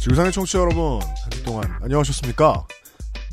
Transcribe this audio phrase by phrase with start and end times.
[0.00, 2.66] 지구상의 청취자 여러분, 한 주 동안 안녕하셨습니까?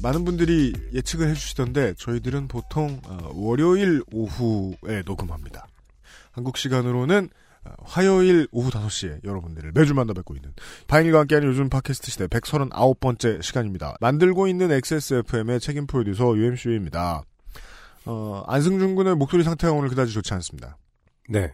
[0.04, 5.66] 많은 분들이 예측을 해주시던데 저희들은 보통 어, 월요일 오후에 녹음합니다.
[6.32, 7.30] 한국 시간으로는
[7.66, 10.54] 어, 화요일 오후 5시에 여러분들을 매주 만나 뵙고 있는
[10.88, 13.96] 바인일과 함께하는 요즘 팟캐스트 시대 139번째 시간입니다.
[14.02, 17.24] 만들고 있는 XSFM의 책임 프로듀서 UMCU입니다.
[18.06, 20.78] 어, 안승준 군의 목소리 상태가 오늘 그다지 좋지 않습니다.
[21.30, 21.54] 네.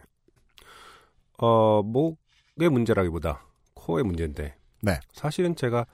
[1.38, 4.56] 어, 목의 문제라기보다 코의 문제인데.
[4.84, 5.00] 네.
[5.12, 5.86] 사실은 제가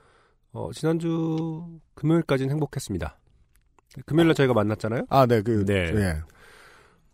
[0.52, 3.16] 어, 지난주 금요일까지는 행복했습니다.
[4.06, 5.06] 금요일날 저희가 만났잖아요.
[5.08, 5.74] 아, 네, 그, 네.
[5.94, 6.16] 예.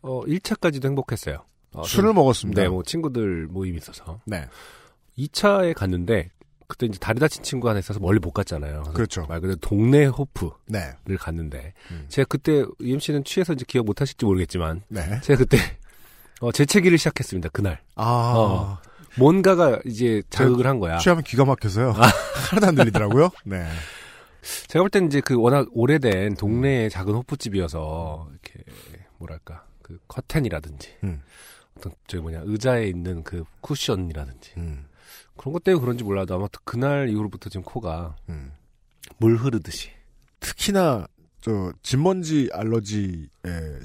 [0.02, 1.44] 어, 1차까지도 행복했어요.
[1.72, 2.62] 어, 술을 좀- 먹었습니다.
[2.62, 4.20] 네, 뭐 친구들 모임이 있어서.
[4.24, 4.46] 네.
[5.18, 6.30] 2차에 갔는데
[6.68, 8.82] 그때 이제 다리 다친 친구 하나 있어서 멀리 못 갔잖아요.
[8.94, 9.24] 그렇죠.
[9.26, 10.92] 말 그대로 동네 호프를 네.
[11.18, 12.06] 갔는데 음.
[12.08, 15.20] 제가 그때 UMC는 취해서 이제 기억 못 하실지 모르겠지만 네.
[15.22, 15.58] 제가 그때
[16.40, 17.50] 어, 재채기를 시작했습니다.
[17.50, 18.32] 그날 아.
[18.36, 18.78] 어.
[19.18, 20.98] 뭔가가 이제 자극을 한 거야.
[20.98, 21.90] 취하면 기가 막혀서요.
[21.96, 22.10] 아.
[22.50, 23.30] 하나도 안 들리더라고요.
[23.44, 23.66] 네.
[24.68, 28.64] 제가 볼 때는 이제 그 워낙 오래된 동네의 작은 호프집이어서 이렇게
[29.18, 31.22] 뭐랄까 그 커튼이라든지 음.
[31.76, 34.86] 어떤 저기 뭐냐 의자에 있는 그 쿠션이라든지 음.
[35.36, 38.52] 그런 것 때문에 그런지 몰라도 아무튼 그날 이후로부터 지금 코가 음.
[39.18, 39.90] 물 흐르듯이
[40.40, 41.06] 특히나
[41.46, 43.28] 저 진먼지 알러지에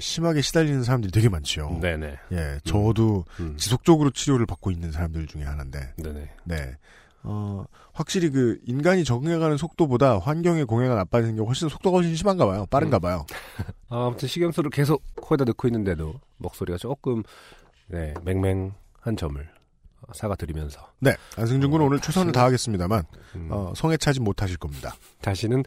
[0.00, 1.78] 심하게 시달리는 사람들이 되게 많죠.
[1.80, 3.56] 네네 예, 저도 음.
[3.56, 6.76] 지속적으로 치료를 받고 있는 사람들 중에 하나인데, 네네 네.
[7.22, 12.66] 어, 확실히 그 인간이 적응해가는 속도보다 환경의 공해가 나빠지는 게 훨씬 속도가 훨씬 심한가 봐요.
[12.68, 13.24] 빠른가 봐요.
[13.88, 17.22] 아, 아무튼 식염수를 계속 코에다 넣고 있는데도 목소리가 조금
[17.86, 19.40] 네 맹맹한 점을
[20.00, 21.14] 어, 사과드리면서 네.
[21.36, 23.04] 안승준 군은 어, 오늘 최선을 다시는- 다하겠습니다만,
[23.36, 24.96] 음, 어, 성에 차지 못하실 겁니다.
[25.20, 25.62] 다시는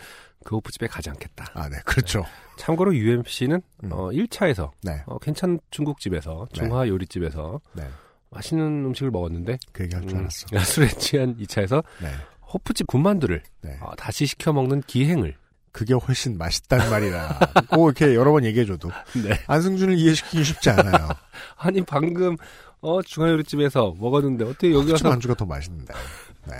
[0.46, 1.48] 그 호프집에 가지 않겠다.
[1.56, 1.78] 아, 네.
[1.84, 2.24] 그렇죠.
[2.58, 3.92] 참고로 UMC는 음.
[3.92, 5.02] 어, 1차에서 네.
[5.08, 6.60] 어, 괜찮은 중국집에서 네.
[6.60, 7.90] 중화 요리집에서 네.
[8.30, 10.48] 맛있는 음식을 먹었는데 그 얘기 할줄 음, 알았어.
[10.64, 12.10] 술에 취한 2차에서 네.
[12.54, 13.78] 호프집 군만두를 네.
[13.82, 15.36] 어, 다시 시켜 먹는 기행을
[15.72, 17.40] 그게 훨씬 맛있단 말이라.
[17.72, 18.92] 꼭 이렇게 여러 번 얘기해줘도.
[19.26, 19.38] 네.
[19.48, 21.10] 안승준을 이해시키기 쉽지 않아요.
[21.58, 22.38] 아니 방금
[22.82, 25.94] 어 중화 요리집에서 먹었는데 어떻게 여기 호주 와서 만주가 더 맛있는데.
[26.48, 26.56] 네.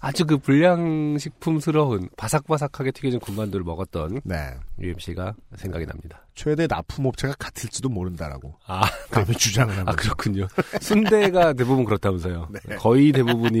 [0.00, 4.54] 아주 그 불량식품스러운 바삭바삭하게 튀겨진 군만두를 먹었던 네.
[4.80, 6.26] UMC가 생각이 납니다.
[6.34, 8.56] 최대 납품업체가 같을지도 모른다라고.
[8.66, 9.92] 아, 감히 주장을 합니다.
[9.92, 10.48] 아 그렇군요.
[10.80, 12.48] 순대가 대부분 그렇다면서요.
[12.50, 12.76] 네.
[12.76, 13.60] 거의 대부분이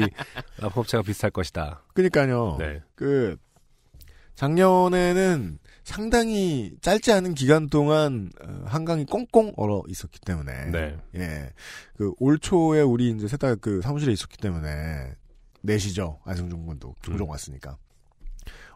[0.60, 1.82] 납품업체가 비슷할 것이다.
[1.94, 2.56] 그러니까요.
[2.58, 2.80] 네.
[2.94, 3.36] 그
[4.34, 10.96] 작년에는 상당히 짧지 않은 기간 동안 어, 한강이 꽁꽁 얼어 있었기 때문에 네.
[11.16, 11.52] 예.
[11.96, 15.14] 그 올 초에 우리 이제 셋다그 사무실에 있었기 때문에
[15.62, 16.18] 내시죠.
[16.24, 17.30] 안승준 군도 조종 음.
[17.30, 17.76] 왔으니까.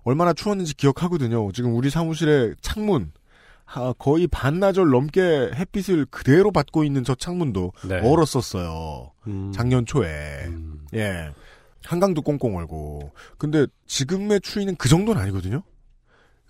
[0.03, 1.50] 얼마나 추웠는지 기억하거든요.
[1.53, 3.12] 지금 우리 사무실의 창문
[3.67, 7.97] 아, 거의 반나절 넘게 햇빛을 그대로 받고 있는 저 창문도 네.
[8.00, 9.11] 얼었었어요.
[9.27, 9.53] 음.
[9.55, 10.45] 작년 초에.
[10.47, 10.87] 음.
[10.95, 11.31] 예.
[11.83, 13.12] 한강도 꽁꽁 얼고.
[13.39, 15.62] 근데 지금의 추위는 그 정도는 아니거든요?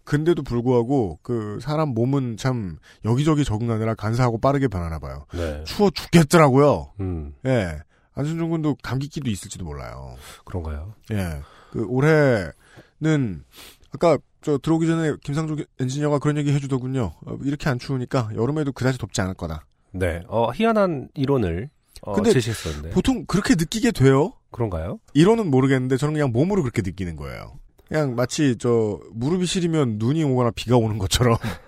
[0.04, 5.24] 근데도 불구하고 그 사람 몸은 참 여기저기 적응하느라 간사하고 빠르게 변하나 봐요.
[5.32, 5.64] 네.
[5.64, 6.92] 추워 죽겠더라고요.
[7.00, 7.34] 음.
[7.46, 7.78] 예.
[8.14, 10.16] 안순준 군도 감기기도 있을지도 몰라요.
[10.44, 10.94] 그런가요?
[11.12, 11.40] 예.
[11.72, 13.44] 그 올해는
[13.92, 17.14] 아까 저 들어오기 전에 김상조 엔지니어가 그런 얘기 해주더군요.
[17.26, 19.66] 어, 이렇게 안 추우니까 여름에도 그다지 덥지 않을 거다.
[19.92, 20.22] 네.
[20.28, 21.70] 어, 희한한 이론을
[22.02, 22.90] 어, 근데 제시했었는데.
[22.90, 24.32] 보통 그렇게 느끼게 돼요.
[24.50, 24.98] 그런가요?
[25.14, 27.58] 이론은 모르겠는데 저는 그냥 몸으로 그렇게 느끼는 거예요.
[27.88, 31.36] 그냥 마치 저 무릎이 시리면 눈이 오거나 비가 오는 것처럼.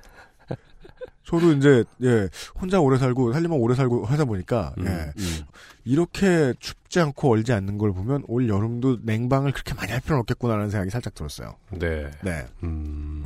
[1.26, 2.28] 저도 이제 예
[2.58, 5.40] 혼자 오래 살고 살림만 오래 살고 하다 보니까 음, 예 음.
[5.84, 10.70] 이렇게 춥지 않고 얼지 않는 걸 보면 올 여름도 냉방을 그렇게 많이 할 필요는 없겠구나라는
[10.70, 11.56] 생각이 살짝 들었어요.
[11.70, 12.11] 네.
[12.23, 12.46] 네.
[12.62, 13.25] 음.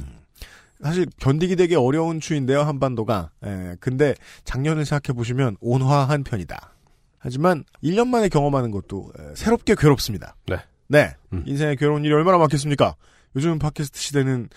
[0.83, 3.31] 사실 견디기 되게 어려운 추인데요 한반도가.
[3.45, 4.15] 예, 근데
[4.45, 6.75] 작년을 생각해 보시면 온화한 편이다.
[7.19, 10.37] 하지만 1년 만에 경험하는 것도 에, 새롭게 괴롭습니다.
[10.47, 10.57] 네.
[10.89, 11.15] 네.
[11.35, 11.45] 음.
[11.47, 12.95] 인생에 괴로운 일이 얼마나 많겠습니까?
[13.37, 14.49] 요즘 팟캐스트 시대는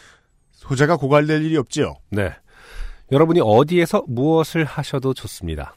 [0.51, 1.95] 소재가 고갈될 일이 없지요.
[2.09, 2.33] 네.
[3.13, 5.75] 여러분이 어디에서 무엇을 하셔도 좋습니다.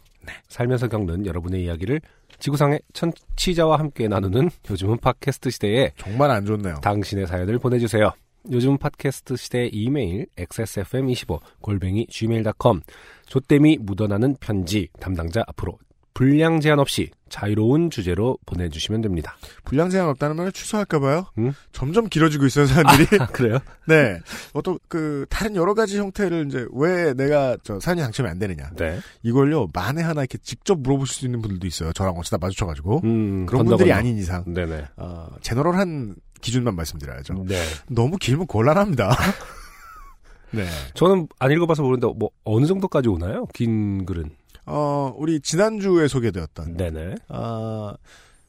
[0.49, 2.01] 살면서 겪는 여러분의 이야기를
[2.39, 6.77] 지구상의 천치자와 함께 나누는 요즘은 팟캐스트 시대에 정말 안 좋네요.
[6.83, 8.11] 당신의 사연을 보내주세요.
[8.53, 12.81] 요즘 팟캐스트 시대 이메일 xsfm25 골뱅이 gmail.com
[13.27, 15.79] 조땜이 묻어나는 편지 담당자 앞으로
[16.17, 19.37] 분량 제한 없이 자유로운 주제로 보내주시면 됩니다.
[19.65, 21.27] 분량 제한 없다는 말을 취소할까봐요.
[21.37, 21.53] 음?
[21.73, 23.21] 점점 길어지고 있어요 사람들이.
[23.21, 23.59] 아, 그래요?
[23.87, 24.19] 네.
[24.55, 28.71] 어떤 그 다른 여러 가지 형태를 이제 왜 내가 저 사연이 당첨이 안 되느냐.
[28.79, 28.99] 네.
[29.25, 31.93] 이걸요 만에 하나 이렇게 직접 물어보실 수 있는 분들도 있어요.
[31.93, 34.01] 저랑 어쩌다 마주쳐가지고 음, 그런 건너, 분들이 건너.
[34.01, 34.87] 아닌 이상 네네.
[34.97, 37.45] 어, 제너럴한 기준만 말씀드려야죠.
[37.47, 37.63] 네.
[37.91, 39.11] 너무 길면 곤란합니다.
[40.53, 40.65] 네.
[40.95, 43.45] 저는 안 읽어봐서 모르는데 뭐 어느 정도까지 오나요?
[43.53, 44.31] 긴 글은.
[44.67, 47.15] 어, 우리 지난주에 소개되었던 네네.
[47.29, 47.95] 아,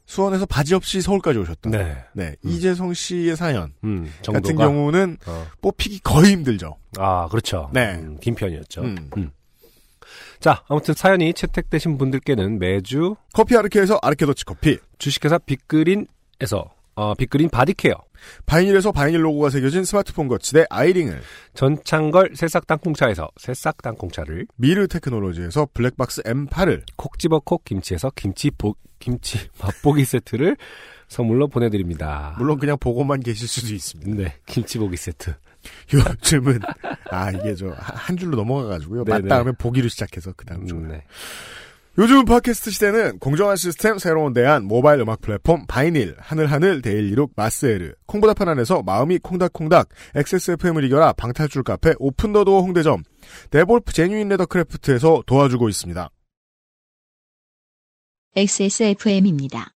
[0.06, 2.04] 수원에서 바지 없이 서울까지 오셨던 네.
[2.12, 2.50] 네, 음.
[2.50, 4.10] 이재성 씨의 사연 음.
[4.26, 5.46] 같은 경우는 어.
[5.60, 6.76] 뽑히기 거의 힘들죠.
[6.98, 7.70] 아, 그렇죠.
[7.72, 7.94] 네.
[7.96, 8.82] 음, 긴 편이었죠.
[8.82, 9.30] 음.
[10.40, 17.48] 자, 아무튼 사연이 채택되신 분들께는 매주 커피 아르케에서 아르케 더치 커피, 주식회사 빅그린에서 어, 빅그린
[17.48, 17.94] body care,
[18.44, 21.20] 바이닐에서 바이닐 로고가 새겨진 스마트폰 거치대 아이링을,
[21.54, 28.74] 전창걸 새싹 땅콩차에서 새싹 땅콩차를, 미르 테크놀로지에서 블랙박스 M8을, 콕 집어 콕 김치에서 김치 보,
[28.98, 30.56] 김치 맛보기 세트를
[31.06, 32.34] 선물로 보내드립니다.
[32.36, 34.20] 물론 그냥 보고만 계실 수도 있습니다.
[34.20, 35.34] 네, 김치보기 세트.
[35.92, 36.60] 요즘은
[37.10, 39.04] 아 이게 저 한 줄로 넘어가가지고요.
[39.04, 39.20] 네네.
[39.22, 40.84] 맞다음에 보기로 시작해서 그 다음 좀.
[40.84, 41.04] 음, 네.
[41.98, 47.92] 요즘 팟캐스트 시대는 공정한 시스템 새로운 대안 모바일 음악 플랫폼 바이닐 하늘하늘 daily look 마스에르
[48.06, 53.02] 콩보다 편안해서 마음이 콩닥콩닥 XSFM을 이겨라 방탈출 카페 오픈더도어 홍대점
[53.50, 56.08] 데볼프 genuine leathercraft에서 도와주고 있습니다.
[58.36, 59.72] XSFM입니다.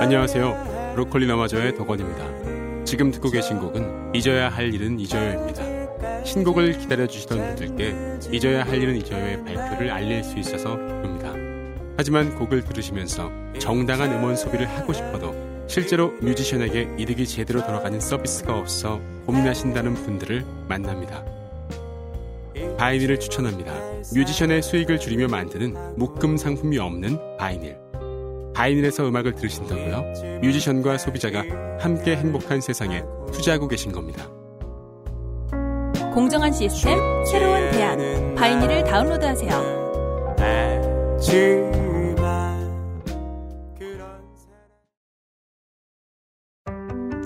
[0.00, 0.92] 안녕하세요.
[0.94, 2.84] 브로콜리 너마저의 덕원입니다.
[2.84, 5.81] 지금 듣고 계신 곡은 잊어야 할 일은 잊어요입니다.
[6.24, 11.32] 신곡을 기다려주시던 분들께 잊어야 할 일은 잊어요의 발표를 알릴 수 있어서 기쁩니다.
[11.96, 15.34] 하지만 곡을 들으시면서 정당한 음원 소비를 하고 싶어도
[15.68, 21.24] 실제로 뮤지션에게 이득이 제대로 돌아가는 서비스가 없어 고민하신다는 분들을 만납니다.
[22.76, 23.72] 바이닐을 추천합니다.
[24.14, 27.78] 뮤지션의 수익을 줄이며 만드는 묶음 상품이 없는 바이닐.
[28.54, 30.40] 바이닐에서 음악을 들으신다고요?
[30.42, 31.42] 뮤지션과 소비자가
[31.78, 33.02] 함께 행복한 세상에
[33.32, 34.28] 투자하고 계신 겁니다.
[36.12, 38.34] 공정한 시스템, 새로운 대안.
[38.34, 39.82] 바이닐을 다운로드하세요.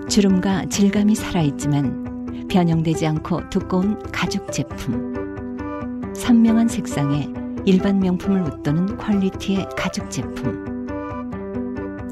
[0.09, 6.13] 주름과 질감이 살아있지만 변형되지 않고 두꺼운 가죽 제품.
[6.15, 7.29] 선명한 색상에
[7.65, 10.87] 일반 명품을 웃도는 퀄리티의 가죽 제품.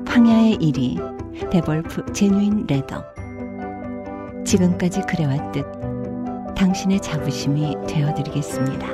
[0.08, 3.04] 황야의 이리 데볼프 genuine leather.
[4.44, 5.83] 지금까지 그래왔듯
[6.54, 8.86] 당신의 자부심이 되어드리겠습니다.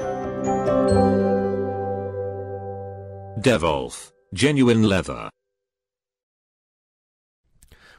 [3.43, 5.29] Devolf, genuine leather.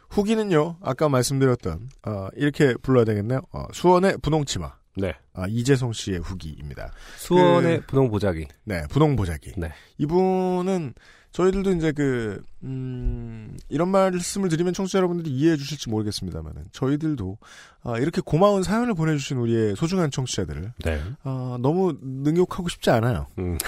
[0.09, 3.41] 후기는요 아까 말씀드렸던 어, 이렇게 불러야 되겠네요.
[3.53, 5.13] 어, 수원의 분홍치마 네.
[5.33, 6.91] 아, 이재성 씨의 후기입니다.
[7.17, 8.47] 수원의 분홍 보자기.
[8.65, 9.53] 네 분홍 보자기.
[9.57, 9.71] 네.
[9.97, 10.93] 이분은
[11.31, 17.37] 저희들도 이제 그, 음, 이런 말씀을 드리면 청취자 여러분들이 이해해 주실지 모르겠습니다만은, 저희들도,
[17.83, 21.01] 아, 이렇게 고마운 사연을 보내주신 우리의 소중한 청취자들을, 네.
[21.23, 23.27] 아, 너무 능욕하고 싶지 않아요.
[23.39, 23.57] 음.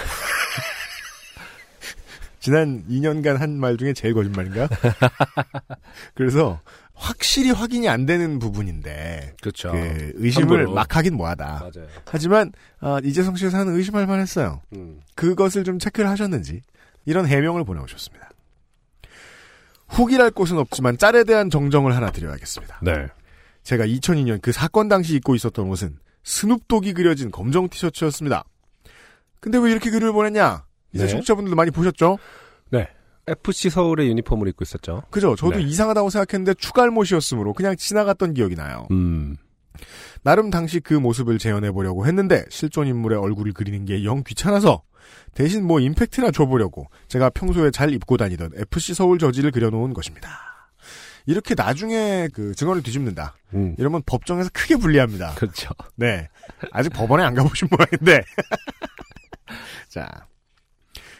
[2.40, 4.68] 지난 2년간 한 말 중에 제일 거짓말인가?
[6.14, 6.60] 그래서,
[6.92, 9.72] 확실히 확인이 안 되는 부분인데, 그렇죠.
[9.72, 10.74] 그 의심을 함부로.
[10.74, 11.44] 막 하긴 뭐하다.
[11.74, 11.88] 맞아요.
[12.04, 14.60] 하지만, 아, 이재성 씨의 사연은 의심할 만했어요.
[14.74, 15.00] 음.
[15.14, 16.60] 그것을 좀 체크를 하셨는지
[17.04, 18.30] 이런 해명을 보내오셨습니다.
[19.88, 22.80] 후기랄 곳은 없지만 짤에 대한 정정을 하나 드려야겠습니다.
[22.82, 23.06] 네.
[23.62, 28.44] 제가 2002년 그 사건 당시 입고 있었던 옷은 스눕독이 그려진 검정 티셔츠였습니다.
[29.40, 30.64] 근데 왜 이렇게 글을 보냈냐?
[30.92, 31.10] 이제 네.
[31.10, 32.18] 청취자분들도 많이 보셨죠?
[33.26, 35.02] FC 서울의 유니폼을 입고 있었죠.
[35.10, 35.34] 그죠?
[35.34, 35.62] 저도 네.
[35.62, 38.86] 이상하다고 생각했는데 추갈못이었으므로 그냥 지나갔던 기억이 나요.
[38.90, 39.38] 음.
[40.22, 44.82] 나름 당시 그 모습을 재현해보려고 했는데 실존 인물의 얼굴을 그리는 게 영 귀찮아서
[45.34, 50.28] 대신 뭐 임팩트나 줘보려고 제가 평소에 잘 입고 다니던 FC 서울 저지를 그려놓은 것입니다.
[51.26, 53.34] 이렇게 나중에 그 증언을 뒤집는다.
[53.54, 53.74] 음.
[53.78, 55.34] 이러면 법정에서 크게 불리합니다.
[55.34, 55.70] 그렇죠.
[55.96, 56.28] 네.
[56.70, 58.24] 아직 법원에 안 가보신 모양인데.
[59.88, 60.26] 자.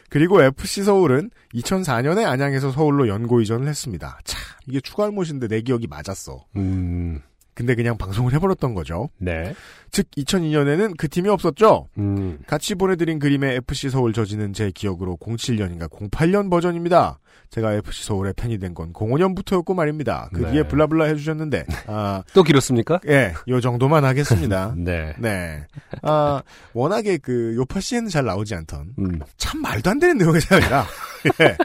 [0.09, 4.19] 그리고 FC 서울은 2004년에 안양에서 서울로 연고 이전을 했습니다.
[4.23, 6.45] 참, 이게 추가할 못인데 내 기억이 맞았어.
[6.55, 7.21] 음.
[7.55, 9.09] 근데 그냥 방송을 해버렸던 거죠.
[9.17, 9.55] 네.
[9.91, 11.87] 즉 2002년에는 그 팀이 없었죠.
[11.97, 12.37] 음.
[12.47, 17.17] 같이 보내드린 그림의 FC 서울 저지는 제 기억으로 07년인가 08년 버전입니다.
[17.49, 20.29] 제가 FC 서울의 팬이 된 건 05년부터였고 말입니다.
[20.33, 20.51] 그 네.
[20.51, 22.99] 뒤에 블라블라 해주셨는데 아, 또 길었습니까?
[23.07, 24.73] 예, 요 정도만 하겠습니다.
[24.77, 25.13] 네.
[25.17, 25.63] 네.
[26.01, 26.41] 아,
[26.73, 29.19] 워낙에 그 요파 씨에는 잘 나오지 않던 음.
[29.37, 30.85] 참 말도 안 되는 내용의 사연이라
[31.41, 31.57] 예.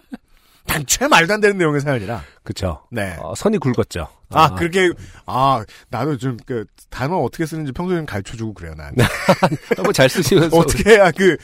[0.70, 2.22] 당최 말도 안 되는 내용의 사연이라.
[2.44, 2.80] 그쵸.
[2.90, 3.16] 네.
[3.18, 4.06] 어, 선이 굵었죠.
[4.32, 4.90] 아, 그렇게,
[5.26, 8.94] 아, 나도 좀, 그, 단어 어떻게 쓰는지 평소에 가르쳐 주고 그래요, 난.
[9.76, 10.56] 너무 잘 쓰시면서.
[10.56, 11.36] 어떻게 해야 그,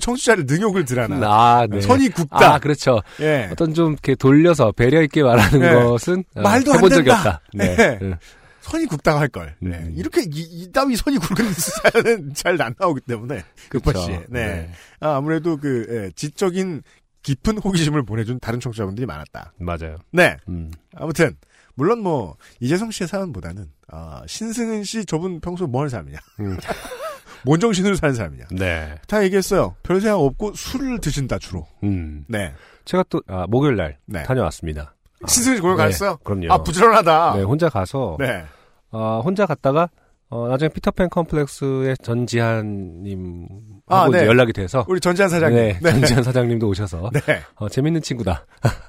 [0.00, 1.16] 청취자를 능욕을 드라나.
[1.24, 1.80] 아, 네.
[1.80, 2.54] 선이 굵다.
[2.54, 3.00] 아, 그렇죠.
[3.20, 3.48] 예.
[3.52, 5.72] 어떤 좀 이렇게 돌려서 배려 있게 말하는 네.
[5.84, 7.10] 것은 어, 말도 안 해본 적이.
[7.10, 7.40] 없다.
[7.54, 7.76] 네.
[7.76, 7.98] 네.
[8.00, 8.14] 네.
[8.62, 9.54] 선이 굵다 할 걸.
[9.60, 9.76] 네.
[9.76, 9.94] 음.
[9.96, 13.44] 이렇게, 이, 이 따위 선이 굵은 사연은 잘 안 나오기 때문에.
[13.68, 13.84] 그쵸.
[13.84, 14.18] 급하시.
[14.28, 14.68] 네.
[14.98, 16.82] 아, 아무래도 그, 예, 지적인
[17.22, 19.52] 깊은 호기심을 보내준 다른 청취자분들이 많았다.
[19.58, 19.96] 맞아요.
[20.10, 20.36] 네.
[20.48, 20.70] 음.
[20.94, 21.36] 아무튼,
[21.74, 26.18] 물론 뭐, 이재성 씨의 사연보다는, 아, 신승은 씨 저분 평소 뭐 하는 사람이냐.
[26.40, 26.56] 음.
[27.44, 28.46] 뭔 정신으로 사는 사람이냐.
[28.52, 28.94] 네.
[29.08, 29.74] 다 얘기했어요.
[29.82, 31.66] 별 생각 없고 술을 드신다, 주로.
[31.82, 32.24] 음.
[32.28, 32.54] 네.
[32.84, 34.22] 제가 또 아, 목요일 날 네.
[34.22, 34.94] 다녀왔습니다.
[35.22, 36.18] 아, 신승은 씨 공연 네, 갔어요?
[36.24, 36.52] 그럼요.
[36.52, 37.34] 아, 부지런하다.
[37.36, 38.44] 네, 혼자 가서 네.
[38.90, 39.88] 어, 혼자 갔다가
[40.34, 43.48] 어, 나중에 피터팬 컴플렉스의 전지한님
[43.86, 44.26] 아, 하고 네.
[44.26, 45.58] 연락이 돼서 우리 전지한 사장님.
[45.58, 47.20] 네, 전지한 사장님도 오셔서 네.
[47.56, 48.46] 어, 재밌는 친구다.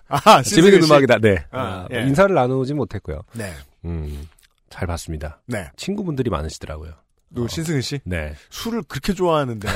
[0.07, 0.87] 아, 재밌는 씨.
[0.87, 1.19] 음악이다.
[1.19, 1.35] 네.
[1.51, 2.03] 아, 아, 예.
[2.03, 3.23] 인사를 나누지 못했고요.
[3.33, 3.51] 네.
[3.83, 4.25] 음,
[4.69, 5.41] 잘 봤습니다.
[5.45, 5.67] 네.
[5.75, 6.93] 친구분들이 많으시더라고요.
[7.35, 7.99] 또 신승은 씨.
[8.05, 8.35] 네.
[8.51, 9.67] 술을 그렇게 좋아하는데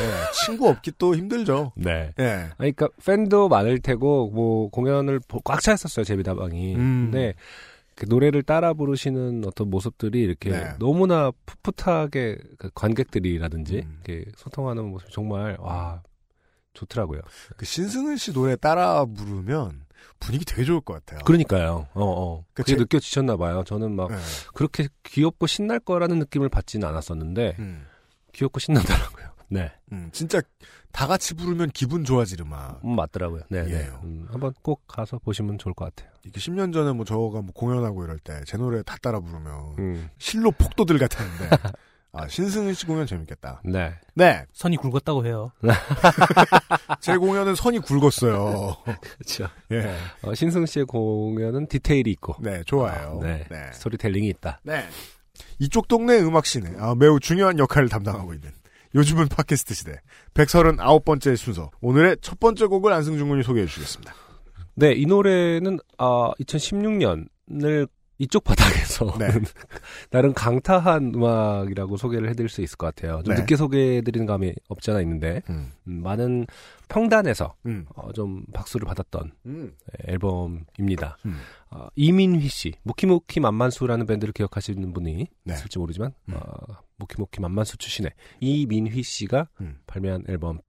[0.46, 1.74] 친구 없기 또 힘들죠.
[1.76, 2.14] 네.
[2.20, 2.26] 예.
[2.60, 6.76] 아니, 그러니까 팬도 많을 테고 뭐 공연을 보- 꽉 차 있었어요 제비다방이.
[6.76, 7.10] 음.
[7.12, 7.34] 근데
[7.98, 10.72] 그 노래를 따라 부르시는 어떤 모습들이 이렇게 네.
[10.78, 14.00] 너무나 풋풋하게 그 관객들이라든지 음.
[14.06, 16.04] 이렇게 소통하는 모습이 정말 와
[16.74, 17.22] 좋더라고요.
[17.58, 19.86] 그 신승은 씨 노래 따라 부르면
[20.20, 21.24] 분위기 되게 좋을 것 같아요.
[21.26, 21.88] 그러니까요.
[21.96, 22.46] 어, 어.
[22.54, 23.64] 그 그게 제- 느껴지셨나 봐요.
[23.66, 24.18] 저는 막 네.
[24.54, 27.88] 그렇게 귀엽고 신날 거라는 느낌을 받지는 않았었는데 음.
[28.34, 29.26] 귀엽고 신나더라고요.
[29.50, 29.72] 네.
[29.92, 30.42] 음, 진짜
[30.92, 32.80] 다 같이 부르면 기분 좋아질 음악.
[32.84, 33.42] 음, 맞더라고요.
[33.50, 33.72] 네, 네.
[33.74, 33.78] 예.
[34.04, 36.12] 음, 한번 꼭 가서 보시면 좋을 것 같아요.
[36.26, 40.10] 이게 10년 전에 뭐 저가 뭐 공연하고 이럴 때 제 노래 다 따라 부르면 음.
[40.18, 41.50] 실로 폭도들 같았는데
[42.14, 43.62] 아 신승은 씨 공연 재밌겠다.
[43.66, 43.94] 네.
[44.16, 45.52] 네, 선이 굵었다고 해요.
[47.00, 48.76] 제 공연은 선이 굵었어요.
[49.18, 49.48] 그렇죠.
[49.72, 53.20] 예, 어, 신승 씨의 공연은 디테일이 있고 네 좋아요.
[53.22, 53.46] 아, 네.
[53.50, 53.72] 네.
[53.74, 54.60] 스토리텔링이 있다.
[54.64, 54.86] 네.
[55.60, 58.52] 이쪽 동네 음악씬에 아, 매우 중요한 역할을 담당하고 있는
[58.96, 60.02] 요즘은 팟캐스트 시대
[60.34, 64.14] 139번째 순서 오늘의 첫 번째 곡을 안승준 군이 소개해 주시겠습니다.
[64.76, 67.88] 네, 이 노래는 아 2016년을
[68.20, 69.28] 이쪽 바닥에서 네.
[70.10, 73.22] 나름 강타한 음악이라고 소개를 해드릴 수 있을 것 같아요.
[73.24, 73.42] 좀 네.
[73.42, 75.72] 늦게 소개해드리는 감이 없지 않아 있는데 음.
[75.88, 76.48] 음, 많은
[76.90, 77.86] 평단에서 음.
[77.96, 79.74] 어, 좀 박수를 받았던 음.
[79.86, 81.18] 네, 앨범입니다.
[81.26, 81.40] 음.
[81.70, 85.54] 어, 이민휘 씨, 무키무키 만만수라는 밴드를 기억하시는 분이 네.
[85.54, 86.34] 있을지 모르지만 음.
[86.36, 86.42] 어,
[86.98, 89.78] 무키무키 만만수 출신의 이민휘 씨가 음.
[89.86, 90.60] 발매한 앨범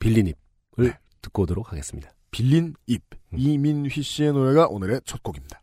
[0.00, 0.98] 빌린 잎을 네.
[1.22, 2.10] 듣고 오도록 하겠습니다.
[2.30, 3.38] 빌린 입 음.
[3.38, 5.60] 이민휘 씨의 노래가 오늘의 첫 곡입니다.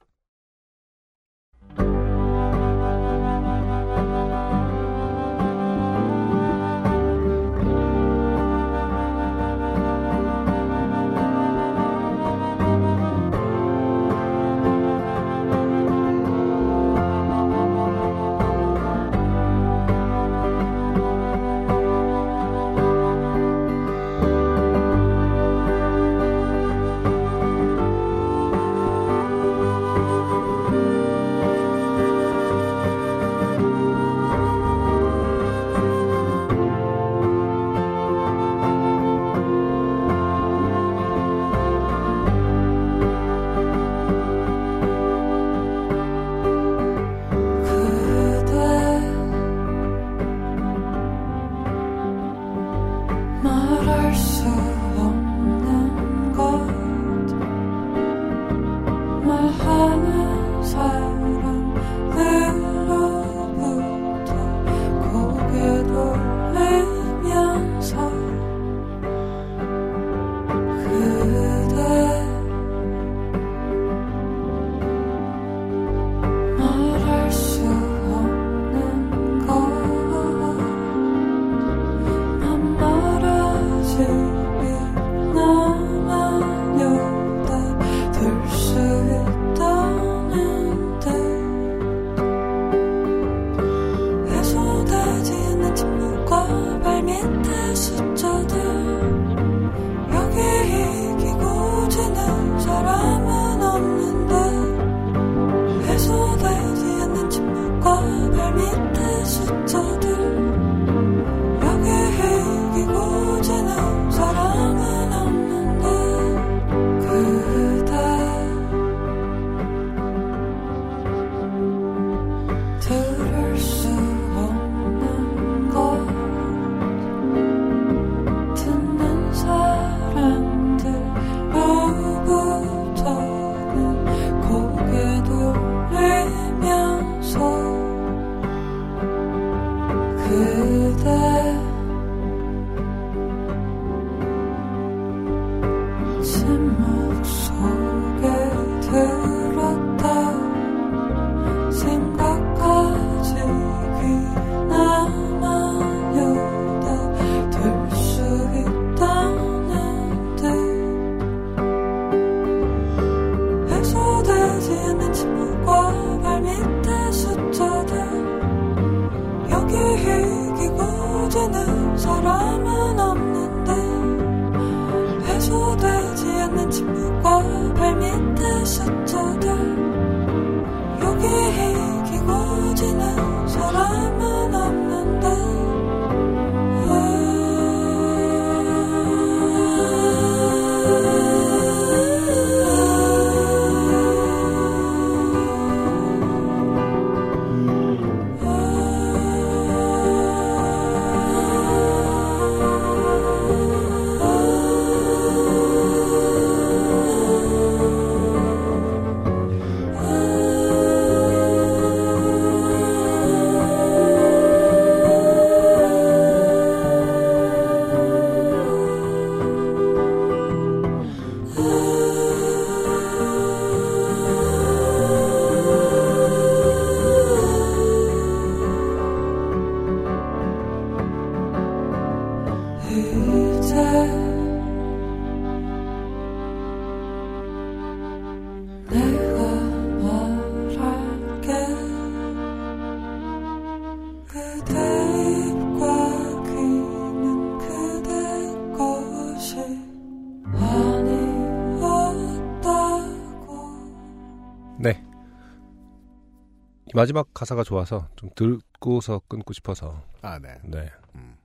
[257.43, 260.57] 가사가 좋아서 좀 듣고서 끊고 싶어서 아, 네.
[260.63, 260.89] 네.
[261.15, 261.35] 음.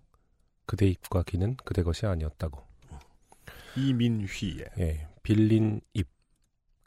[0.65, 2.63] 그대 입과 귀는 그대 것이 아니었다고.
[3.77, 5.09] 이민휘의 예.
[5.23, 6.09] 빌린 입.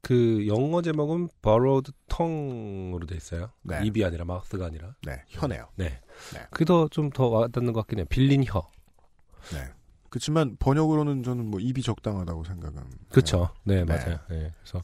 [0.03, 3.51] 그 영어 제목은 borrowed tongue으로 돼 있어요.
[3.61, 3.81] 네.
[3.85, 4.95] 입이 아니라 마우스가 아니라.
[5.05, 5.67] 네, 혀네요.
[5.75, 6.01] 네.
[6.33, 6.39] 네.
[6.49, 8.05] 그게 더 좀 더 와닿는 것 같긴 해요.
[8.09, 8.67] 빌린 혀.
[9.53, 9.71] 네.
[10.09, 12.83] 그렇지만 번역으로는 저는 뭐 입이 적당하다고 생각은.
[13.09, 13.49] 그렇죠.
[13.63, 13.85] 네, 네.
[13.85, 14.19] 맞아요.
[14.31, 14.51] 예.
[14.63, 14.81] 그래서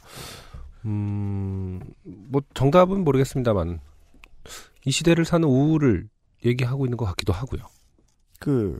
[0.85, 3.79] 음, 뭐 정답은 모르겠습니다만
[4.87, 6.07] 이 시대를 사는 우울을
[6.45, 7.61] 얘기하고 있는 것 같기도 하고요.
[8.39, 8.77] 그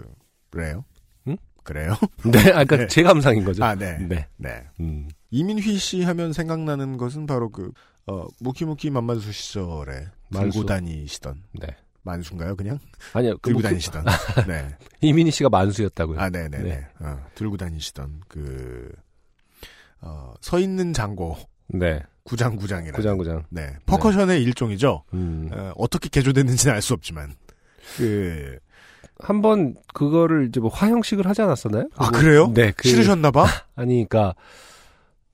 [0.50, 0.86] 그래요?
[1.28, 1.36] 응?
[1.66, 1.96] 그래요?
[2.24, 2.88] 네, 아까 그러니까 네.
[2.88, 3.62] 제 감상인 거죠.
[3.62, 3.98] 아, 네.
[3.98, 4.26] 네.
[4.38, 4.64] 네.
[4.80, 5.10] 음.
[5.32, 7.74] 이민휘 씨 하면 생각나는 것은 바로 그
[8.06, 10.52] 어, 무키무키 만만수 시절에 만수.
[10.52, 11.68] 들고 다니시던 네.
[12.04, 12.80] 만수인가요, 그냥?
[13.12, 13.34] 아니요.
[13.42, 14.06] 그 들고 뭐 그- 다니시던.
[14.48, 14.78] 네.
[15.02, 16.22] 이민희 씨가 만수였다고요.
[16.22, 16.64] 아, 네, 네, 네.
[16.70, 16.88] 네.
[17.02, 18.90] 어, 들고 다니시던 그
[20.00, 21.36] 어, 서 있는 장고
[21.68, 22.02] 네.
[22.28, 22.94] 구장구장이라.
[22.96, 23.44] 구장구장.
[23.50, 23.74] 네.
[23.86, 25.04] 퍼커션의 일종이죠.
[25.14, 25.50] 음.
[25.54, 27.34] 어, 어떻게 개조됐는지는 알 수 없지만.
[27.96, 28.58] 그
[29.20, 31.90] 한번 그거를 이제 뭐 화형식을 하지 않았었나요?
[31.96, 32.52] 아, 그거- 그래요?
[32.54, 32.72] 네.
[32.76, 33.46] 그, 싫으셨나 봐?
[33.76, 34.36] 아니, 그니까,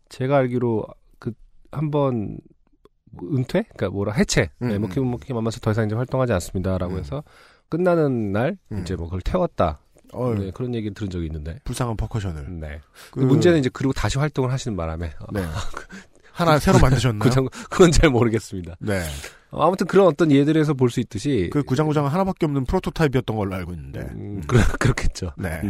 [0.10, 0.86] 제가 알기로,
[1.20, 1.34] 그,
[1.72, 2.38] 한번,
[3.22, 3.64] 은퇴?
[3.64, 4.50] 그니까 뭐라, 해체.
[4.62, 4.82] 음, 네, 음.
[4.82, 6.78] 모키모 모키 만만서 더 이상 이제 활동하지 않습니다.
[6.78, 7.00] 라고 음.
[7.00, 7.24] 해서,
[7.70, 8.82] 끝나는 날, 음.
[8.82, 9.80] 이제 뭐 그걸 태웠다.
[10.14, 11.60] 어, 네, 그런 얘기를 들은 적이 있는데.
[11.64, 12.60] 불쌍한 퍼커션을.
[12.60, 12.80] 네.
[13.12, 15.08] 그- 문제는 이제 그리고 다시 활동을 하시는 바람에.
[15.20, 15.42] 어, 네.
[16.34, 17.20] 하나 새로 만드셨나요?
[17.24, 18.76] 그 정- 그건 잘 모르겠습니다.
[18.80, 19.02] 네.
[19.52, 21.50] 어, 아무튼 그런 어떤 예들에서 볼 수 있듯이.
[21.54, 24.00] 그 구장구장은 하나밖에 없는 프로토타입이었던 걸로 알고 있는데.
[24.16, 25.32] 음, 그렇, 그렇겠죠.
[25.38, 25.62] 네.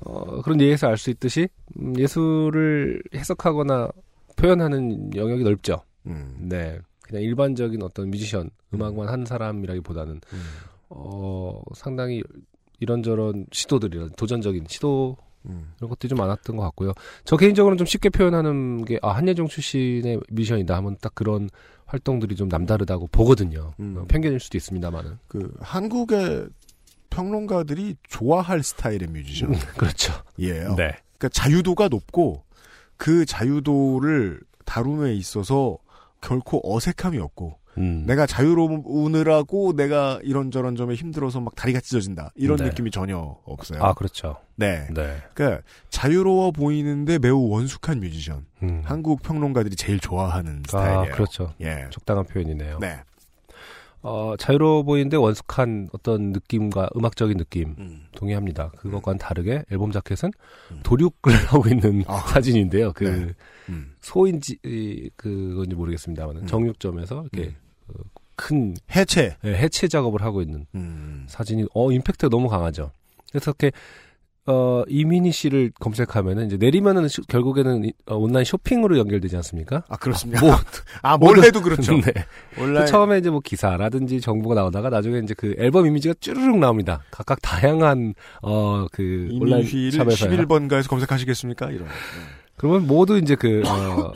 [0.00, 1.48] 어, 그런 예에서 알 수 있듯이
[1.80, 3.88] 음, 예술을 해석하거나
[4.36, 5.82] 표현하는 영역이 넓죠.
[6.06, 6.34] 음.
[6.40, 6.78] 네.
[7.02, 10.42] 그냥 일반적인 어떤 뮤지션, 음악만 한 사람이라기보다는 음.
[10.90, 12.22] 어, 상당히
[12.80, 15.72] 이런저런 시도들이 도전적인 시도 음.
[15.78, 16.92] 이런 것들이 좀 많았던 것 같고요.
[17.24, 21.48] 저 개인적으로는 좀 쉽게 표현하는 게 아, 한예종 출신의 뮤지션이다 하면 딱 그런
[21.86, 23.72] 활동들이 좀 남다르다고 보거든요.
[23.80, 23.96] 음.
[23.98, 25.18] 어, 편견일 수도 있습니다만은.
[25.28, 26.48] 그 한국의
[27.10, 29.54] 평론가들이 좋아할 스타일의 뮤지션.
[29.76, 30.12] 그렇죠.
[30.36, 30.74] 이에요.
[30.76, 30.96] 네.
[31.16, 32.44] 그러니까 자유도가 높고
[32.96, 35.78] 그 자유도를 다룸에 있어서
[36.20, 38.04] 결코 어색함이 없고 음.
[38.06, 42.64] 내가 자유로우느라고 내가 이런저런 점에 힘들어서 막 다리가 찢어진다 이런 네.
[42.64, 43.82] 느낌이 전혀 없어요.
[43.82, 44.36] 아, 그렇죠.
[44.56, 44.86] 네.
[44.92, 45.16] 네.
[45.34, 48.46] 그러니까 자유로워 보이는데 매우 원숙한 뮤지션.
[48.62, 48.82] 음.
[48.84, 51.12] 한국 평론가들이 제일 좋아하는 스타일이에요.
[51.12, 51.54] 아, 그렇죠.
[51.60, 51.86] 예.
[51.90, 52.78] 적당한 표현이네요.
[52.80, 53.00] 네.
[54.00, 58.04] 어, 자유로워 보이는데 원숙한 어떤 느낌과 음악적인 느낌 음.
[58.12, 58.70] 동의합니다.
[58.78, 60.30] 그것과는 다르게 앨범 자켓은
[60.70, 60.80] 음.
[60.84, 61.12] 도륙을
[61.48, 62.18] 하고 있는 아.
[62.18, 62.92] 사진인데요.
[62.92, 63.34] 그 네.
[63.68, 63.94] 음.
[64.00, 66.46] 소인지 이, 그건지 모르겠습니다만 음.
[66.46, 67.54] 정육점에서 이렇게 음.
[67.54, 67.67] 어,
[68.38, 69.36] 큰 해체.
[69.44, 71.24] 예, 해체 작업을 하고 있는 음.
[71.28, 72.92] 사진이 어 임팩트가 너무 강하죠.
[73.32, 73.72] 그래서 이렇게
[74.46, 79.82] 어 이민희 씨를 검색하면은 이제 내리면은 시- 결국에는 이- 어, 온라인 쇼핑으로 연결되지 않습니까?
[79.90, 80.40] 아 그렇습니다.
[80.40, 80.54] 뭐-
[81.02, 81.92] 아뭘 모든- 해도 그렇죠.
[82.00, 82.12] 네.
[82.58, 87.02] 온라인 그 처음에 이제 뭐 기사라든지 정보가 나오다가 나중에 이제 그 앨범 이미지가 쭈르륵 나옵니다.
[87.10, 91.70] 각각 다양한 어그 온라인 샵에서 11번가에서 검색하셨겠습니까?
[91.70, 91.86] 이런.
[92.56, 94.12] 그러면 모두 이제 그 어,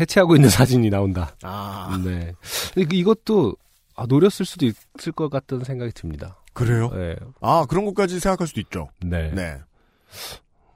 [0.00, 1.36] 해체하고 있는 사진이 나온다.
[1.42, 2.32] 아 네.
[2.74, 3.54] 근데 그 이것도
[3.96, 6.36] 아, 노렸을 수도 있을 것 같다는 생각이 듭니다.
[6.52, 6.88] 그래요?
[6.90, 7.16] 네.
[7.40, 8.88] 아 그런 것까지 생각할 수도 있죠.
[9.04, 9.30] 네.
[9.32, 9.58] 네.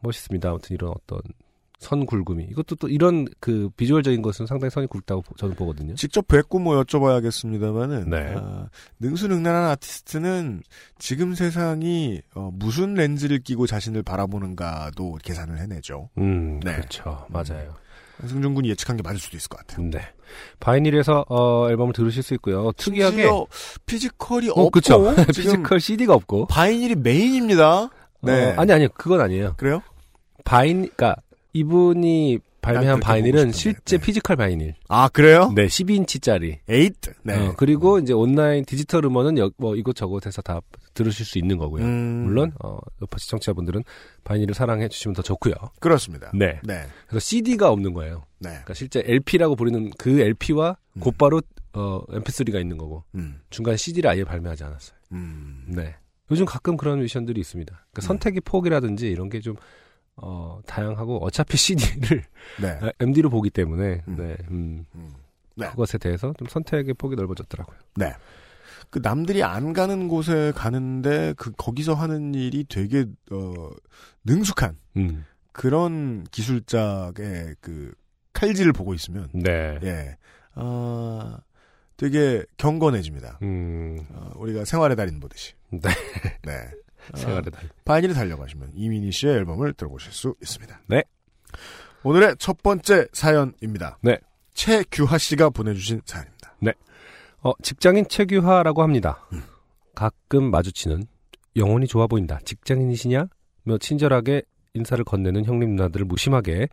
[0.03, 0.49] 멋있습니다.
[0.49, 1.21] 아무튼 이런 어떤
[1.79, 5.95] 선 굵음이 이것도 또 이런 그 비주얼적인 것은 상당히 선이 굵다고 보- 저는 보거든요.
[5.95, 8.35] 직접 뵙고 뭐 여쭤봐야겠습니다만은 네.
[8.37, 10.63] 아, 능수능란한 아티스트는
[10.99, 16.11] 지금 세상이 어, 무슨 렌즈를 끼고 자신을 바라보는가도 계산을 해내죠.
[16.19, 16.75] 음, 네.
[16.77, 17.25] 그렇죠.
[17.29, 17.75] 맞아요.
[18.27, 19.87] 승준 군이 예측한 게 맞을 수도 있을 것 같아요.
[19.91, 20.01] 네.
[20.61, 22.73] 바이닐에서 어, 앨범을 들으실 수 있고요.
[22.77, 23.29] 특이하게
[23.87, 24.81] physical이 어, 없고
[25.35, 26.47] 피지컬 CD가 없고.
[26.47, 27.91] 바이닐이 메인입니다.
[28.23, 28.51] 네.
[28.51, 29.55] 어, 아니 아니 그건 아니에요.
[29.57, 29.83] 그래요?
[30.45, 31.17] 바인 그러니까
[31.53, 33.53] 이분이 발매한 바이닐은.
[33.53, 34.05] 실제 네.
[34.05, 34.75] physical 바이닐.
[34.89, 35.53] 아 그래요?
[35.55, 36.59] 네, 12인치짜리.
[36.69, 37.13] 에이트.
[37.23, 37.35] 네.
[37.49, 40.61] 어, 그리고 이제 온라인 디지털 음원은 여- 뭐 이곳 저곳에서 다
[40.95, 41.85] 들으실 수 있는 거고요.
[41.85, 43.85] 음, 물론 어, 요파 시청자분들은
[44.25, 45.55] 바이닐을 사랑해 주시면 더 좋고요.
[45.81, 46.31] 그렇습니다.
[46.35, 46.61] 네.
[46.65, 46.83] 네.
[47.07, 48.25] 그래서 CD가 없는 거예요.
[48.41, 48.51] 네.
[48.51, 51.01] 그러니까 실제 LP라고 부르는 그 LP와 음.
[51.01, 51.41] 곧바로
[51.75, 53.41] 어, MP3가 있는 거고 음.
[53.51, 54.97] 중간에 CD를 아예 발매하지 않았어요.
[55.13, 55.65] 음.
[55.69, 55.95] 네.
[56.31, 57.73] 요즘 가끔 그런 미션들이 있습니다.
[57.73, 58.03] 그러니까 음.
[58.03, 59.55] 선택의 폭이라든지 이런 게좀
[60.21, 62.25] 어, 다양하고 어차피 CD를
[62.61, 62.79] 네.
[63.01, 64.17] MD로 보기 때문에 음.
[64.17, 65.15] 네, 음, 음.
[65.55, 65.69] 네.
[65.71, 67.77] 그것에 대해서 좀 선택의 폭이 넓어졌더라고요.
[67.97, 68.15] 네.
[68.91, 73.71] 그 남들이 안 가는 곳에 가는데 그 거기서 하는 일이 되게 어
[74.25, 75.25] 능숙한 음.
[75.53, 77.93] 그런 기술작의 그
[78.33, 79.79] 칼질을 보고 있으면 네.
[79.83, 80.17] 예.
[80.55, 81.37] 어
[81.97, 83.41] 되게 경건해집니다.
[83.43, 83.99] 음.
[84.13, 85.55] 어, 우리가 생활의 달인 보듯이.
[85.71, 85.81] 네.
[86.45, 86.71] 네.
[87.15, 87.69] 생활의 어, 달.
[87.85, 90.81] 바이닐을 달려가시면 이민희 씨의 앨범을 들어보실 수 있습니다.
[90.87, 91.03] 네.
[92.05, 93.99] 오늘의 첫 번째 사연입니다.
[94.03, 94.19] 네.
[94.55, 96.39] 최규하 씨가 보내주신 사연입니다.
[97.41, 99.27] 어, 직장인 최규하라고 합니다.
[99.33, 99.43] 음.
[99.95, 101.05] 가끔 마주치는
[101.57, 102.39] 영혼이 좋아 보인다.
[102.45, 103.27] 직장인이시냐?
[103.65, 104.43] 며 친절하게
[104.75, 106.69] 인사를 건네는 형님 누나들을 무심하게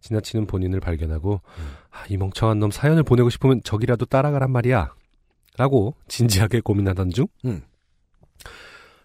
[0.00, 1.62] 지나치는 본인을 발견하고 네.
[1.62, 1.68] 음.
[1.90, 4.94] 아, 이 멍청한 놈 사연을 보내고 싶으면 저기라도 따라가란 말이야.
[5.56, 7.62] 라고 진지하게 고민하던 중 음.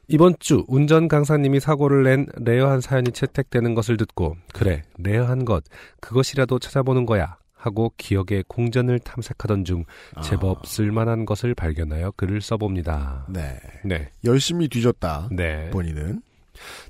[0.08, 5.63] 이번 주 운전 강사님이 사고를 낸 rare한 사연이 채택되는 것을 듣고 그래 rare한 것
[6.00, 9.86] 그것이라도 찾아보는 거야 하고 기억의 공전을 탐색하던 중
[10.24, 13.26] 제법 아, 쓸만한 것을 발견하여 글을 써봅니다.
[13.30, 13.60] 네.
[13.84, 14.12] 네.
[14.24, 15.30] 열심히 뒤졌다.
[15.32, 15.72] 네.
[15.72, 16.22] 본인은.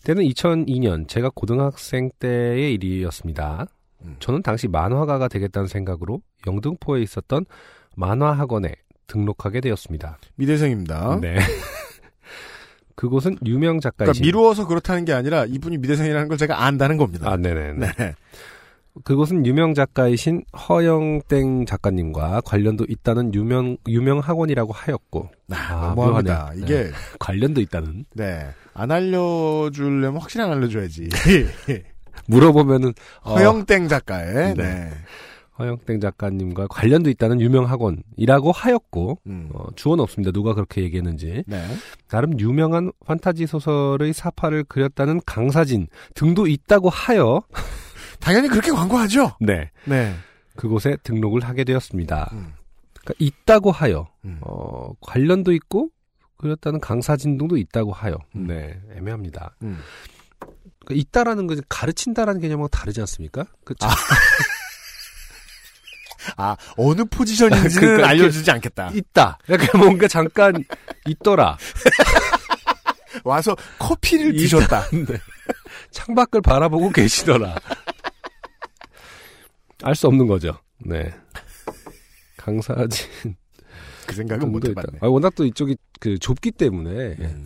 [0.03, 3.67] 때는 2002년 제가 고등학생 때의 일이었습니다.
[4.03, 4.15] 음.
[4.19, 7.45] 저는 당시 만화가가 되겠다는 생각으로 영등포에 있었던
[7.95, 8.73] 만화학원에
[9.07, 10.17] 등록하게 되었습니다.
[10.35, 11.19] 미대생입니다.
[11.21, 11.37] 네.
[12.95, 17.29] 그곳은 유명 그러니까 작가이신 미루어서 그렇다는 게 아니라 이분이 미대생이라는 걸 제가 안다는 겁니다.
[17.29, 17.91] 아, 네네네.
[17.97, 18.15] 네.
[19.03, 26.43] 그곳은 유명 작가이신 허영땡 작가님과 관련도 있다는 유명 유명 학원이라고 하였고 아, 아, 너무합니다.
[26.45, 26.63] 묘하네요.
[26.63, 28.47] 이게 관련도 있다는 네.
[28.73, 31.09] 안 알려주려면 확실히 안 알려줘야지.
[32.27, 34.63] 물어보면은 어, 허영땡 작가의 네.
[34.63, 34.91] 네.
[35.57, 39.49] 허영땡 작가님과 관련도 있다는 유명 학원이라고 하였고 음.
[39.53, 40.31] 어, 주어는 없습니다.
[40.31, 41.65] 누가 그렇게 얘기했는지 네.
[42.09, 47.41] 나름 유명한 판타지 소설의 사파를 그렸다는 강사진 등도 있다고 하여
[48.19, 49.37] 당연히 그렇게 광고하죠.
[49.39, 50.13] 네 네.
[50.55, 52.29] 그곳에 등록을 하게 되었습니다.
[52.33, 52.53] 음.
[52.93, 54.39] 그러니까 있다고 하여 음.
[54.41, 55.89] 어, 관련도 있고
[56.37, 58.47] 그렸다는 강사진 등도 있다고 하여 음.
[58.47, 59.55] 네 애매합니다.
[59.63, 59.79] 음.
[60.85, 63.45] 그러니까 있다라는 것은 가르친다라는 개념하고 다르지 않습니까?
[63.63, 63.87] 그쵸?
[63.87, 63.89] 아
[66.77, 68.89] 어느 포지션인지는 그러니까 알려주지 않겠다.
[68.93, 69.37] 있다.
[69.49, 70.63] 약간 뭔가 잠깐
[71.07, 71.57] 있더라.
[73.23, 74.33] 와서 커피를.
[74.35, 74.89] 드셨다.
[74.91, 75.05] 네.
[75.91, 77.55] 창밖을 바라보고 계시더라.
[79.83, 80.57] 알 수 없는 거죠.
[80.79, 81.13] 네.
[82.37, 83.07] 강사진
[84.05, 84.67] 그 생각은 못.
[84.67, 84.99] 해봤네.
[85.01, 87.45] 아, 워낙 또 이쪽이 그 좁기 때문에 음.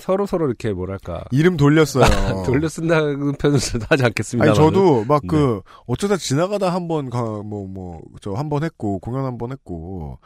[0.00, 2.04] 서로 서로 이렇게 뭐랄까 이름 돌렸어요.
[2.46, 3.58] 돌려 쓴다는 표현은
[3.88, 4.46] 하지 않겠습니다.
[4.50, 5.28] 아니 저도 막 네.
[5.28, 10.18] 그 어쩌다 지나가다 한번가뭐뭐 저 한 번 했고 공연 한 번 했고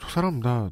[0.00, 0.70] 저 사람 나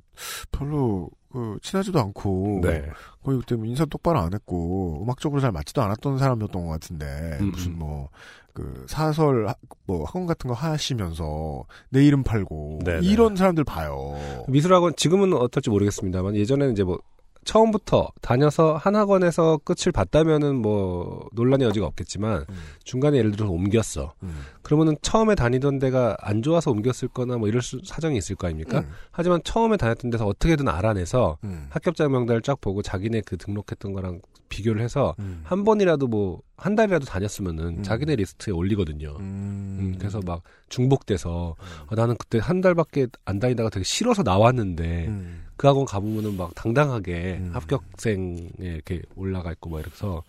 [0.53, 2.83] 별로 그 친하지도 않고 네.
[3.25, 7.51] 거의 그때 뭐 인사 똑바로 안 했고 음악적으로 잘 맞지도 않았던 사람이었던 것 같은데 음,
[7.51, 7.79] 무슨 음.
[7.79, 9.55] 뭐그 사설 하-
[9.87, 13.07] 뭐 학원 같은 거 하시면서 내 이름 팔고 네네.
[13.07, 14.15] 이런 사람들 봐요.
[14.49, 16.99] 미술학원 지금은 어떨지 모르겠습니다만 예전에는 이제 뭐
[17.45, 22.55] 처음부터 다녀서 한 학원에서 끝을 봤다면은 뭐 논란의 여지가 없겠지만 음.
[22.85, 24.15] 중간에 예를 들어서 옮겼어.
[24.23, 24.35] 음.
[24.63, 28.81] 그러면은 처음에 다니던 데가 안 좋아서 옮겼을 거나 뭐 이럴 수, 사정이 있을 거 아닙니까?
[28.81, 28.91] 음.
[29.11, 31.67] 하지만 처음에 다녔던 데서 어떻게든 알아내서 음.
[31.71, 35.41] 합격자 명단을 쫙 보고 자기네 그 등록했던 거랑 비교를 해서 음.
[35.45, 37.83] 한 번이라도 뭐 한 달이라도 다녔으면은 음.
[37.83, 39.17] 자기네 리스트에 올리거든요.
[39.19, 39.77] 음.
[39.81, 41.57] 음, 그래서 막 중복돼서
[41.89, 45.44] 아, 나는 그때 한 달밖에 안 다니다가 되게 싫어서 나왔는데 음.
[45.57, 47.51] 그 학원 가보면은 막 당당하게 음.
[47.55, 50.23] 합격생에 이렇게 올라가 있고 막 이래서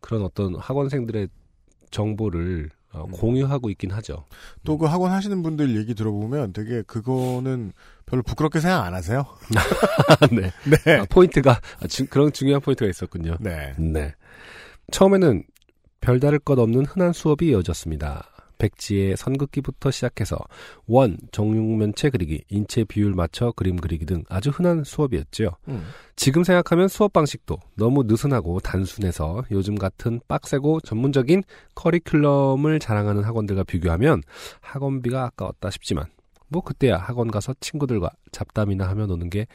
[0.00, 1.28] 그런 어떤 학원생들의
[1.90, 3.10] 정보를 어, 음.
[3.12, 4.24] 공유하고 있긴 하죠.
[4.64, 7.72] 또 그 학원 하시는 분들 얘기 들어보면 되게 그거는
[8.06, 9.24] 별로 부끄럽게 생각 안 하세요?
[10.32, 10.50] 네.
[10.84, 10.98] 네.
[10.98, 13.36] 아, 포인트가 아, 주- 그런 중요한 포인트가 있었군요.
[13.40, 13.74] 네.
[13.78, 14.14] 네.
[14.90, 15.44] 처음에는
[16.00, 18.29] 별다를 것 없는 흔한 수업이 이어졌습니다.
[18.60, 20.36] 백지의 선긋기부터 시작해서
[20.86, 25.50] 원, 정육면체 그리기, 인체 비율 맞춰 그림 그리기 등 아주 흔한 수업이었지요.
[25.68, 25.84] 음.
[26.14, 31.42] 지금 생각하면 수업 방식도 너무 느슨하고 단순해서 요즘 같은 빡세고 전문적인
[31.74, 34.22] 커리큘럼을 자랑하는 학원들과 비교하면
[34.60, 36.04] 학원비가 아까웠다 싶지만
[36.48, 39.46] 뭐 그때야 학원 가서 친구들과 잡담이나 하며 노는 게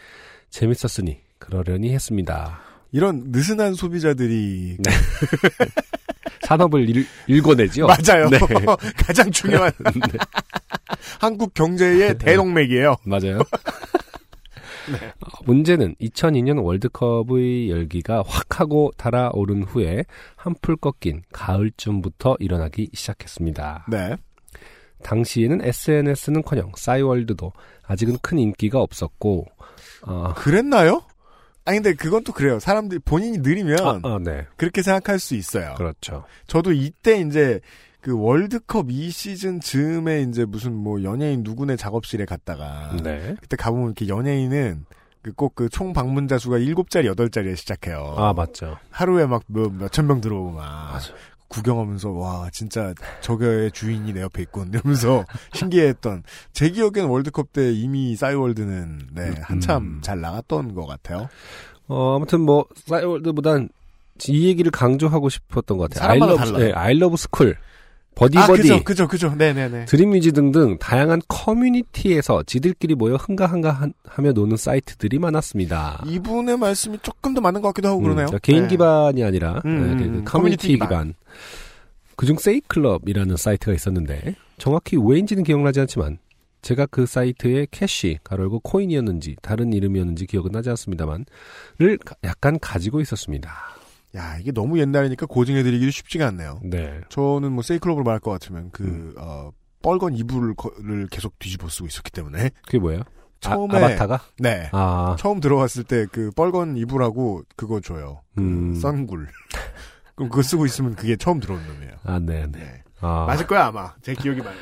[0.49, 2.59] 재밌었으니 그러려니 했습니다.
[2.91, 4.91] 이런 느슨한 소비자들이 네.
[6.41, 7.87] 산업을 일, 읽어내지요.
[7.87, 8.29] 맞아요.
[8.29, 8.39] 네.
[8.97, 10.17] 가장 중요한 네,
[11.19, 12.95] 한국 경제의 대동맥이에요.
[13.03, 13.39] 맞아요.
[13.39, 20.03] 어, 문제는 2002년 월드컵의 열기가 확 하고 달아오른 후에
[20.35, 23.87] 한풀 꺾인 가을쯤부터 일어나기 시작했습니다.
[23.89, 24.15] 네.
[25.03, 27.51] 당시에는 SNS는커녕 싸이월드도
[27.83, 29.45] 아직은 큰 인기가 없었고
[30.03, 31.01] 어, 그랬나요?
[31.65, 32.59] 아니 근데 그건 또 그래요.
[32.59, 35.73] 사람들이 본인이 느리면 아, 아, 네, 그렇게 생각할 수 있어요.
[35.77, 36.23] 그렇죠.
[36.47, 37.59] 저도 이때 이제
[38.01, 43.35] 그 월드컵 이 시즌 즈음에 이제 무슨 뭐 연예인 누구네 작업실에 갔다가 네.
[43.41, 44.85] 그때 가보면 이렇게 연예인은
[45.35, 48.13] 꼭그 총 방문자 수가 7자리, 8자리에 시작해요.
[48.15, 48.77] 아 맞죠.
[48.91, 50.91] 하루에 막 몇, 몇천 명 들어오고 막.
[50.93, 51.13] 맞아.
[51.55, 54.69] 구경하면서, 와, 진짜 저거의 주인이 내 옆에 있군.
[54.73, 56.23] 이러면서 신기했던.
[56.53, 59.99] 제 기억엔 월드컵 때 이미 싸이월드는, 네, 한참 음.
[60.01, 61.29] 잘 나갔던 것 같아요.
[61.87, 63.69] 어, 아무튼 뭐 싸이월드보단
[64.27, 66.07] 이 얘기를 강조하고 싶었던 것 같아요.
[66.07, 66.65] 사람마다 아이러브, 달라요.
[66.65, 67.64] 네, 아이러브 스쿨, 아,
[68.15, 69.35] 버디버디, 그죠, 그죠, 그죠.
[69.35, 69.85] 네네네.
[69.85, 76.01] 드림위즈 등등 다양한 커뮤니티에서 지들끼리 모여 흥가흥가 하며 노는 사이트들이 많았습니다.
[76.07, 78.25] 이분의 말씀이 조금 더 맞는 것 같기도 하고 음, 그러네요.
[78.27, 78.67] 그러니까 개인 네.
[78.69, 80.23] 기반이 아니라 음, 네, 음, 그 음.
[80.25, 80.87] 커뮤니티 기반.
[80.89, 81.13] 기반.
[82.15, 86.17] 그중 세이클럽이라는 사이트가 있었는데 정확히 왜인지는 기억나지 않지만
[86.61, 91.25] 제가 그 사이트의 캐시 가로 열고 코인이었는지 다른 이름이었는지 기억은 나지 않습니다만을
[92.05, 93.51] 가- 약간 가지고 있었습니다.
[94.15, 96.59] 야, 이게 너무 옛날이니까 고증해드리기도 쉽지가 않네요.
[96.63, 97.01] 네.
[97.09, 99.13] 저는 뭐 세이클럽으로 말할 것 같으면 그, 음.
[99.17, 99.51] 어,
[99.81, 100.55] 뻘건 이불을
[101.11, 102.51] 계속 뒤집어 쓰고 있었기 때문에.
[102.65, 103.01] 그게 뭐예요?
[103.41, 103.75] 처음에.
[103.77, 104.19] 아, 아바타가?
[104.39, 104.69] 네.
[104.71, 108.21] 아, 처음 들어갔을 때 그 뻘건 이불하고 그거 줘요.
[108.35, 108.73] 그 음.
[108.75, 109.27] 썬굴.
[110.15, 111.91] 그럼 그거 쓰고 있으면 그게 처음 들어온 놈이에요.
[112.03, 112.59] 아, 네, 네.
[112.59, 112.83] 네.
[113.01, 113.93] 아, 맞을 거야 아마.
[114.01, 114.51] 제 기억이 맞.
[114.51, 114.57] 네.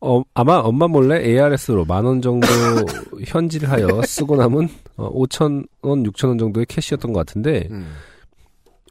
[0.00, 2.46] 어, 아마 엄마 몰래 ARS로 만 원 정도
[3.26, 7.92] 현질하여 쓰고 남은 어, 5천 원, 6천 원 정도의 캐시였던 것 같은데 음.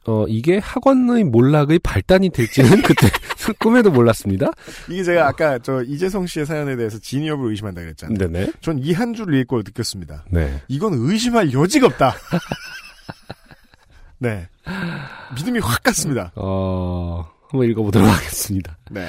[0.08, 3.08] 어, 이게 학원의 몰락의 발단이 될지는 그때
[3.60, 4.50] 꿈에도 몰랐습니다.
[4.90, 8.18] 이게 제가 아까 저 이재성 씨의 사연에 대해서 진위 여부를 의심한다 그랬잖아요.
[8.18, 8.52] 네네.
[8.60, 10.24] 전 이 한 줄을 읽고 느꼈습니다.
[10.30, 10.62] 네.
[10.68, 12.14] 이건 의심할 여지가 없다.
[14.18, 14.48] 네.
[15.36, 16.32] 믿음이 확 갔습니다.
[16.34, 18.76] 어, 한번 읽어보도록 하겠습니다.
[18.90, 19.08] 네.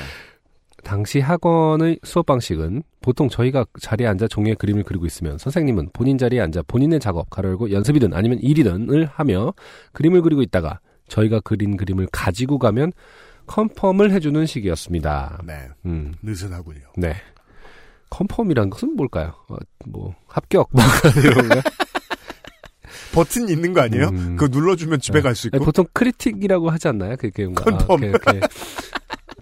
[0.83, 6.39] 당시 학원의 수업 방식은 보통 저희가 자리에 앉아 종이에 그림을 그리고 있으면 선생님은 본인 자리에
[6.39, 9.53] 앉아 본인의 작업, 가로 열고 연습이든 아니면 일이든을 하며
[9.93, 10.79] 그림을 그리고 있다가
[11.09, 12.93] 저희가 그린 그림을 가지고 가면
[13.47, 15.41] confirm을 해주는 식이었습니다.
[15.45, 15.67] 네.
[15.85, 16.81] 음, 느슨하군요.
[16.97, 17.15] 네.
[18.11, 19.33] confirm이란 것은 뭘까요?
[19.49, 20.83] 어, 뭐 합격 뭐
[21.23, 21.61] 이런 거.
[23.13, 24.07] 버튼 있는 거 아니에요?
[24.09, 24.35] 음.
[24.37, 25.23] 그거 눌러주면 집에 네.
[25.23, 25.57] 갈수 있고.
[25.57, 27.15] 아니, 보통 critic이라고 하지 않나요?
[27.17, 27.93] 그게 뭔가 confirm.
[27.93, 28.39] 아, 이렇게,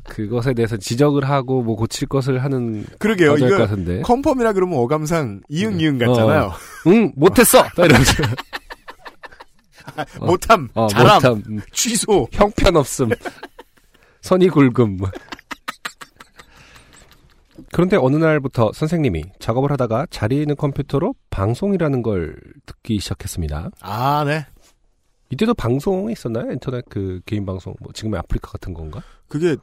[0.06, 3.36] 그것에 대해서 지적을 하고 뭐 고칠 것을 하는 그러게요.
[3.38, 3.68] 이거.
[4.04, 5.84] confirm이라 그러면 어감상 이응 네.
[5.84, 6.52] 이응 같잖아요.
[6.88, 7.64] 응 못했어.
[7.64, 8.24] 딱 이러면서
[10.20, 10.26] 어.
[10.26, 12.28] 못함, 어, 잘함, 못함, 음, 취소.
[12.32, 13.10] 형편없음,
[14.22, 15.00] 선이 굵음.
[17.72, 23.72] 그런데 어느 날부터 선생님이 작업을 하다가 자리에 있는 컴퓨터로 방송이라는 걸 듣기 시작했습니다.
[23.82, 24.46] 아, 네.
[25.30, 26.52] 이때도 방송이 있었나요?
[26.52, 29.02] 인터넷 그 개인 방송, 뭐 지금의 아프리카 같은 건가?
[29.28, 29.58] 그게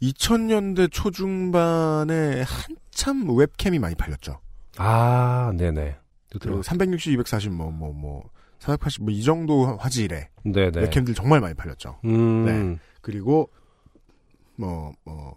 [0.00, 4.40] 2000년대 초중반에 한참 웹캠이 많이 팔렸죠.
[4.78, 5.96] 아, 네네.
[6.30, 6.56] 또 들어.
[6.56, 8.24] 그 360, 240, 뭐, 뭐, 뭐,
[8.64, 10.80] 480, 뭐, 이 정도 화질에 네네.
[10.80, 11.98] 웹캠들 정말 많이 팔렸죠.
[12.06, 12.78] 음, 네.
[13.02, 13.50] 그리고,
[14.56, 15.34] 뭐, 뭐,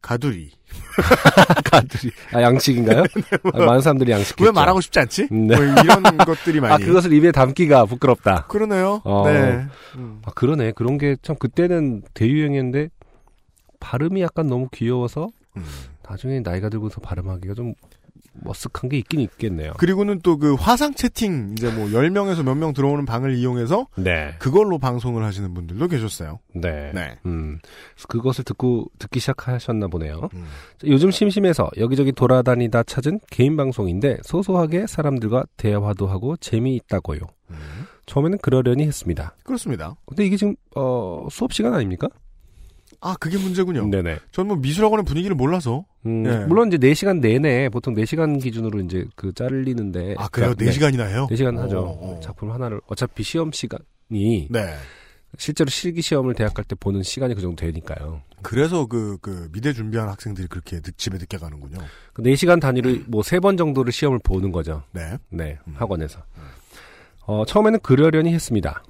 [0.00, 0.50] 가두리.
[1.70, 2.12] 가들이.
[2.32, 3.02] 아, 양식인가요?
[3.52, 4.40] 아, 많은 사람들이 양식.
[4.40, 5.28] 왜 말하고 싶지 않지?
[5.30, 5.56] 네.
[5.56, 6.72] 뭐 이런 것들이 많이.
[6.74, 8.46] 아, 그것을 입에 담기가 부끄럽다.
[8.46, 9.02] 그러네요.
[9.04, 9.24] 어.
[9.28, 9.66] 네.
[9.96, 10.22] 음.
[10.24, 10.72] 아, 그러네.
[10.72, 12.88] 그런 게 참 그때는 대유행이었는데
[13.80, 15.64] 발음이 약간 너무 귀여워서 음.
[16.08, 17.74] 나중에 나이가 들고서 발음하기가 좀
[18.44, 19.72] 머쓱한 게 있긴 있겠네요.
[19.78, 24.34] 그리고는 또 그 화상 채팅, 이제 뭐 10명에서 몇 명 들어오는 방을 이용해서 네.
[24.38, 26.40] 그걸로 방송을 하시는 분들도 계셨어요.
[26.54, 26.92] 네.
[26.94, 27.18] 네.
[27.26, 27.58] 음.
[28.08, 30.28] 그것을 듣고 듣기 시작하셨나 보네요.
[30.34, 30.44] 음.
[30.78, 37.20] 자, 요즘 심심해서 여기저기 돌아다니다 찾은 개인 방송인데 소소하게 사람들과 대화도 하고 재미있다고요.
[37.50, 37.56] 음.
[38.06, 39.34] 처음에는 그러려니 했습니다.
[39.44, 39.94] 그렇습니다.
[40.06, 42.08] 근데 이게 지금 어, 수업 시간 아닙니까?
[43.00, 43.86] 아, 그게 문제군요.
[43.88, 44.18] 네네.
[44.32, 45.84] 전 뭐 미술학원의 분위기를 몰라서.
[46.06, 46.44] 음, 네.
[46.46, 50.54] 물론 이제 4시간 내내 보통 4시간 기준으로 이제 그 잘리는데 아, 그래요?
[50.56, 51.26] 그러니까, 4시간이나 해요?
[51.30, 52.18] 4시간 하죠.
[52.22, 54.74] 작품 하나를 어차피 시험 시간이 네.
[55.38, 58.22] 실제로 실기 시험을 대학 갈 때 보는 시간이 그 정도 되니까요.
[58.42, 61.78] 그래서 그, 그, 미대 준비하는 학생들이 그렇게 늦, 집에 늦게 가는군요.
[62.12, 64.82] 그 4시간 단위로 뭐 세 번 정도를 시험을 보는 거죠.
[64.92, 65.18] 네.
[65.30, 65.74] 네, 음.
[65.76, 66.20] 학원에서.
[67.26, 68.82] 어, 처음에는 그러려니 했습니다.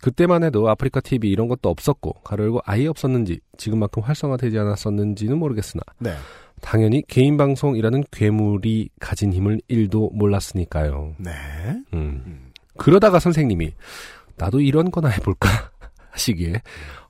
[0.00, 5.82] 그때만 해도 아프리카 TV 이런 것도 없었고, 가로 열고 아예 없었는지, 지금만큼 활성화되지 않았었는지는 모르겠으나,
[5.98, 6.14] 네.
[6.62, 11.16] 당연히 개인 방송이라는 괴물이 가진 힘을 1도 몰랐으니까요.
[11.18, 11.30] 네.
[11.92, 12.22] 음.
[12.24, 12.52] 음.
[12.78, 13.74] 그러다가 선생님이,
[14.36, 15.48] 나도 이런 거나 해볼까?
[16.12, 16.54] 하시기에,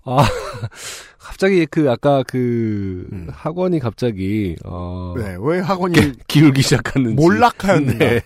[0.04, 0.24] 아,
[1.18, 3.28] 갑자기 그, 아까 그, 음.
[3.30, 5.36] 학원이 갑자기, 어, 네.
[5.38, 5.94] 왜 학원이
[6.26, 7.14] 기울기 시작하는지.
[7.14, 8.04] 몰락하였는가?
[8.04, 8.20] 네.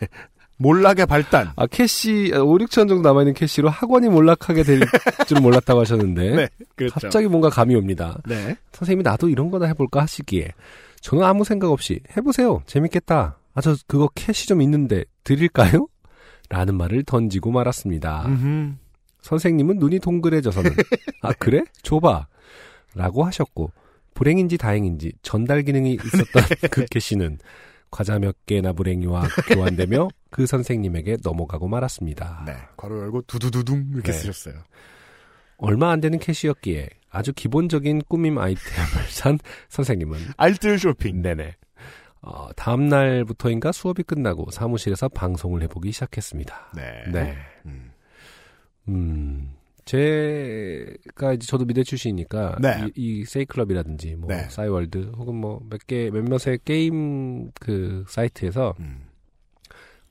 [0.59, 1.51] 몰락의 발단.
[1.57, 4.81] 아, 캐시, 5, 6천 정도 남아 있는 캐시로 학원이 몰락하게 될
[5.27, 6.31] 줄 몰랐다고 하셨는데.
[6.37, 6.95] 네, 그렇죠.
[6.95, 8.17] 갑자기 뭔가 감이 옵니다.
[8.27, 8.57] 네.
[8.73, 10.53] 선생님이 나도 이런 거나 해볼까 하시기에.
[11.00, 12.62] 저는 아무 생각 없이 해보세요.
[12.66, 13.38] 재밌겠다.
[13.54, 15.88] 아, 저 그거 캐시 좀 있는데 드릴까요?
[16.48, 18.26] 라는 말을 던지고 말았습니다.
[18.26, 18.74] 음흠.
[19.22, 20.70] 선생님은 눈이 동그래져서는
[21.22, 21.64] 아 그래?
[21.82, 22.28] 줘봐
[22.94, 23.72] 라고 하셨고
[24.14, 27.38] 불행인지 다행인지 전달 기능이 있었던 그 캐시는
[27.90, 32.44] 과자 몇 개나 불행이와 교환되며 그 선생님에게 넘어가고 말았습니다.
[32.46, 32.54] 네.
[32.76, 34.18] 괄호 열고 두두두둥 이렇게 네.
[34.18, 34.62] 쓰셨어요.
[35.59, 41.22] 얼마 안 되는 캐시였기에 아주 기본적인 꾸밈 아이템을 산 선생님은 알뜰 쇼핑.
[41.22, 41.55] 네네
[42.22, 46.72] 어, 다음 날부터인가 수업이 끝나고 사무실에서 방송을 해보기 시작했습니다.
[46.74, 47.05] 네.
[47.12, 47.37] 네.
[47.66, 47.90] 음.
[48.88, 49.52] 음,
[49.85, 52.87] 제가 이제 저도 미대 출신이니까 네.
[52.87, 54.48] 이, 이 세이클럽이라든지 뭐 네.
[54.48, 59.07] 싸이월드 혹은 뭐 몇 개 몇몇의 게임 그 사이트에서 음.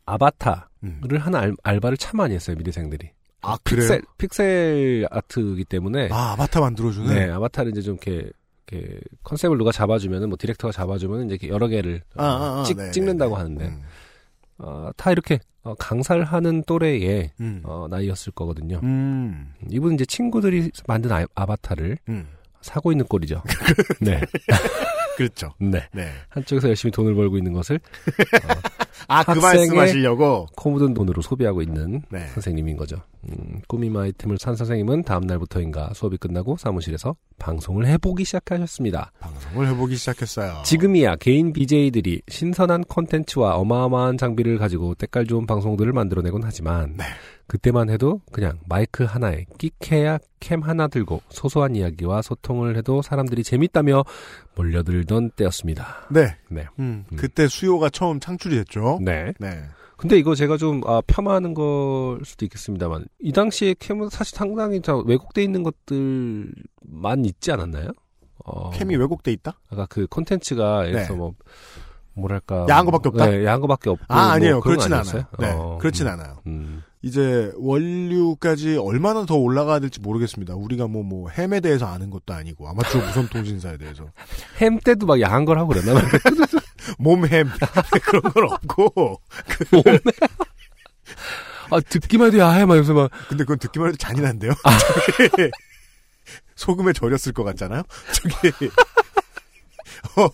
[0.05, 1.01] 아바타를 음.
[1.19, 3.11] 하는 알, 알바를 참 많이 했어요 미대생들이.
[3.45, 3.81] 아, 그래요?
[3.81, 7.13] 픽셀 픽셀 아트이기 때문에 아, 아바타 만들어주는?
[7.13, 8.29] 네 아바타를 이제 좀 이렇게
[8.67, 12.91] 이렇게 컨셉을 누가 잡아주면은 뭐 디렉터가 잡아주면은 이제 여러 개를 아, 아, 아, 찍, 네,
[12.91, 13.43] 찍는다고 네, 네.
[13.43, 13.81] 하는데 음.
[14.58, 17.62] 어, 다 이렇게 어, 강사를 하는 또래의 음.
[17.63, 18.79] 어, 나이였을 거거든요.
[18.84, 19.53] 음.
[19.69, 22.27] 이분은 이제 친구들이 만든 아, 아바타를 음.
[22.62, 23.43] 사고 있는 꼴이죠.
[24.01, 24.21] 네.
[25.15, 25.54] 그렇죠.
[25.60, 25.88] 네.
[25.93, 26.10] 네.
[26.30, 27.80] 한쪽에서 열심히 돈을 벌고 있는 것을
[29.08, 30.47] 아, 그 말씀하시려고?
[30.56, 32.28] 코 묻은 돈으로 소비하고 있는 네.
[32.28, 32.97] 선생님인 거죠.
[33.30, 39.12] 음, 꾸밈 아이템을 산 선생님은 다음 날부터인가 수업이 끝나고 사무실에서 방송을 해보기 시작하셨습니다.
[39.19, 40.62] 방송을 해보기 시작했어요.
[40.63, 47.04] 지금이야 개인 BJ들이 신선한 콘텐츠와 어마어마한 장비를 가지고 때깔 좋은 방송들을 만들어내곤 하지만 네.
[47.47, 54.03] 그때만 해도 그냥 마이크 하나에 끽해야 캠 하나 들고 소소한 이야기와 소통을 해도 사람들이 재밌다며
[54.55, 56.08] 몰려들던 때였습니다.
[56.10, 56.36] 네.
[56.49, 56.65] 네.
[56.79, 57.17] 음, 음.
[57.17, 58.99] 그때 수요가 처음 창출이 됐죠.
[59.01, 59.34] 네.
[59.39, 59.63] 네.
[59.97, 64.97] 근데 이거 제가 좀 아, 폄하하는 걸 수도 있겠습니다만 이 당시에 캠은 사실 상당히 다
[64.97, 67.91] 왜곡돼 있는 것들만 있지 않았나요?
[68.43, 69.60] 어, 캠이 왜곡돼 있다?
[69.69, 71.17] 아까 그 콘텐츠가 들어서 네.
[71.17, 71.34] 뭐
[72.13, 73.25] 뭐랄까 야한 거밖에 없다?
[73.27, 74.60] 네, 야한 거밖에 없고 아, 뭐 아니에요.
[74.60, 74.93] 거 그렇진?
[74.93, 75.23] 않아요.
[75.39, 75.51] 네.
[75.51, 76.38] 어, 그렇진 음, 않아요.
[76.47, 76.84] 음.
[77.05, 80.55] 이제 원류까지 얼마나 더 올라가야 될지 모르겠습니다.
[80.55, 84.07] 우리가 뭐, 뭐, 햄에 대해서 아는 것도 아니고, 아마추어 무선 통신사에 대해서.
[84.57, 85.93] 햄 때도 막 야한 걸 하고 그랬나?
[86.97, 87.47] 몸햄.
[88.01, 89.21] 그런 건 없고.
[91.69, 94.53] 아 듣기만 해도 야해 막 요새 막 근데 그건 듣기만 해도 잔인한데요?
[94.63, 94.77] 아.
[95.17, 95.51] 저게
[96.55, 97.83] 소금에 절였을 것 같잖아요?
[98.13, 98.69] 저게.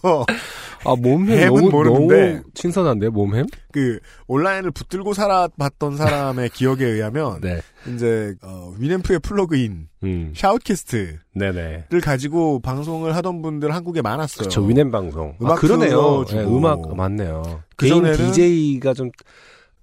[0.03, 0.25] 어,
[0.83, 2.31] 아, 몸햄 햄은 너무, 모르는데.
[2.33, 3.45] 너무 신선한데, 몸햄?
[3.71, 7.61] 그, 온라인을 붙들고 살아봤던 사람의 기억에 의하면, 네.
[7.93, 10.33] 이제, 어, Winamp의 플러그인, 음.
[10.35, 11.85] SHOUTcast를 네네.
[12.03, 14.47] 가지고 방송을 하던 분들 한국에 많았어요.
[14.47, 15.29] 그쵸, Winamp 방송.
[15.31, 16.25] 아, 음악 그러네요.
[16.25, 16.41] 틀어주고.
[16.41, 17.61] 네, 음악, 맞네요.
[17.75, 19.11] 그 개인 전에는- DJ가 좀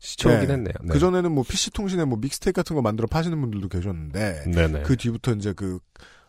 [0.01, 0.53] 시초긴 네.
[0.55, 0.75] 했네요.
[0.83, 0.93] 네.
[0.93, 4.83] 그 전에는 뭐 PC통신에 뭐 믹스테이프 같은 거 만들어 파시는 분들도 계셨는데, 네네.
[4.83, 5.79] 그 뒤부터 이제 그,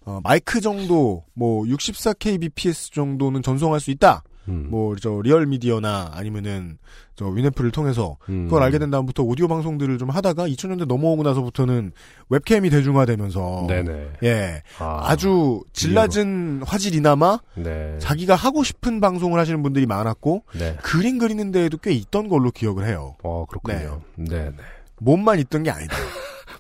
[0.10, 4.24] 어, 마이크 정도, 뭐, 64kbps 정도는 전송할 수 있다.
[4.48, 4.66] 음.
[4.72, 6.80] 뭐, 저, RealMedia나 아니면은,
[7.16, 8.46] 저, 위네프를 통해서 음.
[8.46, 11.92] 그걸 알게 된 다음부터 오디오 방송들을 좀 하다가 2000년대 넘어오고 나서부터는
[12.30, 13.66] 웹캠이 대중화되면서.
[13.68, 14.10] 네네.
[14.24, 14.64] 예.
[14.80, 17.96] 아, 아주 질 낮은 화질이나마 네.
[18.00, 20.76] 자기가 하고 싶은 방송을 하시는 분들이 많았고, 네.
[20.82, 23.16] 그림 그리는 데에도 꽤 있던 걸로 기억을 해요.
[23.22, 24.02] 어, 그렇군요.
[24.16, 24.52] 네 네.
[24.98, 25.96] 몸만 있던 게 아니다.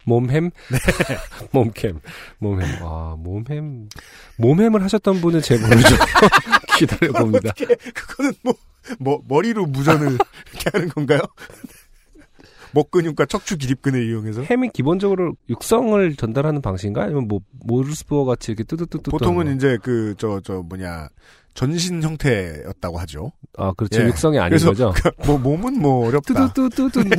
[0.09, 0.49] 몸햄?
[1.51, 1.99] 몸캠.
[2.39, 2.67] 몸햄.
[2.81, 3.89] 아, 몸햄.
[4.37, 5.95] 몸햄을 하셨던 분은 제 모르죠.
[6.77, 7.51] 기다려봅니다.
[7.51, 8.53] 어떻게, 그거는 뭐,
[8.99, 10.17] 뭐, 머리로 무전을
[10.53, 11.19] 이렇게 하는 건가요?
[12.71, 14.43] 목 근육과 척추 기립근을 이용해서?
[14.43, 17.03] 햄이 기본적으로 육성을 전달하는 방식인가?
[17.03, 19.11] 아니면 뭐, 모르스부어 같이 이렇게 뚜두뚜뚜.
[19.11, 21.09] 보통은 이제 그, 저, 저, 뭐냐,
[21.53, 23.31] 전신 형태였다고 하죠.
[23.57, 24.01] 아, 그렇죠.
[24.01, 24.05] 예.
[24.05, 24.93] 육성이 아닌 그래서 거죠.
[25.25, 26.47] 뭐, 몸은 뭐 어렵다.
[26.53, 27.09] 뚜두뚜뚜뚜.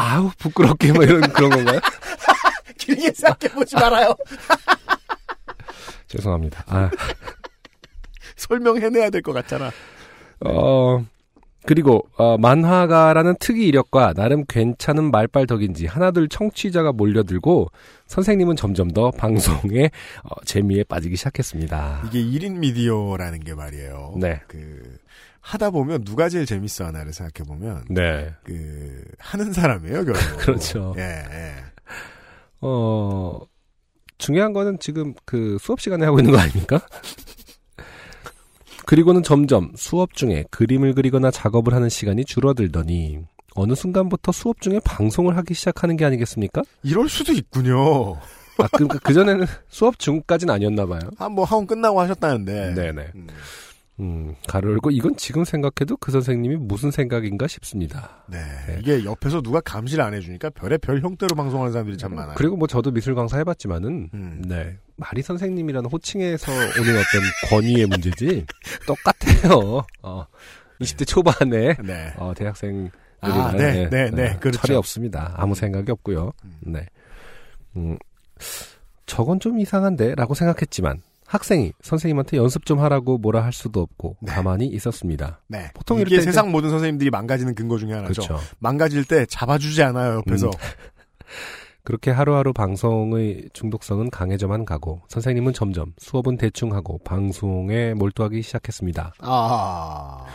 [0.00, 1.80] 아우, 부끄럽게, 뭐 이런 그런 건가요?
[2.78, 4.14] 길게 생각해보지 말아요.
[6.08, 6.64] 죄송합니다.
[6.66, 6.90] 아,
[8.36, 9.70] 설명해내야 될 것 같잖아.
[10.44, 11.04] 어,
[11.66, 17.68] 그리고 어, 만화가라는 특이 이력과 나름 괜찮은 말빨 덕인지 하나둘 청취자가 몰려들고
[18.06, 19.90] 선생님은 점점 더 방송에
[20.24, 22.04] 어, 재미에 빠지기 시작했습니다.
[22.06, 24.14] 이게 1인 미디어라는 게 말이에요.
[24.16, 24.40] 네.
[24.48, 24.96] 그
[25.40, 28.34] 하다 보면 누가 제일 재밌어 하나를 생각해 보면 네.
[28.44, 30.14] 그 하는 사람이에요, 결국.
[30.38, 30.94] 그렇죠.
[30.98, 31.54] 예, 예.
[32.60, 33.40] 어,
[34.18, 36.80] 중요한 거는 지금 그 수업 시간에 하고 있는 거 아닙니까?
[38.86, 43.20] 그리고는 점점 수업 중에 그림을 그리거나 작업을 하는 시간이 줄어들더니
[43.54, 46.62] 어느 순간부터 수업 중에 방송을 하기 시작하는 게 아니겠습니까?
[46.82, 48.16] 이럴 수도 있군요.
[48.58, 51.00] 아, 그러니까 그전에는 수업 중까지는 아니었나 봐요.
[51.16, 52.74] 한뭐 학원 끝나고 하셨다는데.
[52.74, 53.10] 네네.
[53.14, 53.26] 음.
[54.00, 58.24] 음, 가로 열고 이건 지금 생각해도 그 선생님이 무슨 생각인가 싶습니다.
[58.26, 58.38] 네.
[58.66, 58.78] 네.
[58.80, 62.34] 이게 옆에서 누가 감시를 안 해주니까 별의 별 형태로 방송하는 사람들이 참 많아요.
[62.36, 64.42] 그리고 뭐 저도 미술 강사 해봤지만은 음.
[64.46, 67.20] 네 마리 선생님이라는 호칭에서 오는 어떤
[67.50, 68.46] 권위의 문제지
[68.86, 69.84] 똑같아요.
[70.02, 70.26] 어,
[70.80, 72.12] 20대 초반에 네.
[72.16, 72.90] 어, 대학생
[73.20, 74.60] 아, 네, 네, 네, 그렇죠.
[74.60, 75.34] 철이 없습니다.
[75.36, 76.32] 아무 생각이 없고요.
[76.44, 76.72] 음.
[76.72, 76.86] 네.
[77.76, 77.98] 음,
[79.04, 84.32] 저건 좀 이상한데라고 생각했지만 학생이 선생님한테 연습 좀 하라고 뭐라 할 수도 없고 네.
[84.32, 85.40] 가만히 있었습니다.
[85.46, 85.70] 네.
[85.74, 88.22] 보통 이게 세상 모든 선생님들이 망가지는 근거 중에 하나죠.
[88.22, 88.38] 그렇죠.
[88.58, 90.48] 망가질 때 잡아주지 않아요, 옆에서.
[90.48, 90.50] 음.
[91.84, 99.14] 그렇게 하루하루 방송의 중독성은 강해져만 가고 선생님은 점점 수업은 대충 하고 방송에 몰두하기 시작했습니다.
[99.20, 100.26] 아.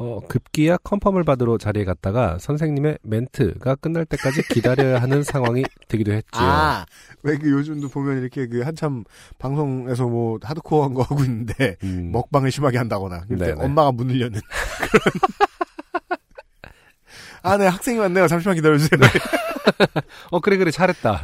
[0.00, 6.40] 어, 급기야 컨펌을 받으러 자리에 갔다가 선생님의 멘트가 끝날 때까지 기다려야 하는 상황이 되기도 했지요.
[6.40, 6.86] 아,
[7.24, 9.02] 왜 그 요즘도 보면 이렇게 그 한참
[9.38, 13.64] 방송에서 뭐 하드코어한 거 하고 있는데 음, 먹방을 심하게 한다거나 그때 네네.
[13.64, 14.40] 엄마가 문을 여는
[14.78, 15.02] 그런
[17.42, 18.28] 아, 네 학생이 왔네요.
[18.28, 19.00] 잠시만 기다려주세요.
[20.30, 21.22] 어 그래 그래 잘했다.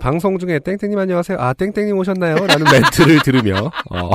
[0.00, 1.38] 방송 중에 땡땡님 안녕하세요.
[1.38, 2.46] 아 땡땡님 오셨나요?
[2.46, 4.10] 라는 멘트를 들으며 어,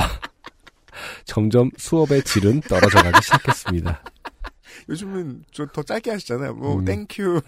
[1.26, 4.02] 점점 수업의 질은 떨어져가기 시작했습니다.
[4.90, 6.54] 요즘은 좀 더 짧게 하시잖아요.
[6.54, 6.86] 뭐 음.
[6.86, 7.42] thank you.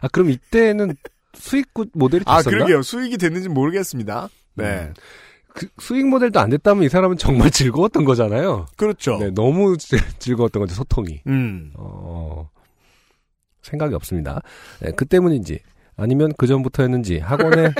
[0.00, 0.96] 아 그럼 이때는
[1.34, 2.56] 수익 모델이 아, 됐었나?
[2.58, 2.82] 그러게요.
[2.82, 4.28] 수익이 됐는지 모르겠습니다.
[4.54, 4.64] 네.
[4.88, 4.94] 음.
[5.52, 8.66] 그 수익 모델도 안 됐다면 이 사람은 정말 즐거웠던 거잖아요.
[8.76, 9.18] 그렇죠.
[9.18, 11.22] 네, 너무 즐- 즐거웠던 거죠 소통이.
[11.28, 11.72] 음.
[11.76, 12.50] 어,
[13.62, 14.40] 생각이 없습니다.
[14.80, 15.60] 네, 그 때문인지
[15.96, 17.72] 아니면 그 전부터였는지 학원의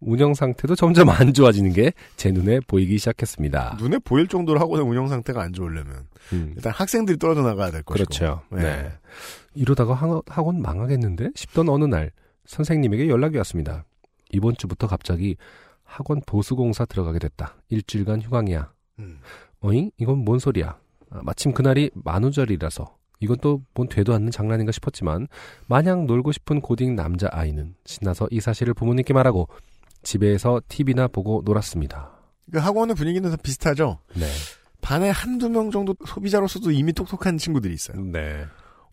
[0.00, 3.76] 운영 상태도 점점 안 좋아지는 게 제 눈에 보이기 시작했습니다.
[3.80, 7.92] 눈에 보일 정도로 학원의 운영 상태가 안 좋으려면 음, 일단 학생들이 떨어져 나가야 될 것이고.
[8.06, 8.42] 그렇죠.
[8.50, 8.62] 네.
[8.62, 8.92] 네.
[9.54, 12.10] 이러다가 학- 학원 망하겠는데 싶던 어느 날
[12.46, 13.84] 선생님에게 연락이 왔습니다.
[14.32, 15.36] 이번 주부터 갑자기
[15.84, 17.56] 학원 보수공사 들어가게 됐다.
[17.68, 18.72] 일주일간 휴강이야.
[19.00, 19.18] 음.
[19.60, 19.90] 어잉?
[19.98, 20.78] 이건 뭔 소리야?
[21.10, 25.26] 아, 마침 그날이 만우절이라서 이건 또 뭔 되도 않는 장난인가 싶었지만
[25.66, 29.48] 마냥 놀고 싶은 고딩 남자 아이는 신나서 이 사실을 부모님께 말하고
[30.02, 32.10] 집에서 TV나 보고 놀았습니다.
[32.52, 33.98] 그 학원의 분위기는 다 비슷하죠.
[34.14, 34.26] 네.
[34.80, 38.00] 반에 한두 명 정도 소비자로서도 이미 똑똑한 친구들이 있어요.
[38.00, 38.44] 네.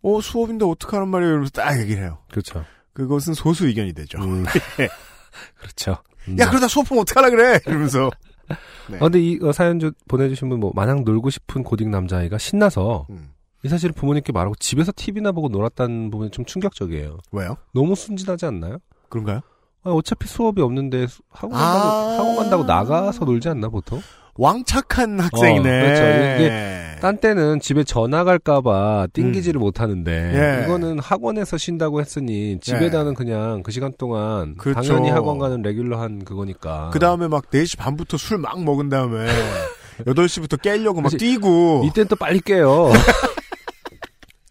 [0.04, 1.30] 어, 수업인데 어떡하란 말이에요?
[1.32, 2.20] 이러면서 딱 얘기를 해요.
[2.30, 2.64] 그렇죠.
[2.94, 4.20] 그것은 소수 의견이 되죠.
[4.20, 4.46] 음.
[5.60, 5.98] 그렇죠.
[6.28, 6.38] 음.
[6.40, 7.60] 야, 그러다 수업하면 어떡하라 그래!
[7.66, 8.10] 이러면서.
[8.90, 8.96] 네.
[8.98, 13.08] 아, 근데 이 어, 사연 주- 보내주신 분 뭐 마냥 놀고 싶은 고딩 남자아이가 신나서
[13.10, 13.32] 음.
[13.64, 17.18] 이 사실을 부모님께 말하고 집에서 TV나 보고 놀았다는 부분이 좀 충격적이에요.
[17.32, 17.58] 왜요?
[17.74, 18.78] 너무 순진하지 않나요?
[19.10, 19.42] 그런가요?
[19.88, 21.64] 아, 어차피 수업이 없는데 수- 학원 아.
[21.74, 24.02] 간다고, 학원 간다고 나가서 놀지 않나 보통?
[24.40, 25.64] 왕착한 학생이네.
[25.64, 26.04] 그렇죠.
[26.44, 30.64] 이게 딴 때는 집에 전화 갈까봐 띵기지를 못 하는데 예.
[30.64, 34.82] 이거는 학원에서 쉰다고 했으니 집에다는 그냥 그 시간 동안 그렇죠.
[34.94, 36.92] 당연히 학원 가는 레귤러한 그거니까.
[36.94, 39.26] 그 다음에 막 4시 반부터 술 막 먹은 다음에
[40.06, 41.10] 8시부터 깨려고 막.
[41.18, 41.86] 뛰고.
[41.88, 42.92] 이땐 또 빨리 깨요.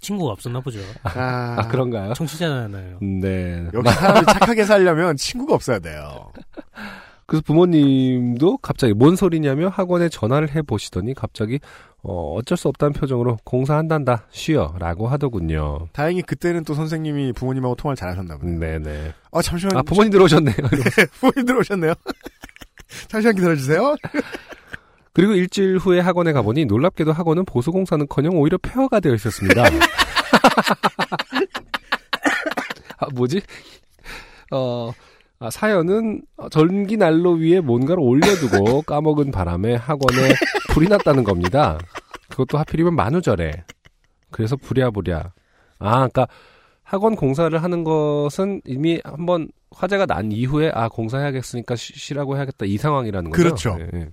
[0.06, 0.78] 친구가 없었나 보죠.
[1.02, 2.12] 아, 아 그런가요?
[2.14, 2.98] 청취자잖아요.
[3.02, 3.66] 네.
[3.74, 6.30] 역시 사람이 착하게 살려면 친구가 없어야 돼요.
[7.26, 11.58] 그래서 부모님도 갑자기 뭔 소리냐며 학원에 전화를 해 보시더니 갑자기
[12.02, 15.88] 어, 어쩔 수 없다는 표정으로 공사한단다 쉬어라고 하더군요.
[15.92, 18.60] 다행히 그때는 또 선생님이 부모님하고 통화를 잘 하셨나 보네요.
[18.60, 19.12] 네네.
[19.32, 19.76] 아, 잠시만.
[19.76, 20.54] 아 부모님 들어오셨네요.
[21.18, 21.94] 부모님 들어오셨네요.
[23.08, 23.96] 잠시만 기다려주세요.
[25.16, 29.62] 그리고 일주일 후에 학원에 가보니 놀랍게도 학원은 보수공사는커녕 오히려 폐허가 되어 있었습니다.
[32.98, 33.40] 아 뭐지?
[34.52, 34.92] 어.
[35.38, 40.34] 아, 사연은 전기 난로 위에 뭔가를 올려두고 까먹은 바람에 학원에
[40.74, 41.78] 불이 났다는 겁니다.
[42.28, 43.64] 그것도 하필이면 만우절에.
[44.30, 45.32] 그래서 부랴부랴.
[45.78, 46.26] 아, 그러니까
[46.82, 52.76] 학원 공사를 하는 것은 이미 한번 화재가 난 이후에 아 공사해야겠으니까 쉬- 쉬라고 해야겠다 이
[52.76, 53.42] 상황이라는 거죠.
[53.42, 53.76] 그렇죠.
[53.80, 54.08] 예, 예.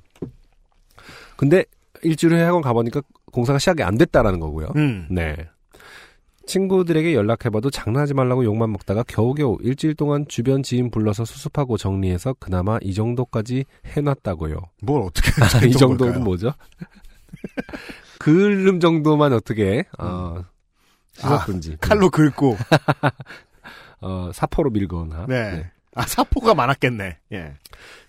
[1.38, 1.66] 근데
[2.04, 4.72] 일주일 후에 학원 가보니까 공사가 시작이 안 됐다라는 거고요.
[4.76, 5.08] 음.
[5.10, 5.36] 네.
[6.46, 12.78] 친구들에게 연락해봐도 장난하지 말라고 욕만 먹다가 겨우겨우 일주일 동안 주변 지인 불러서 수습하고 정리해서 그나마
[12.82, 14.58] 이 정도까지 해놨다고요.
[14.82, 15.30] 뭘 어떻게
[15.66, 16.24] 이 했던 정도는 걸까요?
[16.24, 16.54] 뭐죠?
[18.20, 20.44] 그름 정도만 어떻게 어,
[21.14, 22.58] 씻었든지 칼로 긁고.
[24.02, 25.72] 어, 사포로 밀거나 네.
[25.96, 27.20] 아, 사포가 많았겠네.
[27.34, 27.54] 예.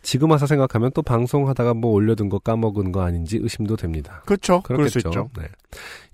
[0.05, 4.22] 지금 와서 생각하면 또 방송하다가 뭐 올려둔 거 까먹은 거 아닌지 의심도 됩니다.
[4.26, 4.61] 그렇죠.
[4.62, 5.30] 그렇겠죠.
[5.36, 5.46] 네.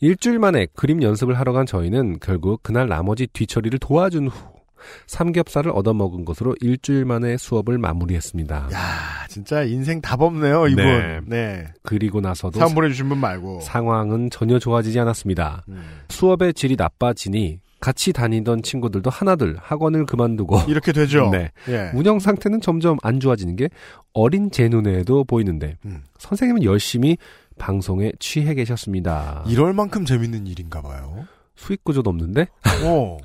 [0.01, 4.61] 일주일 만에 그림 연습을 하러 간 저희는 결국 그날 나머지 뒤처리를 도와준 후
[5.07, 8.68] 삼겹살을 얻어먹은 것으로 일주일 만에 수업을 마무리했습니다.
[8.72, 10.84] 야, 진짜 인생 답 없네요, 이분.
[10.84, 11.20] 네.
[11.26, 11.66] 네.
[11.82, 13.61] 그리고 나서도 사연 보내주신 분 말고.
[13.61, 15.64] 상황은 전혀 좋아지지 않았습니다.
[15.68, 15.82] 음.
[16.09, 21.31] 수업의 질이 나빠지니 같이 다니던 친구들도 하나둘 학원을 그만두고 이렇게 되죠.
[21.33, 21.51] 네.
[21.68, 21.91] 예.
[21.95, 23.68] 운영 상태는 점점 안 좋아지는 게
[24.12, 26.03] 어린 제 눈에도 보이는데 음.
[26.18, 27.16] 선생님은 열심히
[27.59, 29.45] 방송에 취해 계셨습니다.
[29.49, 31.26] 이럴 만큼 재밌는 일인가 봐요.
[31.57, 32.47] 수익 구조도 없는데
[32.87, 33.18] 오.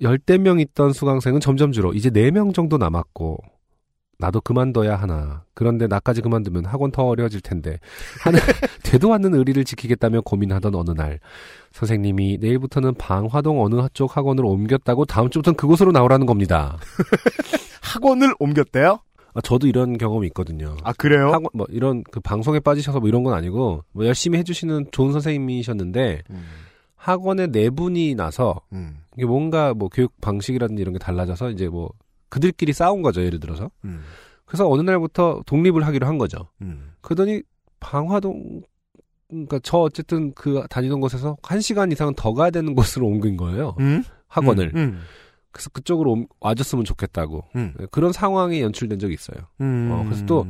[0.00, 3.38] 열대 명 있던 수강생은 점점 줄어 이제 네 명 정도 남았고
[4.18, 5.44] 나도 그만둬야 하나.
[5.54, 7.78] 그런데 나까지 그만두면 학원 더 어려워질 텐데.
[8.22, 8.38] 하는
[8.82, 11.20] 되도 않는 의리를 지키겠다며 고민하던 어느 날
[11.72, 16.78] 선생님이 내일부터는 방화동 어느 쪽 학원을 옮겼다고 다음 주부터는 그곳으로 나오라는 겁니다.
[17.80, 18.98] 학원을 옮겼대요?
[19.34, 20.76] 아, 저도 이런 경험이 있거든요.
[20.82, 21.28] 아, 그래요?
[21.28, 26.22] 학원 뭐 이런 그 방송에 빠지셔서 뭐 이런 건 아니고 뭐 열심히 해주시는 좋은 선생님이셨는데
[26.30, 26.44] 음.
[26.96, 28.98] 학원에 네 분이 나서 음.
[29.16, 31.90] 이게 뭔가 뭐 교육 방식이라든지 이런 게 달라져서 이제 뭐
[32.28, 34.02] 그들끼리 싸운 거죠 예를 들어서 음.
[34.44, 36.48] 그래서 어느 날부터 독립을 하기로 한 거죠.
[36.62, 36.92] 음.
[37.00, 37.42] 그러더니
[37.80, 38.62] 방화동
[39.28, 43.76] 그러니까 저 어쨌든 그 다니던 곳에서 한 시간 이상은 더 가야 되는 곳으로 옮긴 거예요
[43.80, 44.02] 음?
[44.28, 44.72] 학원을.
[44.74, 45.00] 음.
[45.52, 47.74] 그래서 그쪽으로 옴- 와줬으면 좋겠다고 음.
[47.78, 49.38] 네, 그런 상황이 연출된 적이 있어요.
[49.60, 49.90] 음.
[49.92, 50.46] 어, 그래서 또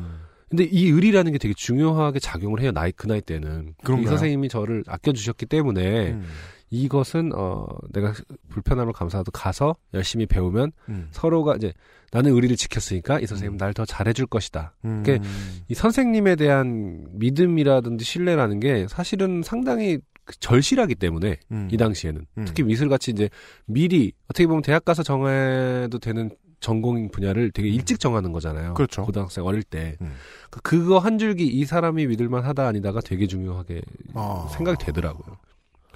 [0.49, 2.71] 근데 이 의리라는 게 되게 중요하게 작용을 해요.
[2.73, 4.11] 나이 그 나이 때는 이 그런가요?
[4.11, 6.25] 선생님이 저를 아껴주셨기 때문에 음.
[6.71, 8.13] 이것은 어 내가
[8.51, 11.09] 불편함을 감사하도 가서 열심히 배우면 음.
[11.13, 11.73] 서로가 이제
[12.13, 14.75] 나는 의리를 지켰으니까 이 선생님 날더 잘해줄 것이다.
[14.85, 15.03] 음.
[15.05, 15.21] 그게
[15.69, 21.69] 이 선생님에 대한 믿음이라든지 신뢰라는 게 사실은 상당히 그 절실하기 때문에 음.
[21.73, 22.45] 이 당시에는 음.
[22.47, 23.31] 특히 미술같이 이제
[23.67, 28.75] 미리 어떻게 보면 대학 가서 정해도 되는 전공 분야를 되게 일찍 정하는 거잖아요.
[28.75, 29.05] 그렇죠.
[29.05, 30.13] 고등학생 어릴 때 음.
[30.51, 33.81] 그- 그거 한 줄기 이 사람이 믿을만 하다 아니다가 되게 중요하게
[34.15, 34.49] 아.
[34.53, 35.37] 생각이 되더라고요.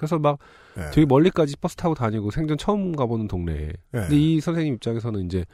[0.03, 0.37] 그래서 막
[0.75, 0.91] 네.
[0.91, 3.67] 되게 멀리까지 버스 타고 다니고 생전 처음 가보는 동네에.
[3.67, 3.75] 네.
[3.91, 5.45] 근데 이 선생님 입장에서는 이제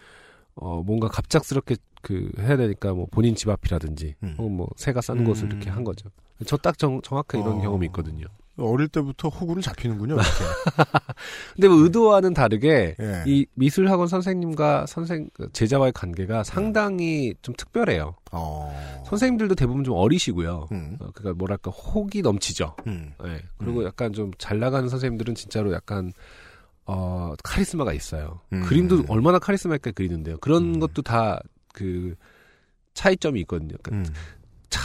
[0.56, 4.36] 어 뭔가 갑작스럽게 그 해야 되니까 뭐 본인 집 앞이라든지 음.
[4.38, 5.26] 혹은 뭐 새가 싼 음.
[5.26, 6.10] 곳을 이렇게 한 거죠.
[6.46, 7.62] 저 딱 정확하게 이런 어.
[7.62, 8.26] 경험이 있거든요.
[8.62, 10.18] 어릴 때부터 호구를 잡히는군요.
[11.56, 13.24] 근데 뭐 의도와는 다르게 예.
[13.26, 18.16] 이 미술학원 선생님과 선생 제자와의 관계가 상당히 좀 특별해요.
[18.32, 19.04] 어.
[19.08, 20.68] 선생님들도 대부분 좀 어리시고요.
[20.72, 20.98] 음.
[21.00, 22.76] 어, 그러니까 뭐랄까 혹이 넘치죠.
[22.88, 23.14] 음.
[23.24, 23.42] 네.
[23.58, 26.12] 그리고 약간 좀 잘 나가는 선생님들은 진짜로 약간
[26.86, 28.42] 어 카리스마가 있어요.
[28.54, 28.62] 음.
[28.62, 30.38] 그림도 얼마나 카리스마 있게 그리는데요.
[30.40, 30.80] 그런 음.
[30.80, 31.40] 것도 다
[31.74, 32.16] 그
[32.94, 33.76] 차이점이 있거든요.
[33.82, 34.16] 그러니까 음.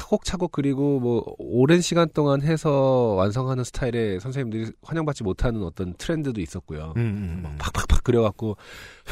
[0.09, 6.93] 차곡차곡 그리고 뭐 오랜 시간 동안 해서 완성하는 스타일의 선생님들이 환영받지 못하는 어떤 트렌드도 있었고요.
[6.97, 7.01] 음.
[7.01, 7.43] 음.
[7.47, 7.57] 음.
[7.59, 8.57] 팍팍팍 그려갖고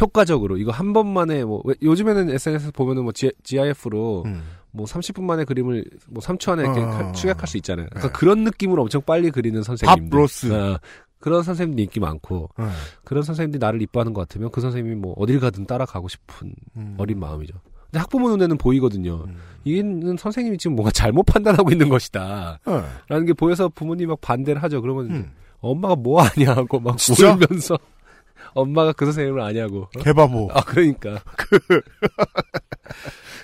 [0.00, 4.42] 효과적으로 이거 한 번만에 뭐 왜- 요즘에는 SNS 보면은 뭐 G, GIF로 음.
[4.70, 6.86] 뭐 30분 만에 그림을 뭐 3초 안에 이렇게 어.
[6.86, 7.86] 가- 추격할 수 있잖아요.
[7.90, 8.18] 그러니까 네.
[8.18, 10.18] 그런 느낌으로 엄청 빨리 그리는 선생님들.
[10.18, 10.52] 로스.
[10.52, 10.78] 어,
[11.20, 12.64] 그런 선생님들 인기 많고 네.
[13.04, 16.94] 그런 선생님들이 나를 이뻐하는 것 같으면 그 선생님이 뭐 어딜 가든 따라가고 싶은 음.
[16.98, 17.54] 어린 마음이죠.
[17.92, 19.24] 근데 학부모 눈에는 보이거든요.
[19.26, 19.36] 음.
[19.64, 22.58] 이는 선생님이 지금 뭔가 잘못 판단하고 있는 것이다.
[22.66, 22.82] 네.
[23.08, 24.80] 라는 게 보여서 부모님 막 반대를 하죠.
[24.80, 25.30] 그러면 음.
[25.60, 27.34] 엄마가 뭐 아냐 하고 막 진짜?
[27.34, 27.78] 울면서
[28.54, 29.88] 엄마가 그 선생님을 아냐고.
[30.00, 30.48] 개바보.
[30.54, 31.20] 아 그러니까.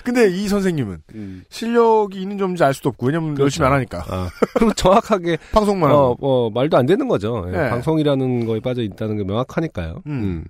[0.02, 1.44] 근데 이 선생님은 음.
[1.50, 3.42] 실력이 있는지 없는지 알 수도 없고 왜냐면 그렇죠.
[3.44, 6.16] 열심히 안 하니까 아, 그리고 정확하게 방송만 어.
[6.20, 7.44] 어, 말도 안 되는 거죠.
[7.48, 7.68] 예, 네.
[7.68, 10.02] 방송이라는 거에 빠져 있다는 게 명확하니까요.
[10.06, 10.12] 음.
[10.12, 10.44] 음.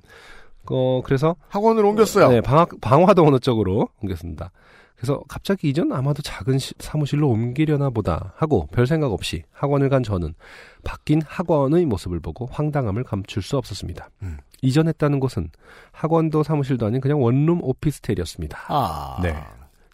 [0.71, 2.29] 어, 그래서 학원을 옮겼어요.
[2.29, 4.51] 네, 방학, 방화동 어느 쪽으로 옮겼습니다.
[4.97, 10.03] 그래서 갑자기 이전 아마도 작은 시- 사무실로 옮기려나 보다 하고 별 생각 없이 학원을 간
[10.03, 10.35] 저는
[10.83, 14.11] 바뀐 학원의 모습을 보고 황당함을 감출 수 없었습니다.
[14.23, 14.39] 음.
[14.61, 15.51] 이전했다는 곳은
[15.93, 18.59] 학원도 사무실도 아닌 그냥 원룸 오피스텔이었습니다.
[18.66, 19.21] 아.
[19.23, 19.37] 네.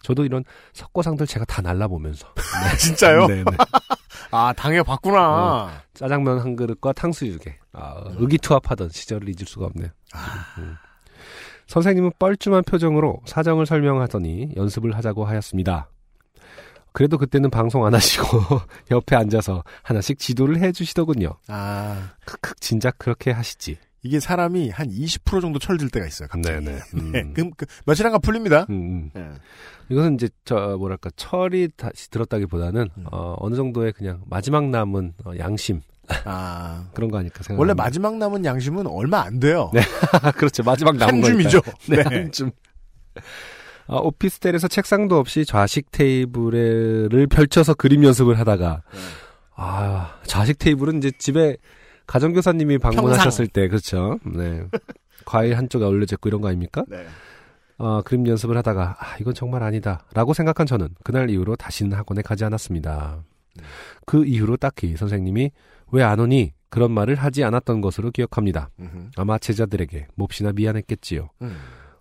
[0.05, 0.43] 저도 이런
[0.73, 2.27] 석고상들 제가 다 날라보면서.
[2.77, 3.25] 진짜요?
[3.25, 3.51] 네, 네.
[4.29, 5.81] 아, 당해봤구나.
[5.95, 9.89] 짜장면 한 그릇과 탕수육에 아, 의기투합하던 시절을 잊을 수가 없네요.
[10.59, 10.75] 음.
[11.65, 15.89] 선생님은 뻘쭘한 표정으로 사정을 설명하더니 연습을 하자고 하였습니다.
[16.91, 18.25] 그래도 그때는 방송 안 하시고
[18.91, 21.31] 옆에 앉아서 하나씩 지도를 해주시더군요.
[21.47, 22.11] 아.
[22.25, 23.79] 크크 진작 그렇게 하시지.
[24.05, 26.63] 이게 사람이 한 20% 정도 철들 때가 있어요, 갑자기.
[26.63, 26.79] 네네.
[26.93, 27.11] 음.
[27.11, 28.67] 네, 그, 그, 며칠 안가 풀립니다.
[28.69, 29.09] 음, 음.
[29.15, 29.31] 네.
[29.89, 33.05] 이것은 이제 저 뭐랄까 철이 다시 들었다기보다는 음.
[33.11, 35.81] 어, 어느 정도의 그냥 마지막 남은 어, 양심
[36.23, 36.87] 아.
[36.93, 37.59] 그런 거 아닐까 생각.
[37.59, 39.71] 원래 마지막 남은 양심은 얼마 안 돼요.
[39.73, 39.81] 네.
[40.37, 41.61] 그렇죠 마지막 남은 한 줌이죠.
[41.89, 42.03] 네, 네.
[42.03, 42.51] 한 줌.
[43.87, 48.99] 아, 오피스텔에서 책상도 없이 좌식 테이블을 펼쳐서 그림 연습을 하다가 네.
[49.55, 51.57] 아 좌식 테이블은 이제 집에
[52.07, 54.19] 가정교사님이 방문하셨을 때 그렇죠.
[54.25, 54.63] 네.
[55.25, 56.83] 과일 한쪽에 올려져 있고 이런 거 아닙니까?
[56.87, 57.05] 네.
[57.77, 62.45] 어, 그림 연습을 하다가 아, 이건 정말 아니다라고 생각한 저는 그날 이후로 다시는 학원에 가지
[62.45, 63.23] 않았습니다.
[64.05, 65.51] 그 이후로 딱히 선생님이
[65.91, 68.69] 왜 안 오니 그런 말을 하지 않았던 것으로 기억합니다.
[68.79, 69.09] 음흠.
[69.17, 71.29] 아마 제자들에게 몹시나 미안했겠지요.
[71.41, 71.57] 음.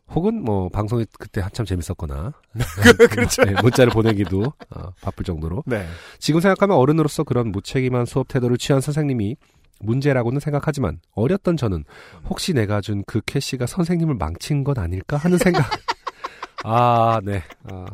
[0.08, 2.32] 혹은 뭐 방송이 그때 한참 재밌었거나
[3.10, 3.42] 그렇죠.
[3.44, 5.86] 네, 문자를 보내기도 어, 바쁠 정도로 네.
[6.18, 9.36] 지금 생각하면 어른으로서 그런 무책임한 수업 태도를 취한 선생님이
[9.84, 11.84] 문제라고는 생각하지만 어렸던 저는
[12.28, 15.64] 혹시 내가 준 그 캐시가 선생님을 망친 건 아닐까 하는 생각.
[16.64, 17.42] 아, 네.
[17.70, 17.84] 아,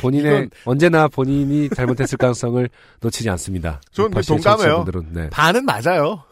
[0.00, 2.68] 본인의 이건- 언제나 본인이 잘못했을 가능성을
[3.00, 3.80] 놓치지 않습니다.
[3.92, 4.84] 저는 그 우파 씨에 동감해요.
[5.12, 5.30] 네.
[5.30, 6.22] 반은 맞아요.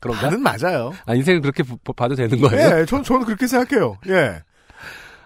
[0.00, 0.22] 그런가?
[0.30, 0.92] 반은 맞아요.
[1.06, 2.80] 아, 인생을 그렇게 부- 부- 봐도 되는 거예요?
[2.80, 3.98] 예, 전, 저는 그렇게 생각해요.
[4.08, 4.42] 예.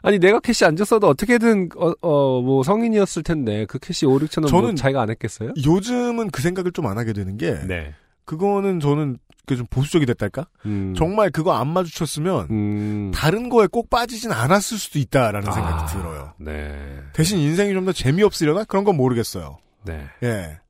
[0.03, 4.45] 아니 내가 캐시 안 줬어도 어떻게든 어, 어, 뭐 성인이었을 텐데 그 캐시 5, 6천
[4.45, 5.53] 원뭐 저는 자기가 안 했겠어요?
[5.63, 7.95] 요즘은 그 생각을 좀 안 하게 되는 게, 네.
[8.31, 9.17] 그거는 저는
[9.47, 10.47] 그좀 보수적이 됐달까?
[10.67, 10.95] 음.
[10.97, 13.11] 정말 그거 안 마주쳤으면, 음.
[13.13, 16.33] 다른 거에 꼭 빠지진 않았을 수도 있다라는 생각이 아, 들어요.
[16.39, 17.01] 네.
[17.13, 18.63] 대신 인생이 좀 더 재미없으려나?
[18.65, 19.59] 그런 건 모르겠어요.
[19.85, 20.05] 네.
[20.23, 20.61] 예.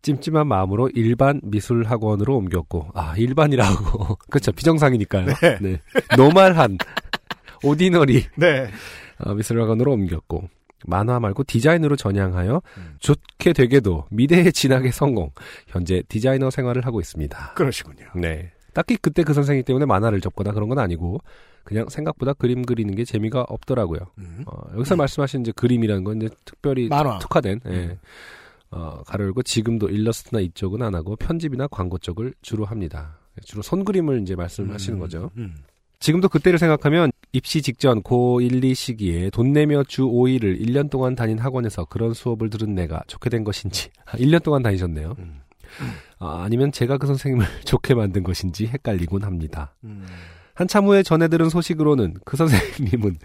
[0.00, 5.26] 찜찜한 마음으로 일반 미술 학원으로 옮겼고 아 일반이라고 그렇죠 비정상이니까요.
[5.60, 5.80] 네.
[6.16, 6.78] 노말한
[7.62, 8.70] 오디너리 네.
[9.18, 10.48] 어, 미술 학원으로 옮겼고
[10.84, 12.96] 만화 말고 디자인으로 전향하여 음.
[13.00, 15.30] 좋게 되게도 미래에 진학에 성공.
[15.66, 17.54] 현재 디자이너 생활을 하고 있습니다.
[17.54, 18.06] 그러시군요.
[18.14, 18.52] 네.
[18.72, 21.20] 딱히 그때 그 선생님 때문에 만화를 접거나 그런 건 아니고
[21.62, 24.00] 그냥 생각보다 그림 그리는 게 재미가 없더라고요.
[24.18, 24.44] 음.
[24.46, 27.18] 어, 여기서 말씀하신 이제 그림이라는 건 이제 특별히 만화.
[27.20, 27.70] 특화된 예.
[27.70, 27.98] 음.
[28.70, 33.18] 어, 가로 열고 지금도 일러스트나 이쪽은 안 하고 편집이나 광고 쪽을 주로 합니다.
[33.44, 35.30] 주로 손 그림을 이제 말씀하시는 음, 거죠.
[35.36, 35.54] 음.
[36.00, 41.36] 지금도 그때를 생각하면 입시 직전 고1, 2 시기에 돈 내며 주 5일을 1년 동안 다닌
[41.38, 45.16] 학원에서 그런 수업을 들은 내가 좋게 된 것인지 1년 동안 다니셨네요.
[45.18, 45.40] 음.
[46.20, 49.74] 아, 아니면 제가 그 선생님을 좋게 만든 것인지 헷갈리곤 합니다.
[49.82, 50.06] 음.
[50.54, 53.16] 한참 후에 전해 들은 소식으로는 그 선생님은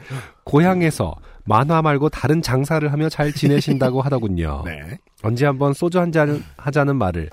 [0.46, 1.14] 고향에서
[1.46, 4.64] 만화 말고 다른 장사를 하며 잘 지내신다고 하더군요.
[4.66, 4.98] 네.
[5.22, 7.30] 언제 한번 소주 한 잔 하자는 말을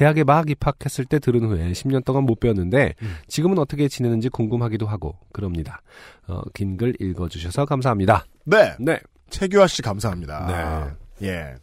[0.00, 3.16] 대학에 막 입학했을 때 들은 후에 10년 동안 못 배웠는데 음.
[3.26, 5.82] 지금은 어떻게 지내는지 궁금하기도 하고 그럽니다.
[6.26, 8.24] 어, 긴 글 읽어주셔서 감사합니다.
[8.46, 8.74] 네.
[8.80, 8.98] 네.
[9.28, 10.96] 최규하 씨 감사합니다.
[11.20, 11.54] 예.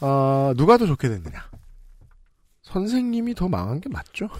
[0.00, 1.50] 어, 누가 더 좋게 됐느냐?
[2.62, 4.30] 선생님이 더 망한 게 맞죠?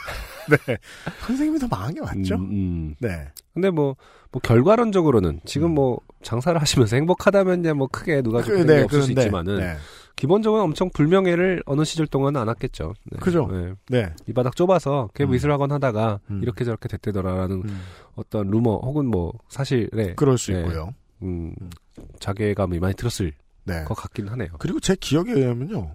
[0.66, 0.78] 네.
[1.26, 2.36] 선생님이 더 망한 게 맞죠?
[2.36, 2.94] 음, 음.
[3.00, 3.28] 네.
[3.52, 3.96] 근데 뭐,
[4.32, 9.08] 뭐 결과론적으로는 지금 뭐 장사를 하시면서 행복하다면 이제 뭐 크게 누가 좋게 된게 없을 수
[9.08, 9.76] 그런데, 있지만은 네.
[10.18, 12.94] 기본적으로 엄청 불명예를 어느 시절 동안은 안 왔겠죠.
[13.04, 13.18] 네.
[13.20, 13.46] 그죠.
[13.52, 13.72] 네.
[13.88, 14.12] 네.
[14.26, 15.30] 이 바닥 좁아서 걔 음.
[15.30, 16.40] 미술학원 하다가 음.
[16.42, 17.80] 이렇게 저렇게 됐대더라라는 음,
[18.16, 20.58] 어떤 루머 혹은 뭐 사실에 그럴 수 네.
[20.58, 20.92] 있고요.
[21.22, 21.70] 음, 음.
[22.18, 23.32] 자괴감이 많이 들었을
[23.64, 23.84] 네.
[23.84, 24.48] 것 같긴 하네요.
[24.58, 25.94] 그리고 제 기억에 의하면요.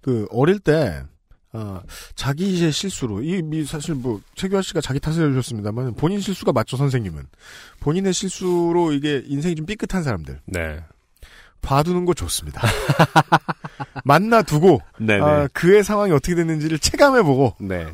[0.00, 1.04] 그 어릴 때
[1.52, 1.82] 아,
[2.16, 7.24] 자기의 실수로 이 미- 사실 뭐 최규하 씨가 자기 탓을 해주셨습니다만 본인 실수가 맞죠 선생님은
[7.80, 10.80] 본인의 실수로 이게 인생이 좀 삐끗한 사람들 네.
[11.62, 12.62] 봐두는 거 좋습니다.
[14.04, 15.20] 만나 두고 네네.
[15.22, 17.86] 아, 그의 상황이 어떻게 됐는지를 체감해보고 네.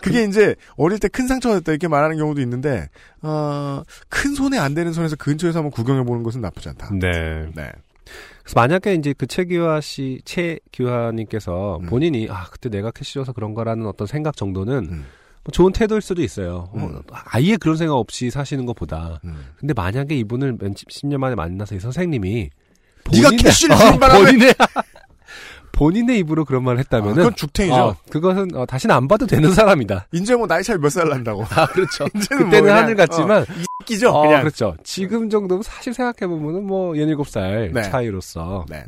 [0.00, 2.88] 그게 이제 어릴 때 큰 상처가 됐다 이렇게 말하는 경우도 있는데
[3.22, 6.90] 어, 큰 손에 안 되는 선에서 근처에서 한번 구경해 보는 것은 나쁘지 않다.
[6.92, 7.46] 네.
[7.54, 7.70] 네.
[8.42, 11.86] 그래서 만약에 이제 그 최규하 씨, 최규하님께서 음.
[11.86, 15.04] 본인이 아 그때 내가 캐시 줘서 그런 거라는 어떤 생각 정도는 음.
[15.42, 16.68] 뭐 좋은 태도일 수도 있어요.
[16.72, 17.00] 어, 음.
[17.12, 19.20] 아예 그런 생각 없이 사시는 것보다.
[19.24, 19.46] 음.
[19.58, 22.50] 근데 만약에 이분을 몇 십 년 만에 만나서 이 선생님이
[23.04, 24.54] 본인의- 캐시를 어, 주는 바람에 본인의
[25.72, 27.74] 본인의 입으로 그런 말을 아, 했다면은 그건 죽탱이죠.
[27.74, 30.06] 어, 그것은 어, 다시는 안 봐도 되는 사람이다.
[30.12, 31.42] 이제 뭐 나이 차이 몇 살 난다고.
[31.50, 32.04] 아 그렇죠.
[32.14, 34.10] 이제는 그때는 뭐 그냥, 하늘 같지만 어, 이 끼죠.
[34.10, 34.40] 어, 그냥.
[34.42, 34.76] 그렇죠.
[34.84, 37.82] 지금 정도면 사실 생각해 보면은 뭐 연일곱 살 네.
[37.82, 38.84] 차이로서 네.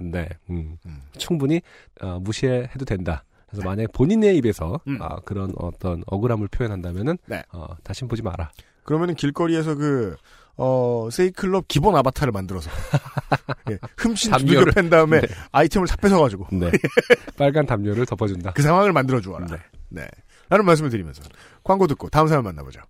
[0.48, 1.00] 음, 음.
[1.18, 1.60] 충분히
[2.00, 3.24] 어, 무시해도 된다.
[3.50, 4.98] 그래서 만약에 본인의 입에서 음.
[5.02, 7.42] 아, 그런 어떤 억울함을 표현한다면은 네.
[7.52, 8.50] 어, 다신 보지 마라.
[8.84, 10.14] 그러면은 길거리에서 그,
[10.58, 12.70] 어, 세이클럽 기본 아바타를 만들어서.
[13.70, 15.26] 예, 흠씬 담요를- 팬 다음에 네.
[15.52, 16.70] 아이템을 다 뺏어가지고 네.
[17.36, 18.52] 빨간 담요를 덮어준다.
[18.52, 19.46] 그 상황을 만들어 주어라.
[19.46, 19.56] 네.
[19.88, 20.08] 네.
[20.48, 21.22] 라는 말씀을 드리면서
[21.62, 22.80] 광고 듣고 다음 사연 만나보죠.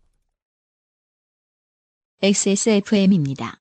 [2.23, 3.59] XSFM입니다.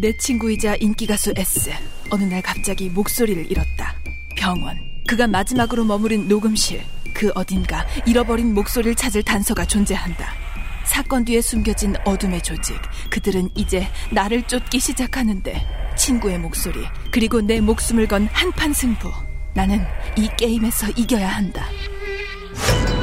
[0.00, 1.70] 내 친구이자 인기가수 S.
[2.10, 3.94] 어느 날 갑자기 목소리를 잃었다.
[4.36, 4.76] 병원.
[5.08, 6.82] 그가 마지막으로 머무른 녹음실.
[7.14, 10.43] 그 어딘가 잃어버린 목소리를 찾을 단서가 존재한다.
[10.84, 12.76] 사건 뒤에 숨겨진 어둠의 조직.
[13.10, 15.66] 그들은 이제 나를 쫓기 시작하는데
[15.96, 19.10] 친구의 목소리 그리고 내 목숨을 건 한판 승부.
[19.54, 19.84] 나는
[20.16, 21.66] 이 게임에서 이겨야 한다.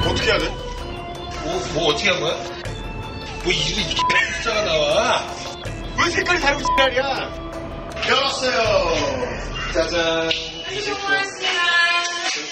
[0.06, 0.48] 어떻게 해야 돼?
[1.44, 2.36] 뭐, 뭐 어떻게 한 거야?
[3.44, 3.96] 뭐 이리
[4.36, 5.28] 숫자가 나와?
[6.04, 7.52] 왜 색깔이 다르고 지랄이야?
[8.10, 9.22] 열었어요.
[9.74, 10.30] 짜잔.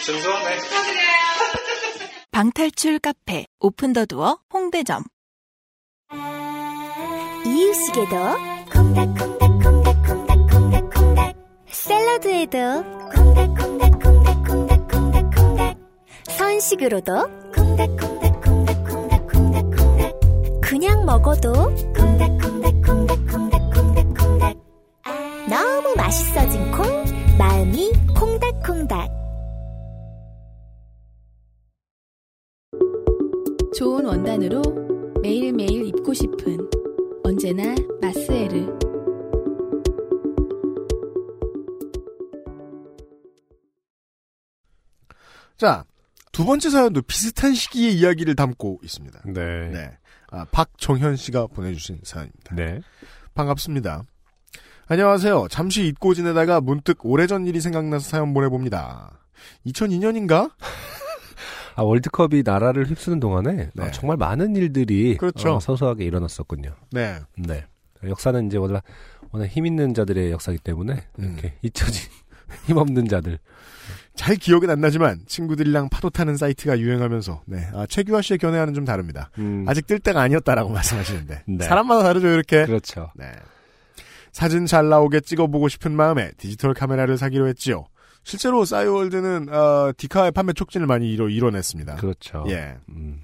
[0.05, 0.57] 증소하네.
[2.31, 5.03] 방탈출 카페 오픈 더 두어 홍대점
[7.45, 8.15] 이유식에도
[8.73, 11.35] 콩닥콩닥콩닥콩닥콩닥콩닥
[11.67, 12.57] 샐러드에도
[13.13, 15.77] 콩닥콩닥콩닥콩닥콩닥콩닥
[16.29, 17.13] 선식으로도
[17.55, 20.19] 콩닥콩닥콩닥콩닥콩닥콩닥
[20.61, 21.53] 그냥 먹어도
[21.95, 24.57] 콩닥콩닥콩닥콩닥콩닥콩닥.
[25.49, 26.85] 너무 맛있어진 콩
[27.37, 29.09] 마음이 콩닥콩닥.
[33.75, 34.61] 좋은 원단으로
[35.21, 36.57] 매일매일 입고 싶은
[37.23, 38.79] 언제나 마스에르.
[45.57, 45.83] 자,
[46.31, 49.21] 두 번째 사연도 비슷한 시기의 이야기를 담고 있습니다.
[49.25, 49.69] 네.
[49.69, 49.97] 네.
[50.31, 52.55] 아, 박정현 씨가 보내주신 사연입니다.
[52.55, 52.79] 네.
[53.33, 54.03] 반갑습니다.
[54.87, 55.49] 안녕하세요.
[55.49, 59.19] 잠시 잊고 지내다가 문득 오래전 일이 생각나서 사연 보내봅니다.
[59.65, 60.51] 2002년인가?
[61.79, 63.83] 아, 월드컵이 나라를 휩쓰는 동안에 네.
[63.83, 65.55] 아, 정말 많은 일들이 그렇죠.
[65.55, 66.75] 어, 서서하게 일어났었군요.
[66.91, 67.19] 네.
[67.37, 67.63] 네.
[68.03, 68.83] 역사는 이제 워낙,
[69.31, 71.23] 워낙 힘 있는 자들의 역사이기 때문에 음.
[71.23, 72.09] 이렇게 잊혀진
[72.67, 73.39] 힘없는 자들.
[74.15, 77.69] 잘 기억은 안 나지만 친구들이랑 파도 타는 사이트가 유행하면서 네.
[77.73, 79.29] 아, 최규하 씨의 견해와는 좀 다릅니다.
[79.37, 81.63] 음, 아직 뜰 때가 아니었다라고 말씀하시는데 네.
[81.63, 82.65] 사람마다 다르죠 이렇게.
[82.65, 83.09] 그렇죠.
[83.15, 83.31] 네.
[84.33, 87.85] 사진 잘 나오게 찍어보고 싶은 마음에 디지털 카메라를 사기로 했지요.
[88.23, 91.95] 실제로 싸이월드는 어, 디카의 판매 촉진을 많이 이뤄, 이뤄냈습니다.
[91.95, 92.45] 그렇죠.
[92.49, 92.77] 예.
[92.89, 93.21] 음,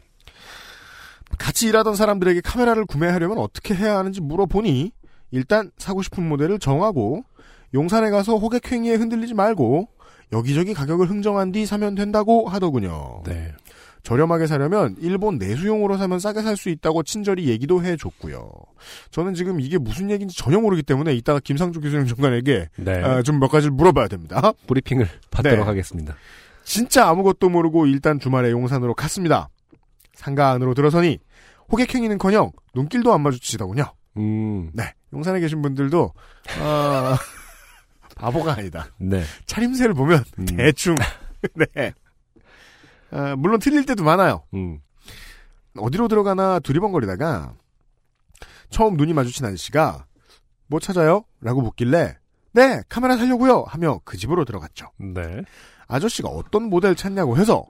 [1.38, 4.92] 같이 일하던 사람들에게 카메라를 구매하려면 어떻게 해야 하는지 물어보니
[5.32, 7.24] 일단 사고 싶은 모델을 정하고
[7.74, 9.90] 용산에 가서 호객행위에 흔들리지 말고
[10.32, 13.22] 여기저기 가격을 흥정한 뒤 사면 된다고 하더군요.
[13.26, 13.54] 네.
[14.06, 18.50] 저렴하게 사려면 일본 내수용으로 사면 싸게 살 수 있다고 친절히 얘기도 해줬고요.
[19.10, 23.24] 저는 지금 이게 무슨 얘기인지 전혀 모르기 때문에 이따가 김상조 교수님 중간에게 네.
[23.24, 24.54] 좀몇 가지를 물어봐야 됩니다.
[24.68, 25.66] 브리핑을 받도록 네.
[25.66, 26.16] 하겠습니다.
[26.64, 29.50] 진짜 아무것도 모르고 일단 주말에 용산으로 갔습니다.
[30.14, 31.20] 상가 안으로 들어서니
[31.72, 33.86] 호객행위는커녕 눈길도 안 마주치더군요.
[34.18, 36.14] 음, 네, 용산에 계신 분들도
[36.62, 37.18] 아,
[38.16, 38.88] 바보가 아니다.
[38.98, 39.24] 네.
[39.48, 40.46] 차림새를 보면 음.
[40.46, 40.96] 대충
[41.76, 41.92] 네.
[43.12, 44.44] 아, 물론 틀릴 때도 많아요.
[44.54, 44.80] 음,
[45.78, 47.54] 어디로 들어가나 두리번거리다가
[48.70, 50.06] 처음 눈이 마주친 아저씨가
[50.68, 51.26] 뭐 찾아요?
[51.42, 52.18] 라고 묻길래
[52.54, 54.88] 네 카메라 살려고요 하며 그 집으로 들어갔죠.
[54.98, 55.42] 네.
[55.88, 57.66] 아저씨가 어떤 모델 찾냐고 해서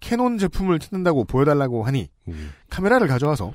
[0.00, 3.52] 캐논 제품을 찾는다고 보여달라고 하니 음, 카메라를 가져와서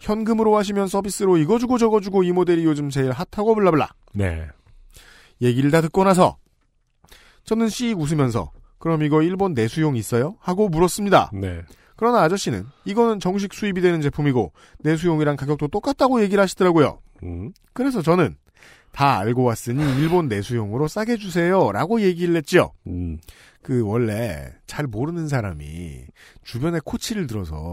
[0.00, 4.46] 현금으로 하시면 서비스로 이거 주고 저거 주고 이 모델이 요즘 제일 핫하고 블라블라 네.
[5.40, 6.36] 얘기를 다 듣고 나서
[7.44, 10.36] 저는 씩 웃으면서 그럼 이거 일본 내수용 있어요?
[10.40, 11.30] 하고 물었습니다.
[11.32, 11.62] 네.
[11.96, 16.98] 그러나 아저씨는 이거는 정식 수입이 되는 제품이고 내수용이랑 가격도 똑같다고 얘기를 하시더라고요.
[17.22, 18.36] 음, 그래서 저는
[18.92, 22.72] 다 알고 왔으니 일본 내수용으로 싸게 주세요 라고 얘기를 했지요.
[22.86, 23.18] 음,
[23.62, 26.04] 그 원래 잘 모르는 사람이
[26.42, 27.72] 주변에 코치를 들어서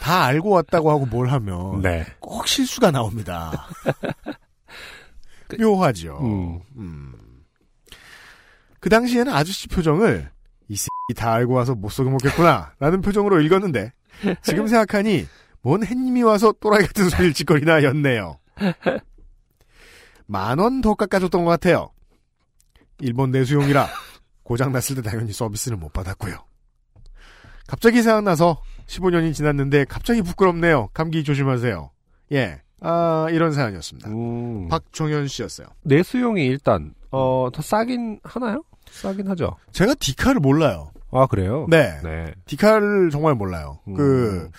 [0.00, 2.04] 다 알고 왔다고 하고 뭘 하면 네.
[2.18, 3.68] 꼭 실수가 나옵니다.
[5.58, 6.62] 묘하죠.
[6.76, 7.12] 음.
[8.80, 8.82] 음.
[8.82, 10.30] 그 당시에는 아저씨 표정을
[10.68, 13.92] 이 새끼 다 알고 와서 못 속여먹겠구나 라는 표정으로 읽었는데
[14.42, 15.26] 지금 생각하니
[15.62, 18.38] 뭔 햇님이 와서 또라이 같은 소리를 짓거리나 였네요.
[20.26, 21.90] 만 원 더 깎아줬던 것 같아요.
[23.00, 23.88] 일본 내수용이라
[24.44, 26.36] 고장났을 때 당연히 서비스는 못 받았고요.
[27.66, 30.88] 갑자기 생각나서 15년이 지났는데 갑자기 부끄럽네요.
[30.92, 31.90] 감기 조심하세요.
[32.32, 32.60] 예.
[32.80, 34.08] 아, 이런 사연이었습니다.
[34.10, 34.68] 음.
[34.68, 35.66] 박종현 씨였어요.
[35.82, 38.62] 내수용이 일단 어, 더 싸긴 하나요?
[38.90, 39.56] 싸긴 하죠.
[39.72, 40.90] 제가 디카를 몰라요.
[41.12, 41.66] 아, 그래요?
[41.68, 41.98] 네.
[42.04, 42.32] 네.
[42.46, 43.80] 디카를 정말 몰라요.
[43.88, 43.94] 음.
[43.94, 44.50] 그,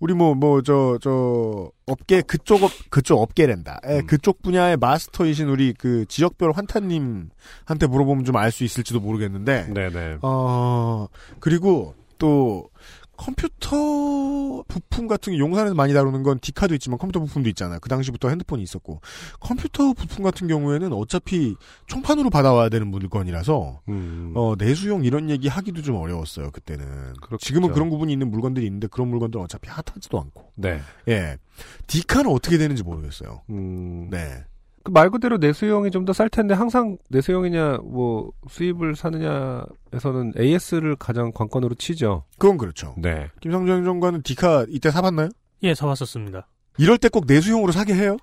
[0.00, 3.80] 우리 뭐, 뭐, 저, 저, 업계, 그쪽 업, 그쪽 업계랜다.
[3.88, 4.06] 예, 음.
[4.06, 10.18] 그쪽 분야의 마스터이신 우리 그 지역별 환타님한테 물어보면 좀 알 수 있을지도 모르겠는데, 네네.
[10.22, 11.06] 어,
[11.40, 12.68] 그리고 또
[13.16, 17.78] 컴퓨터 부품 같은 게 용산에서 많이 다루는 건 디카도 있지만 컴퓨터 부품도 있잖아요.
[17.80, 19.00] 그 당시부터 핸드폰이 있었고
[19.40, 21.56] 컴퓨터 부품 같은 경우에는 어차피
[21.86, 24.32] 총판으로 받아와야 되는 물건이라서 음.
[24.34, 26.50] 어, 내수용 이런 얘기 하기도 좀 어려웠어요.
[26.50, 27.38] 그때는 그렇겠죠.
[27.38, 30.80] 지금은 그런 부분이 있는 물건들이 있는데 그런 물건들은 어차피 핫하지도 않고 네.
[31.08, 31.38] 예
[31.86, 33.42] 디카는 어떻게 되는지 모르겠어요.
[33.50, 34.08] 음.
[34.10, 34.44] 네.
[34.84, 41.32] 그 말 그대로 내수용이 좀 더 쌀 텐데 항상 내수용이냐 뭐 수입을 사느냐에서는 AS를 가장
[41.32, 42.24] 관건으로 치죠.
[42.38, 42.94] 그건 그렇죠.
[42.98, 43.28] 네.
[43.40, 45.30] 김성정 행정관은 디카 이때 사봤나요?
[45.62, 46.46] 예, 사봤었습니다.
[46.78, 48.16] 이럴 때 꼭 내수용으로 사게 해요?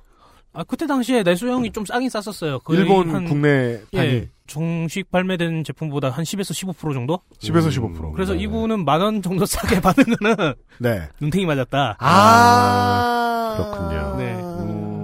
[0.53, 2.59] 아, 그때 당시에 내수용이 좀 싸긴 쌌었어요.
[2.69, 7.21] 일본 한, 국내 단위 예, 정식 발매된 제품보다 한 10에서 15% 정도?
[7.39, 7.93] 10에서 음.
[7.93, 8.11] 15%.
[8.13, 8.41] 그래서 네.
[8.41, 11.07] 이분은 만 원 정도 싸게 받은 거는 네.
[11.21, 11.95] 눈탱이 맞았다.
[11.99, 14.15] 아, 그렇군요.
[14.17, 14.50] 네.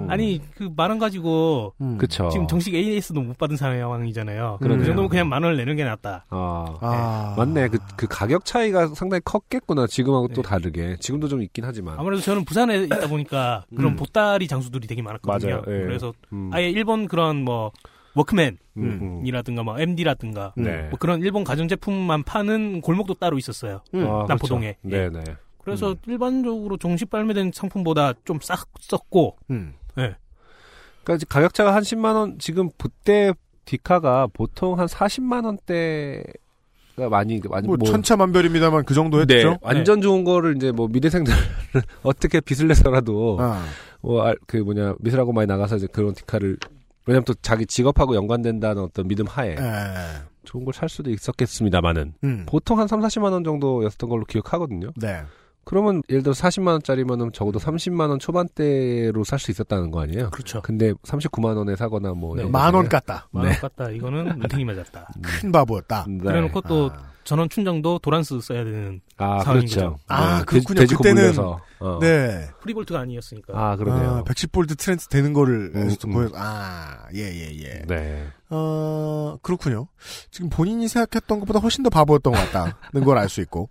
[0.08, 0.10] 음.
[0.10, 1.98] 아니 그 만 원 가지고 음.
[1.98, 2.28] 그쵸.
[2.30, 4.56] 지금 정식 AS도 못 받은 상황이잖아요.
[4.60, 4.86] 그 그러네요.
[4.86, 6.24] 정도면 그냥 만 원을 내는 게 낫다.
[6.30, 7.34] 아, 아.
[7.36, 7.68] 맞네.
[7.68, 9.86] 그, 그 가격 차이가 상당히 컸겠구나.
[9.86, 10.48] 지금하고 또 네.
[10.48, 10.96] 다르게.
[11.00, 11.98] 지금도 좀 있긴 하지만.
[11.98, 13.96] 아무래도 저는 부산에 있다 보니까 그런 음.
[13.96, 15.62] 보따리 장수들이 되게 많았거든요.
[15.62, 15.62] 맞아요.
[15.66, 15.84] 예.
[15.84, 16.50] 그래서 음.
[16.52, 17.70] 아예 일본 그런 뭐
[18.14, 19.64] 워크맨이라든가 음, 음.
[19.64, 20.88] 뭐 MD라든가 네.
[20.90, 23.80] 뭐 그런 일본 가전제품만 파는 골목도 따로 있었어요.
[23.94, 24.06] 음.
[24.08, 24.76] 아, 남포동에.
[24.82, 25.10] 그렇죠.
[25.12, 25.24] 네네.
[25.62, 29.74] 그래서 일반적으로 정식 발매된 상품보다 좀 싹 썼고 음.
[31.04, 32.38] 그러니까 이제 가격차가 한 10만 원.
[32.38, 33.32] 지금 그때
[33.64, 36.22] 디카가 보통 한 40만 원대
[36.96, 39.50] 가 많이 많이 뭐, 천차만별입니다만 그 정도 했죠.
[39.50, 41.32] 네, 완전 좋은 거를 이제 뭐 미대생들
[42.02, 43.64] 어떻게 빚을 내서라도 아.
[44.00, 46.56] 뭐그 뭐냐 미술학원 많이 나가서 이제 그런 디카를
[47.06, 49.56] 왜냐면 또 자기 직업하고 연관된다는 어떤 믿음 하에 에.
[50.44, 52.44] 좋은 걸 살 수도 있었겠습니다만은 음.
[52.48, 54.90] 보통 한 3, 40만 원 정도였던 걸로 기억하거든요.
[54.96, 55.22] 네.
[55.68, 60.30] 그러면 예를 들어 40만 원짜리면은 적어도 30만 원 초반대로 살 수 있었다는 거 아니에요?
[60.30, 60.62] 그렇죠.
[60.62, 62.40] 근데 39만 원에 사거나 뭐 네.
[62.40, 63.20] 이런 만원 거잖아요.
[63.20, 63.22] 깠다.
[63.30, 63.58] 만원 네.
[63.58, 63.90] 같다.
[63.90, 65.08] 이거는 눈탱이 맞았다.
[65.22, 66.06] 큰 바보였다.
[66.08, 66.18] 네.
[66.24, 67.10] 그래놓고 또 아.
[67.28, 69.80] 전원 충전도 도란스 써야 되는 아 상황인 그렇죠.
[69.92, 69.98] 거죠.
[70.08, 70.80] 아, 네, 그렇군요.
[70.80, 71.38] 되지- 그때는-.
[71.80, 71.98] 어.
[72.00, 72.48] 네.
[72.62, 73.52] free volt가 아니었으니까.
[73.54, 74.10] 아 그러네요.
[74.10, 75.94] 아, 110볼트 트랜스 되는 거를 음.
[76.10, 76.30] 보여.
[76.34, 77.82] 아, 예, 예, 예.
[77.86, 78.26] 네.
[78.48, 79.88] 어, 그렇군요.
[80.30, 83.68] 지금 본인이 생각했던 것보다 훨씬 더 바보였던 것 같다는 걸 알 수 있고.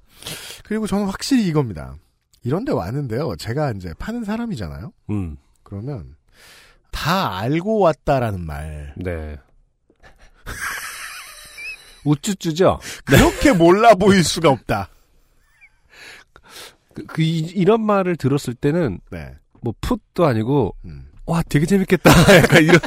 [0.64, 1.96] 그리고 저는 확실히 이겁니다.
[2.44, 3.36] 이런 데 왔는데요.
[3.38, 4.92] 제가 이제 파는 사람이잖아요.
[5.10, 5.36] 음.
[5.64, 6.16] 그러면
[6.92, 8.94] 다 알고 왔다라는 말.
[8.98, 9.38] 네.
[12.12, 12.80] 우쭈쭈죠?
[13.06, 14.90] 그렇게 몰라 보일 수가 없다.
[16.94, 19.34] 그, 그 이, 이런 말을 들었을 때는 네.
[19.62, 21.08] 뭐 풋도 아니고 음.
[21.26, 22.10] 와 되게 재밌겠다.
[22.38, 22.80] 약간 이런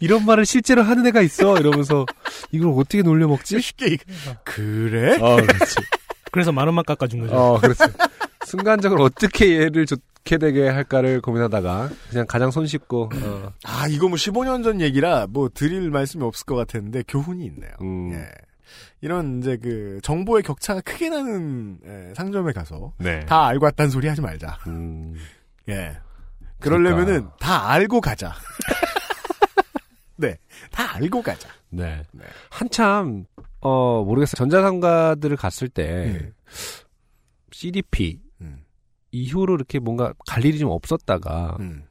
[0.00, 2.04] 이런 말을 실제로 하는 애가 있어 이러면서
[2.50, 3.60] 이걸 어떻게 놀려 먹지?
[3.60, 3.98] 쉽게 이-
[4.44, 5.16] 그래?
[5.20, 5.76] 어, 그렇지.
[6.32, 7.34] 그래서 만 원만 깎아준 거죠.
[7.36, 7.80] 어, 그렇지.
[8.46, 9.86] 순간적으로 어떻게 얘를
[10.22, 15.48] 좋게 되게 할까를 고민하다가 그냥 가장 손쉽고 어, 아, 이거 뭐 15년 전 얘기라 뭐
[15.52, 17.70] 드릴 말씀이 없을 것 같았는데 교훈이 있네요.
[17.82, 18.28] 음, 예.
[19.00, 23.20] 이런 이제 그 정보의 격차가 크게 나는 예, 상점에 가서 네.
[23.26, 24.58] 다 알고 왔다는 소리 하지 말자.
[24.68, 25.14] 음,
[25.68, 25.98] 예.
[26.60, 27.36] 그러려면은 그러니까.
[27.40, 28.32] 다 알고 가자.
[30.16, 30.36] 네.
[30.70, 31.48] 다 알고 가자.
[31.70, 32.02] 네.
[32.12, 32.24] 네.
[32.48, 33.24] 한참
[33.60, 34.36] 어 모르겠어요.
[34.36, 36.32] 전자상가들을 갔을 때 예.
[37.50, 38.21] CDP 음.
[39.12, 41.84] 이후로 이렇게 뭔가 갈 일이 좀 없었다가 음.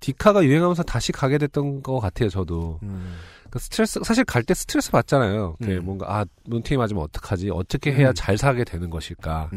[0.00, 2.28] 디카가 유행하면서 다시 가게 됐던 것 같아요.
[2.28, 2.78] 저도.
[2.82, 3.16] 음.
[3.50, 5.56] 그 스트레스 사실 갈 때 스트레스 받잖아요.
[5.62, 5.84] 음.
[5.84, 7.50] 뭔가 아 눈팅이 맞으면 어떡하지?
[7.50, 8.14] 어떻게 해야 음.
[8.14, 9.50] 잘 사게 되는 것일까?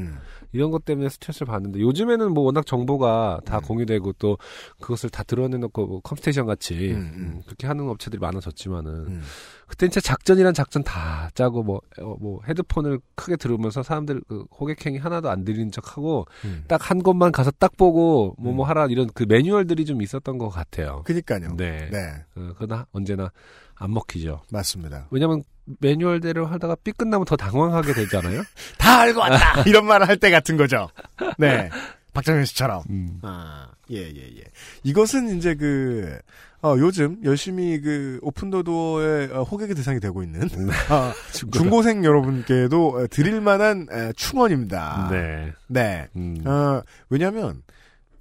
[0.53, 0.57] 음.
[0.57, 3.61] 이런 것 때문에 스트레스를 받는데 요즘에는 뭐 워낙 정보가 다 음.
[3.61, 4.37] 공유되고 또
[4.79, 7.41] 그것을 다 드러내놓고 뭐 컴스테이션 같이 음, 음, 음.
[7.45, 9.21] 그렇게 하는 업체들이 많아졌지만은 음.
[9.67, 14.99] 그때 진짜 작전이란 작전 다 짜고 뭐, 어, 뭐 헤드폰을 크게 들으면서 사람들 그 호객행위
[14.99, 16.63] 하나도 안 들리는 척하고 음.
[16.67, 18.69] 딱한 곳만 가서 딱 보고 뭐뭐 음.
[18.69, 21.01] 하라 이런 그 매뉴얼들이 좀 있었던 것 같아요.
[21.05, 21.55] 그니까요.
[21.57, 21.89] 네.
[21.89, 21.99] 네.
[22.35, 23.31] 어, 그러나 언제나
[23.75, 24.41] 안 먹히죠.
[24.51, 25.07] 맞습니다.
[25.09, 25.43] 왜냐면
[25.80, 28.43] 매뉴얼대로 하다가 삐 끝나면 더 당황하게 되잖아요.
[28.78, 29.61] 다 알고 왔다!
[29.68, 30.89] 이런 말을 할 때 같은 거죠.
[31.38, 31.70] 네.
[32.14, 32.84] 박정현 씨처럼.
[32.89, 33.20] 음.
[33.24, 34.43] 아, 예, 예, 예.
[34.84, 36.20] 이것은 이제 그,
[36.61, 40.43] 어, 요즘 열심히 그 오픈도도의 어, 호객의 대상이 되고 있는
[40.89, 41.11] 어,
[41.51, 45.07] 중고생 여러분께도 어, 드릴 만한 에, 충원입니다.
[45.11, 45.53] 네.
[45.68, 46.07] 네.
[46.16, 46.38] 음.
[46.45, 47.64] 어, 왜냐면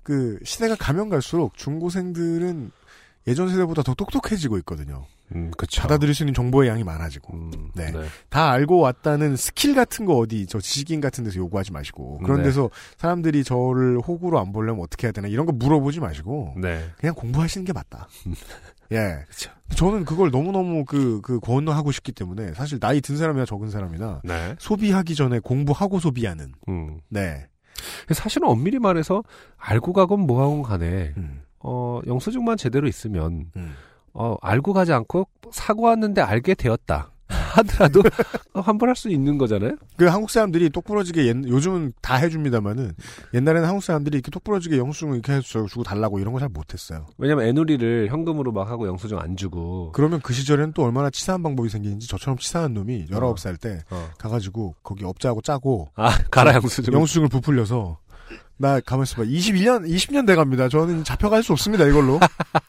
[0.02, 2.70] 그 시대가 가면 갈수록 중고생들은
[3.28, 5.04] 예전 세대보다 더 똑똑해지고 있거든요.
[5.34, 5.82] 음, 그쵸.
[5.82, 7.34] 받아들일 수 있는 정보의 양이 많아지고.
[7.34, 7.92] 음, 네.
[8.28, 12.44] 다 알고 왔다는 스킬 같은 거 어디 저 지식인 같은 데서 요구하지 마시고 그런 네.
[12.44, 16.84] 데서 사람들이 저를 호구로 안 보려면 어떻게 해야 되나 이런 거 물어보지 마시고 네.
[16.98, 18.08] 그냥 공부하시는 게 맞다.
[18.92, 19.24] 예.
[19.28, 19.50] 그쵸.
[19.74, 24.54] 저는 그걸 너무너무 그, 그 권하고 싶기 때문에 사실 나이 든 사람이나 적은 사람이나 네.
[24.58, 26.52] 소비하기 전에 공부하고 소비하는.
[26.68, 27.00] 음.
[27.08, 27.46] 네.
[28.10, 29.22] 사실은 엄밀히 말해서
[29.56, 31.42] 알고 가건 뭐하건 간에 음.
[31.60, 33.74] 어, 영수증만 제대로 있으면 음.
[34.14, 37.08] 어, 알고 가지 않고 사고 왔는데 알게 되었다.
[37.52, 38.02] 하더라도
[38.54, 39.76] 환불할 수 있는 거잖아요.
[39.96, 42.92] 그 한국 사람들이 똑부러지게 옛- 요즘은 다 해줍니다만은
[43.32, 47.06] 옛날에는 한국 사람들이 이렇게 똑부러지게 영수증을 이렇게 해서 주고 달라고 이런 거잘 못했어요.
[47.18, 49.92] 왜냐면 애누리를 현금으로 막 하고 영수증 안 주고.
[49.92, 54.10] 그러면 그 시절에는 또 얼마나 치사한 방법이 생기는지 저처럼 치사한 놈이 19살 때 어.
[54.18, 56.92] 가가지고 거기 업자하고 짜고 아, 가라 영수증.
[56.92, 57.98] 영수증을 부풀려서
[58.58, 60.68] 나 가만 있어 봐 21년 20년 돼 갑니다.
[60.68, 62.18] 저는 잡혀갈 수 없습니다 이걸로.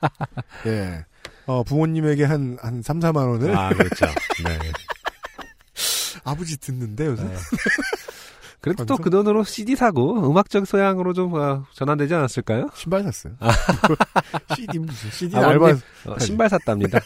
[0.68, 1.06] 예.
[1.46, 4.06] 어, 부모님에게 한, 한 3, 4만 원을 아, 그렇죠.
[4.44, 4.60] 네.
[6.24, 7.24] 아버지 듣는데 요새.
[7.24, 7.34] 네.
[8.62, 12.70] 그래도 또 그 돈으로 CD 사고 음악적 소양으로 좀 어, 전환되지 않았을까요?
[12.76, 13.34] 신발 샀어요.
[14.56, 15.72] CD 무슨 CD 알바.
[16.06, 17.00] 어, 신발 샀답니다.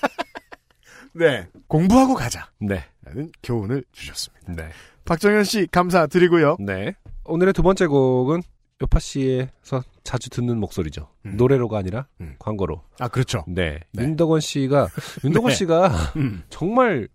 [1.13, 1.47] 네.
[1.67, 2.47] 공부하고 가자.
[2.59, 2.85] 네.
[3.03, 4.53] 라는 교훈을 주셨습니다.
[4.53, 4.69] 네.
[5.05, 6.57] 박정현 씨 감사드리고요.
[6.59, 6.93] 네.
[7.23, 8.43] 오늘의 두 번째 곡은
[8.81, 11.09] 요파 씨에서 자주 듣는 목소리죠.
[11.25, 11.35] 음.
[11.37, 12.35] 노래로가 아니라 음.
[12.39, 12.81] 광고로.
[12.99, 13.43] 아, 그렇죠.
[13.47, 13.79] 네.
[13.91, 14.03] 네.
[14.03, 14.87] 윤덕원 씨가
[15.23, 15.55] 윤덕원 네.
[15.55, 16.43] 씨가 음.
[16.49, 17.07] 정말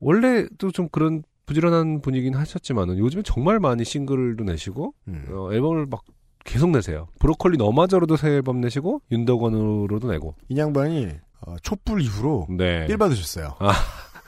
[0.00, 5.26] 원래도 좀 그런 부지런한 분이긴 하셨지만은 요즘에 정말 많이 싱글도 내시고 음.
[5.30, 6.02] 어, 앨범을 막
[6.44, 7.08] 계속 내세요.
[7.18, 10.34] 브로콜리 너마저로도 새 앨범 내시고 윤덕원으로도 내고.
[10.48, 11.10] 이 양반이
[11.46, 12.86] 어, 촛불 이후로 네.
[12.86, 13.56] 삘 받으셨어요.
[13.58, 13.72] 아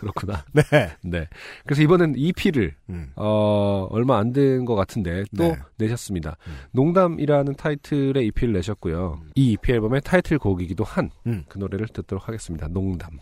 [0.03, 0.45] 그렇구나.
[0.53, 0.63] 네.
[1.03, 1.29] 네.
[1.65, 3.13] 그래서 이번엔 EP를 음.
[3.17, 5.57] 어, 얼마 안 된 것 같은데 또 네.
[5.79, 6.37] 내셨습니다.
[6.47, 6.53] 음.
[6.73, 9.21] 농담이라는 타이틀의 EP를 내셨고요.
[9.35, 11.45] 이 EP 앨범의 타이틀곡이기도 한그 음.
[11.55, 12.69] 노래를 듣도록 하겠습니다.
[12.69, 13.19] 농담.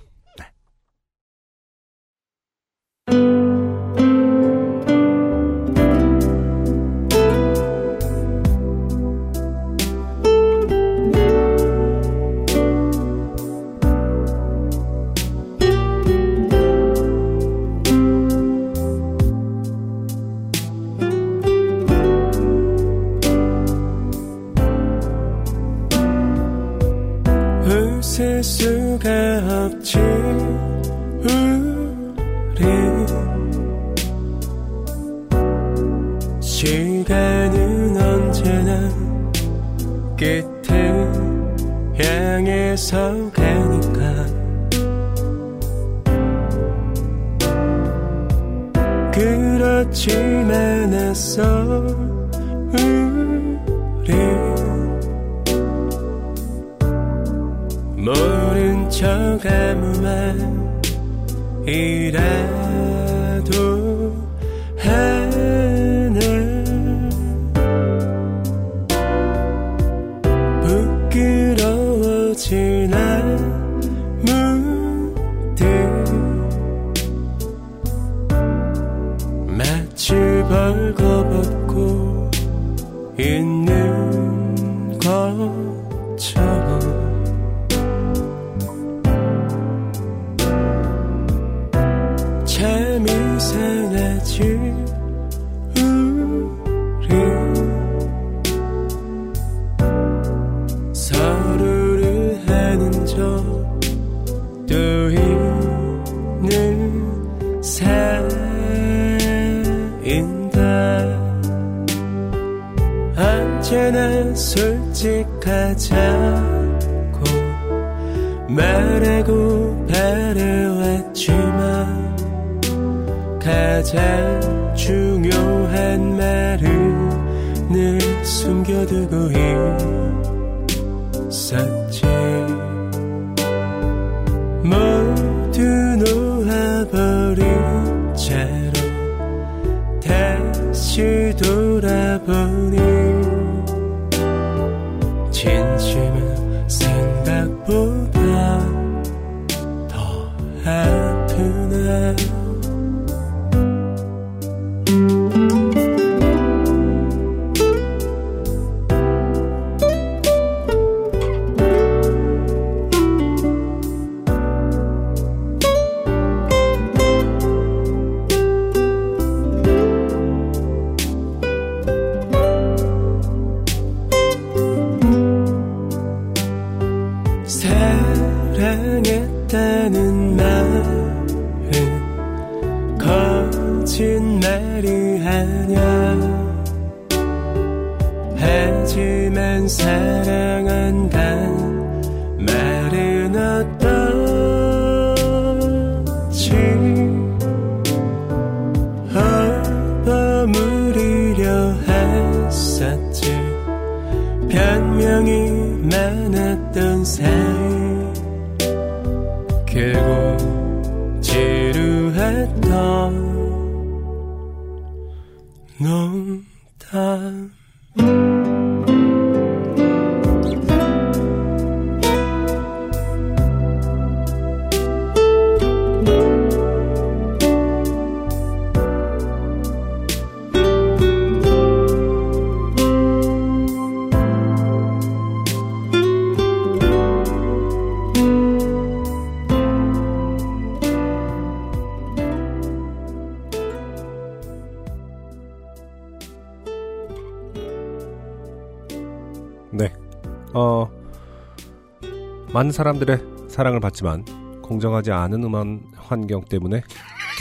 [252.61, 254.23] 많은 사람들의 사랑을 받지만
[254.61, 256.83] 공정하지 않은 음원 환경 때문에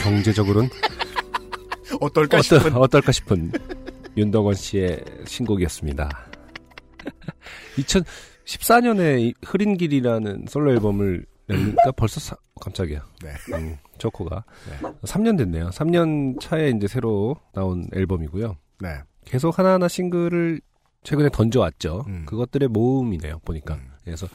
[0.01, 0.70] 경제적으로는
[1.99, 3.51] 어떨까 어떨, 싶은 어떨까 싶은
[4.15, 6.09] 윤덕원 씨의 신곡이었습니다.
[7.76, 13.05] 2014년에 흐린 길이라는 솔로 앨범을 내니까 벌써 사, 깜짝이야.
[13.22, 13.55] 네.
[13.57, 14.45] 음, 조코가
[15.03, 15.70] 3년 됐네요.
[15.72, 18.55] 3년 차에 이제 새로 나온 앨범이고요.
[18.80, 18.99] 네.
[19.26, 20.61] 계속 하나하나 싱글을
[21.03, 22.05] 최근에 던져왔죠.
[22.07, 22.26] 음.
[22.26, 23.39] 그것들의 모음이네요.
[23.43, 23.80] 보니까.
[24.03, 24.28] 그래서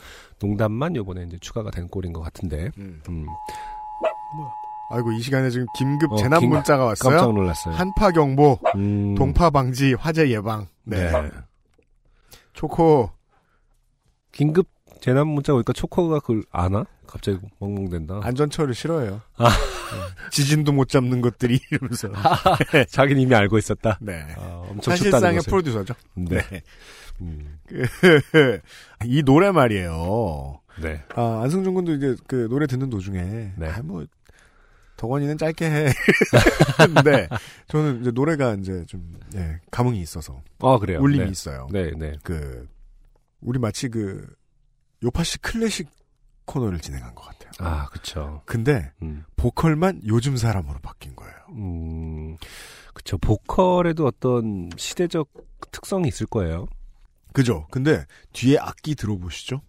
[0.48, 2.70] 농담만 요번에 이제 추가가 된 꼴인 것 같은데.
[2.78, 3.00] 음.
[3.08, 3.26] 음.
[4.90, 7.16] 아이고 이 시간에 지금 긴급 어, 재난 긴- 문자가 왔어요.
[7.16, 7.74] 깜짝 놀랐어요.
[7.74, 9.14] 한파 경보, 음.
[9.14, 10.66] 동파 방지, 화재 예방.
[10.84, 11.10] 네.
[11.10, 11.30] 네.
[12.52, 13.10] 초코
[14.32, 14.68] 긴급
[15.00, 16.84] 재난 문자 오니까 초코가 그걸 아나?
[17.06, 18.20] 갑자기 멍멍댄다.
[18.22, 19.20] 안전처를 싫어해요.
[19.36, 19.48] 아.
[19.48, 19.50] 네.
[20.30, 22.08] 지진도 못 잡는 것들이 이러면서.
[22.90, 23.98] 자기는 이미 알고 있었다.
[24.00, 24.26] 네.
[24.36, 25.40] 아, 엄청 사실상의.
[25.46, 25.94] 프로듀서죠.
[26.14, 26.40] 네.
[26.50, 26.62] 네.
[27.20, 27.58] 음.
[27.66, 27.82] 그,
[29.04, 30.60] 이 노래 말이에요.
[30.82, 31.02] 네.
[31.14, 33.52] 아, 안승준 군도 이제 그 노래 듣는 도중에.
[33.56, 33.68] 네.
[33.68, 34.04] 아, 뭐,
[34.96, 35.86] 덕원이는 짧게 해.
[36.94, 37.28] 근데
[37.68, 40.42] 저는 이제 노래가 이제 좀, 예, 감흥이 있어서.
[40.60, 41.00] 아, 그래요?
[41.00, 41.30] 울림이 네.
[41.30, 41.68] 있어요.
[41.72, 42.14] 네, 네.
[42.22, 42.68] 그,
[43.40, 44.26] 우리 마치 그,
[45.02, 45.88] 요파시 클래식
[46.46, 47.50] 코너를 진행한 것 같아요.
[47.58, 48.42] 아, 그쵸.
[48.46, 49.24] 근데, 음.
[49.36, 51.34] 보컬만 요즘 사람으로 바뀐 거예요.
[51.50, 52.36] 음,
[52.92, 53.18] 그쵸.
[53.18, 55.28] 보컬에도 어떤 시대적
[55.72, 56.66] 특성이 있을 거예요.
[57.34, 57.66] 그죠?
[57.70, 59.60] 근데, 뒤에 악기 들어보시죠?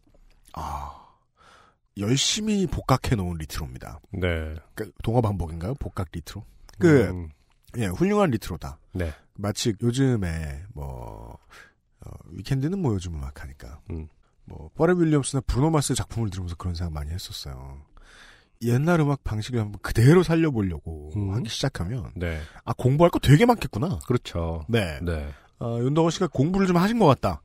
[0.53, 0.91] 아,
[1.97, 3.99] 열심히 복각해 놓은 레트로입니다.
[4.13, 4.55] 네.
[4.75, 5.73] 그 동어반복인가요?
[5.73, 6.45] 복각 레트로?
[6.77, 7.29] 그, 음,
[7.77, 8.77] 예, 훌륭한 레트로다.
[8.93, 9.11] 네.
[9.33, 11.39] 마치 요즘에, 뭐,
[12.05, 13.81] 어, 위켄드는 뭐 요즘 음악 하니까.
[13.89, 14.07] 음.
[14.45, 17.81] 뭐, 퍼렐 윌리엄스나 브루노 마스 작품을 들으면서 그런 생각 많이 했었어요.
[18.61, 21.33] 옛날 음악 방식을 한번 그대로 살려보려고 음.
[21.33, 22.39] 하기 시작하면, 네.
[22.63, 23.99] 아, 공부할 거 되게 많겠구나.
[24.05, 24.65] 그렇죠.
[24.69, 24.99] 네.
[25.01, 25.33] 네.
[25.57, 27.41] 아, 윤덕원 씨가 공부를 좀 하신 것 같다.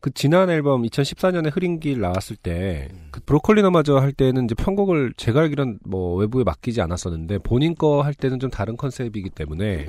[0.00, 5.14] 그 지난 앨범 2014년에 흐린 길 나왔을 때, 그 브로콜리 너마저 할 때는 이제 편곡을
[5.16, 9.88] 제가 알기로는 뭐 외부에 맡기지 않았었는데, 본인 거 할 때는 좀 다른 컨셉이기 때문에,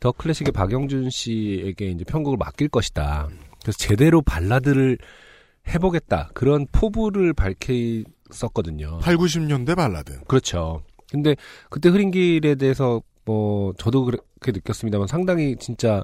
[0.00, 3.28] 더 클래식의 박영준 씨에게 이제 편곡을 맡길 것이다.
[3.62, 4.98] 그래서 제대로 발라드를
[5.68, 6.30] 해보겠다.
[6.34, 8.98] 그런 포부를 밝혔었거든요.
[8.98, 10.20] 8, 90년대 발라드.
[10.28, 10.82] 그렇죠.
[11.10, 11.34] 근데
[11.70, 16.02] 그때 흐린 길에 대해서 뭐 저도 그렇게 느꼈습니다만 상당히 진짜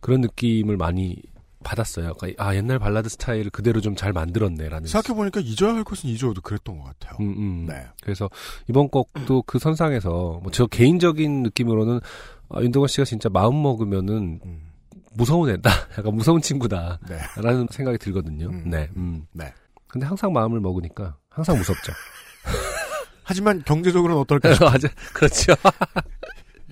[0.00, 1.16] 그런 느낌을 많이
[1.64, 2.12] 받았어요.
[2.14, 4.86] 그러니까 아 옛날 발라드 스타일을 그대로 좀 잘 만들었네라는.
[4.86, 7.16] 생각해 보니까 잊어야 할 것은 잊어도 그랬던 것 같아요.
[7.20, 7.66] 음, 음.
[7.66, 7.86] 네.
[8.02, 8.28] 그래서
[8.68, 12.00] 이번 곡도 그 선상에서 뭐 저 개인적인 느낌으로는
[12.50, 14.70] 아, 윤동건 씨가 진짜 마음 먹으면은 음.
[15.14, 15.70] 무서운 애다.
[15.98, 16.98] 약간 무서운 친구다.
[17.08, 17.18] 네.
[17.40, 18.46] 라는 생각이 들거든요.
[18.50, 18.70] 음.
[18.70, 18.88] 네.
[18.96, 19.26] 음.
[19.32, 19.52] 네.
[19.88, 21.92] 근데 항상 마음을 먹으니까 항상 무섭죠.
[23.22, 24.50] 하지만 경제적으로는 어떨까?
[25.14, 25.54] 그렇죠.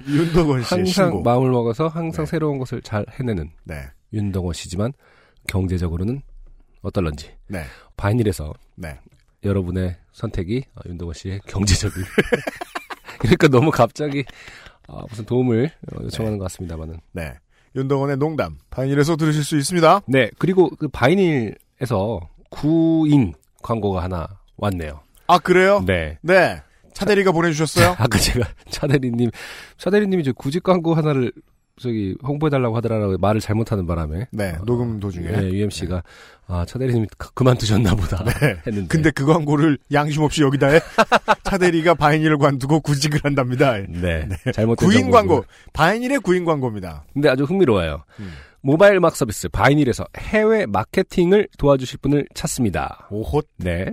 [0.07, 1.22] 윤덕원 씨의 항상 신곡.
[1.24, 2.30] 마음을 먹어서 항상 네.
[2.30, 3.84] 새로운 것을 잘 해내는 네.
[4.12, 4.92] 윤동원 씨지만
[5.48, 6.22] 경제적으로는
[6.82, 7.64] 어떨런지 네.
[7.96, 8.98] 바이닐에서 네.
[9.44, 12.02] 여러분의 선택이 어, 윤동원 씨의 경제적인
[13.18, 14.24] 그러니까 너무 갑자기
[14.88, 17.34] 어, 무슨 도움을 어, 요청하는 것 같습니다만은 네.
[17.74, 18.58] 윤덕원의 농담.
[18.70, 20.02] 바인일에서 들으실 수 있습니다.
[20.06, 23.32] 네 그리고 그 바이닐에서 구인
[23.62, 25.00] 광고가 하나 왔네요.
[25.26, 25.82] 아, 그래요?
[25.86, 26.18] 네.
[26.20, 26.60] 네.
[26.92, 27.96] 차대리가 보내주셨어요?
[27.98, 29.30] 아까 제가 차대리님
[29.78, 31.32] 차대리님이 저 구직 광고 하나를
[31.80, 34.53] 저기 홍보해달라고 하더라고 말을 잘못하는 바람에 네.
[34.64, 35.28] 녹음 도중에.
[35.28, 36.03] 네, UMC가
[36.46, 38.30] 아 차대리님이 그- 그만두셨나 보다 네.
[38.66, 40.80] 했는데 근데 그 광고를 양심 없이 여기다 해.
[41.44, 43.78] 차대리가 바인일을 관두고 구직을 한답니다.
[43.88, 45.11] 네, 잘못된 구인.
[45.11, 45.44] 광고.
[45.72, 47.04] 바인일의 구인 광고입니다.
[47.12, 48.04] 근데 아주 흥미로워요.
[48.20, 48.32] 음.
[48.61, 53.08] 모바일 음악 서비스 바이닐에서 해외 마케팅을 도와주실 분을 찾습니다.
[53.11, 53.42] 오호.
[53.57, 53.86] 네.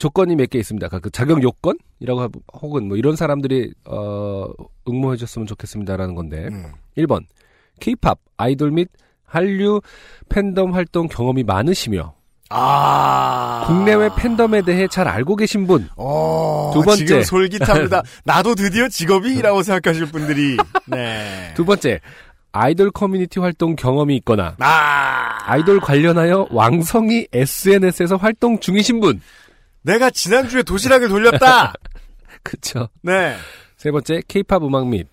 [0.00, 0.88] 조건이 몇 개 있습니다.
[0.88, 4.48] 그 자격 요건이라고 하고 혹은 뭐 이런 사람들이 어
[4.88, 6.48] 응모해 줬으면 좋겠습니다라는 건데.
[6.50, 6.72] 음.
[6.96, 7.24] 1번.
[7.78, 8.88] 케이팝 아이돌 및
[9.24, 9.80] 한류
[10.28, 12.14] 팬덤 활동 경험이 많으시며
[12.48, 13.62] 아.
[13.66, 15.88] 국내외 팬덤에 대해 잘 알고 계신 분.
[15.96, 17.04] 어, 두 번째.
[17.04, 18.02] 지금 솔깃합니다.
[18.24, 20.56] 나도 드디어 직업이라고 생각하실 분들이.
[20.86, 21.52] 네.
[21.54, 22.00] 두 번째.
[22.52, 25.38] 아이돌 커뮤니티 활동 경험이 있거나 아.
[25.46, 29.20] 아이돌 관련하여 왕성히 SNS에서 활동 중이신 분.
[29.82, 31.72] 내가 지난주에 도시락을 돌렸다!
[32.42, 32.88] 그쵸.
[33.02, 33.36] 네.
[33.76, 35.08] 세 번째, 케이팝 음악 및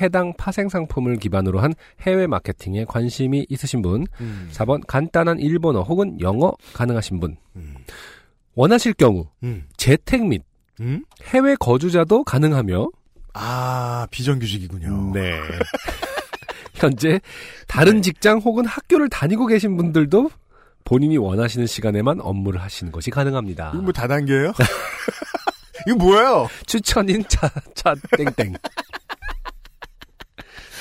[0.00, 4.06] 해당 파생 상품을 기반으로 한 해외 마케팅에 관심이 있으신 분.
[4.20, 4.48] 음.
[4.52, 7.36] 4번, 간단한 일본어 혹은 영어 가능하신 분.
[7.56, 7.74] 음.
[8.54, 9.64] 원하실 경우, 음.
[9.76, 10.42] 재택 및
[10.80, 11.04] 음?
[11.24, 12.88] 해외 거주자도 가능하며,
[13.34, 15.12] 아, 비정규직이군요.
[15.14, 15.40] 네.
[16.74, 17.20] 현재
[17.66, 20.30] 다른 직장 혹은 학교를 다니고 계신 분들도
[20.84, 23.72] 본인이 원하시는 시간에만 업무를 하시는 것이 가능합니다.
[23.74, 24.52] 이거 뭐 다단계예요?
[25.86, 26.48] 이거 뭐예요?
[26.66, 28.54] 추천인 차, 차, 땡땡.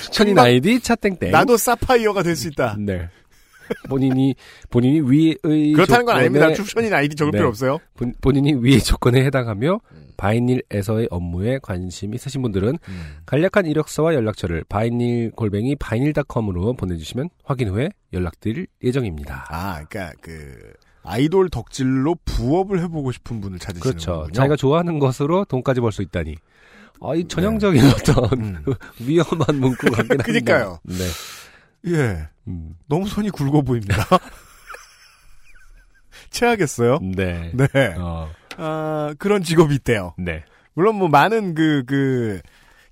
[0.06, 1.32] 추천인 아이디 차, 땡땡.
[1.32, 2.76] 나도 사파이어가 될 수 있다.
[2.80, 3.10] 네.
[3.90, 4.36] 본인이
[4.70, 5.36] 본인이 위의
[5.74, 6.54] 그렇다는 건 조건에- 아닙니다.
[6.54, 7.38] 출처인 아이디 적을 네.
[7.40, 7.80] 필요 없어요.
[7.96, 10.08] 본, 본인이 위의 조건에 해당하며 음.
[10.18, 13.04] 바이닐에서의 업무에 관심 있으신 분들은 음.
[13.26, 19.48] 간략한 이력서와 연락처를 바이닐 골뱅이 바이닐닷컴으로 보내주시면 확인 후에 연락드릴 예정입니다.
[19.50, 20.74] 아, 그러니까 그
[21.04, 24.12] 아이돌 덕질로 부업을 해보고 싶은 분을 찾으시는 그렇죠.
[24.12, 24.32] 거군요.
[24.34, 26.36] 자기가 좋아하는 것으로 돈까지 벌 수 있다니.
[27.04, 28.64] 아, 이 전형적인 어떤 음.
[29.00, 30.24] 위험한 문구 같긴 한데.
[30.24, 30.78] 그니까요.
[30.84, 30.96] 네.
[31.88, 34.06] 예, 음, 너무 손이 굵어 보입니다.
[36.30, 37.00] 체하겠어요?
[37.02, 37.52] 네.
[37.54, 37.68] 네.
[37.98, 40.14] 어, 아, 그런 직업이 있대요.
[40.18, 40.44] 네.
[40.74, 42.42] 물론 뭐 많은 그, 그,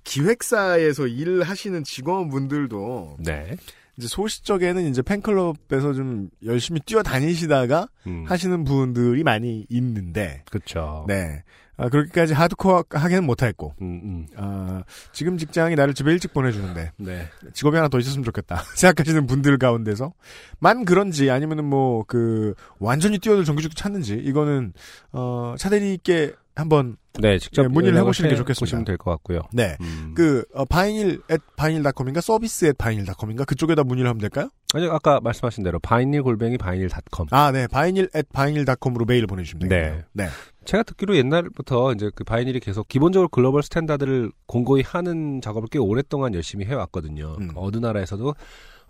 [0.03, 3.56] 기획사에서 일을 하시는 직원분들도 네.
[3.98, 11.06] 이제 소시적에는 이제 팬클럽에서 좀 열심히 뛰어다니시다가 음, 하시는 분들이 많이 있는데, 그쵸.
[11.07, 11.44] 네.
[11.80, 14.27] 아, 그렇게까지 하드코어 하게는 못했고, 음, 음.
[14.35, 14.84] 아,
[15.14, 17.27] 지금 직장이 나를 집에 일찍 보내주는데, 네.
[17.53, 18.64] 직업이 하나 더 있었으면 좋겠다.
[18.76, 20.14] 생각하시는 분들 가운데서,
[20.60, 24.73] 만 그런지, 아니면은 뭐, 그, 완전히 뛰어들 정규직도 찾는지, 이거는,
[25.14, 28.60] 어, 차대리께 한번, 네, 직접 네, 문의를 해보시는 게 해- 좋겠습니다.
[28.61, 29.41] 보시면 될 것 같고요.
[29.53, 29.76] 네.
[29.81, 30.14] 음.
[30.15, 34.49] 그, 어, 바이닐, at 바이닐닷컴인가, 서비스 at 바이닐닷컴인가, 그쪽에다 문의를 하면 될까요?
[34.73, 37.27] 아니, 아까 말씀하신 대로 바이닐 골뱅이 바이닐닷컴.
[37.31, 37.68] 아, 네.
[37.68, 40.01] 바이닐 at 바이닐닷컴으로 메일을 보내주시면 되겠네요.
[40.14, 40.27] 네.
[40.70, 46.36] 제가 듣기로 옛날부터 이제 그 바이닐이 계속 기본적으로 global standard를 공고히 하는 작업을 꽤 오랫동안
[46.36, 47.38] 열심히 해왔거든요.
[47.40, 47.50] 음.
[47.56, 48.36] 어느 나라에서도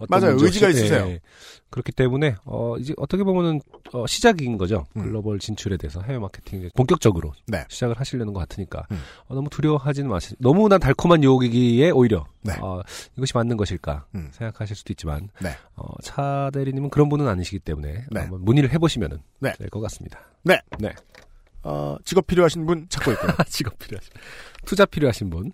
[0.09, 0.35] 맞아요.
[0.37, 1.07] 의지가 없이- 있으세요.
[1.07, 1.19] 예.
[1.69, 3.61] 그렇기 때문에 어 이제 어떻게 보면은
[3.93, 4.87] 어, 시작인 거죠.
[4.97, 5.03] 음.
[5.03, 7.63] 글로벌 진출에 대해서 해외 마케팅 이제 본격적으로 네.
[7.69, 8.99] 시작을 하시려는 것 같으니까 음.
[9.27, 10.35] 어, 너무 두려워하지는 마시.
[10.39, 12.53] 너무나 달콤한 유혹이기에 오히려 네.
[12.61, 12.81] 어,
[13.17, 14.29] 이것이 맞는 것일까 음.
[14.33, 15.51] 생각하실 수도 있지만 네.
[15.77, 18.27] 어, 차 대리님은 그런 분은 아니시기 때문에 네.
[18.29, 19.53] 문의를 해보시면은 네.
[19.57, 20.19] 될것 같습니다.
[20.43, 20.59] 네.
[20.77, 20.91] 네.
[21.63, 23.31] 어, 직업 필요하신 분 찾고 있고요.
[23.47, 24.11] 직업 필요하신
[24.65, 25.51] 투자 필요하신 분.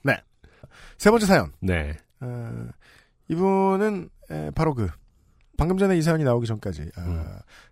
[0.98, 1.52] 세 번째 사연.
[1.60, 1.98] 네.
[2.22, 2.68] 어,
[3.28, 4.90] 이분은 에, 바로 그
[5.58, 7.26] 방금 전에 이 사연이 나오기 전까지 아, 음.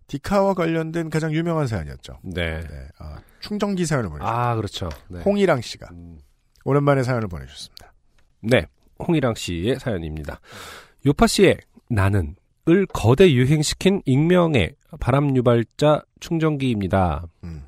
[0.08, 2.20] 디카와 관련된 가장 유명한 사연이었죠.
[2.24, 2.62] 네.
[2.62, 4.50] 네, 아, 충전기 사연을 보내주셨습니다.
[4.52, 4.90] 아, 그렇죠.
[5.10, 5.22] 네.
[5.22, 6.20] 홍일랑 씨가 음.
[6.64, 7.94] 오랜만에 사연을 보내주셨습니다.
[8.42, 8.68] 네.
[9.06, 10.40] 홍일랑 씨의 사연입니다.
[11.06, 11.58] 요파 씨의
[11.90, 12.36] 나는
[12.70, 17.26] 을 거대 유행시킨 익명의 바람 유발자 충전기입니다.
[17.44, 17.68] 음.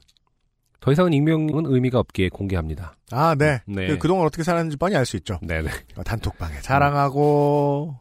[0.85, 2.95] 더 이상은 익명은 의미가 없기에 공개합니다.
[3.09, 3.59] 아, 네.
[3.65, 3.87] 네.
[3.87, 5.39] 그, 그동안 어떻게 살았는지 뻔히 알 수 있죠.
[5.41, 5.67] 네네.
[5.95, 7.95] 어, 단톡방에 자랑하고,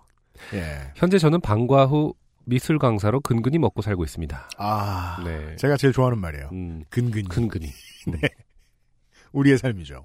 [0.52, 0.92] 예.
[0.94, 2.12] 현재 저는 방과 후
[2.44, 4.50] 미술 강사로 근근히 먹고 살고 있습니다.
[4.58, 5.56] 아, 네.
[5.56, 6.50] 제가 제일 좋아하는 말이에요.
[6.52, 7.26] 음, 근근히.
[7.26, 7.72] 근근히.
[9.32, 10.04] 우리의 삶이죠.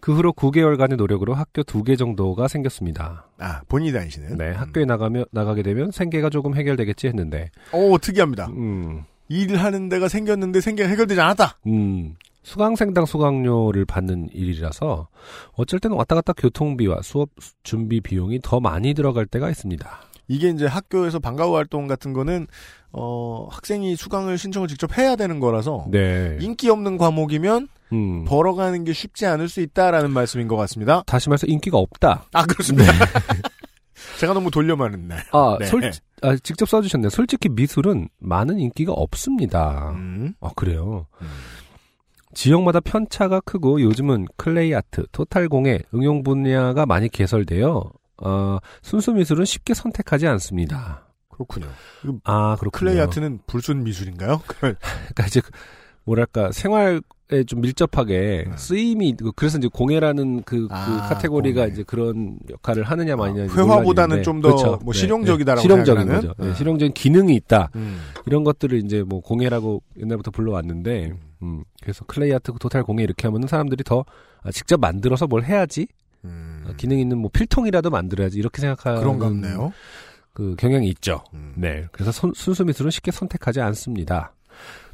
[0.00, 3.28] 그 후로 9개월간의 노력으로 학교 두개 정도가 생겼습니다.
[3.38, 4.36] 아, 본인이 다니시는?
[4.36, 8.48] 네, 학교에 나가며 나가게 되면 생계가 조금 해결되겠지 했는데, 오, 특이합니다.
[8.48, 11.58] 음, 일하는 데가 생겼는데 생계가 해결되지 않았다.
[11.68, 15.08] 음, 수강생당 수강료를 받는 일이라서
[15.52, 17.30] 어쩔 때는 왔다 갔다 교통비와 수업
[17.62, 19.88] 준비 비용이 더 많이 들어갈 때가 있습니다.
[20.26, 22.46] 이게 이제 학교에서 방과후 활동 같은 거는
[22.92, 26.36] 어 학생이 수강을 신청을 직접 해야 되는 거라서 네.
[26.40, 28.24] 인기 없는 과목이면 음.
[28.24, 31.02] 벌어가는 게 쉽지 않을 수 있다라는 말씀인 것 같습니다.
[31.06, 32.26] 다시 말해서 인기가 없다.
[32.32, 32.92] 아 그렇습니다.
[34.18, 35.16] 제가 너무 돌려 말했네.
[35.32, 35.66] 아, 네.
[35.66, 35.90] 솔,
[36.22, 37.10] 아, 직접 써주셨네요.
[37.10, 39.92] 솔직히 미술은 많은 인기가 없습니다.
[39.94, 40.34] 음.
[40.40, 41.06] 아, 그래요.
[42.34, 47.90] 지역마다 편차가 크고 요즘은 clay art, total 공예, 응용 분야가 많이 개설되어
[48.22, 51.06] 어, 순수 미술은 쉽게 선택하지 않습니다.
[51.28, 51.66] 그렇군요.
[52.24, 52.70] 아, 그렇군요.
[52.70, 54.42] clay art는 불순 미술인가요?
[54.46, 55.50] 그러니까 이제 그
[56.04, 57.00] 뭐랄까 생활에
[57.46, 58.56] 좀 밀접하게 네.
[58.56, 61.72] 쓰임이 그- 그래서 이제 공예라는 그, 그 아, 카테고리가 공예.
[61.72, 64.78] 이제 그런 역할을 하느냐 마느냐 아, 회화보다는 좀더 그렇죠.
[64.82, 66.28] 뭐 실용적이다라고 실용적인 생각하는?
[66.28, 66.42] 거죠.
[66.42, 66.54] 네, 네.
[66.54, 67.70] 실용적인 기능이 있다.
[67.76, 68.00] 음.
[68.26, 71.12] 이런 것들을 이제 뭐 공예라고 옛날부터 불러왔는데,
[71.42, 74.04] 음, 그래서 clay art, total 공예 이렇게 하면은 사람들이 더
[74.42, 75.86] 아, 직접 만들어서 뭘 해야지,
[76.24, 76.64] 음.
[76.68, 79.72] 아, 기능 있는 뭐 필통이라도 만들어야지 이렇게 생각하는 그런 같네요.
[80.32, 81.22] 그 경향이 있죠.
[81.34, 81.52] 음.
[81.56, 81.86] 네.
[81.92, 84.32] 그래서 손- 순수 미술은 쉽게 선택하지 않습니다.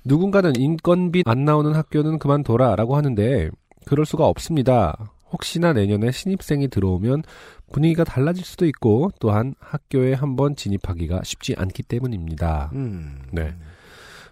[0.07, 3.51] 누군가는 인건비 안 나오는 학교는 그만둬라 라고 하는데
[3.85, 5.13] 그럴 수가 없습니다.
[5.33, 7.25] 혹시나 내년에 신입생이 들어오면
[7.73, 12.71] 분위기가 달라질 수도 있고 또한 학교에 한번 진입하기가 쉽지 않기 때문입니다.
[12.75, 13.19] 음.
[13.33, 13.53] 네.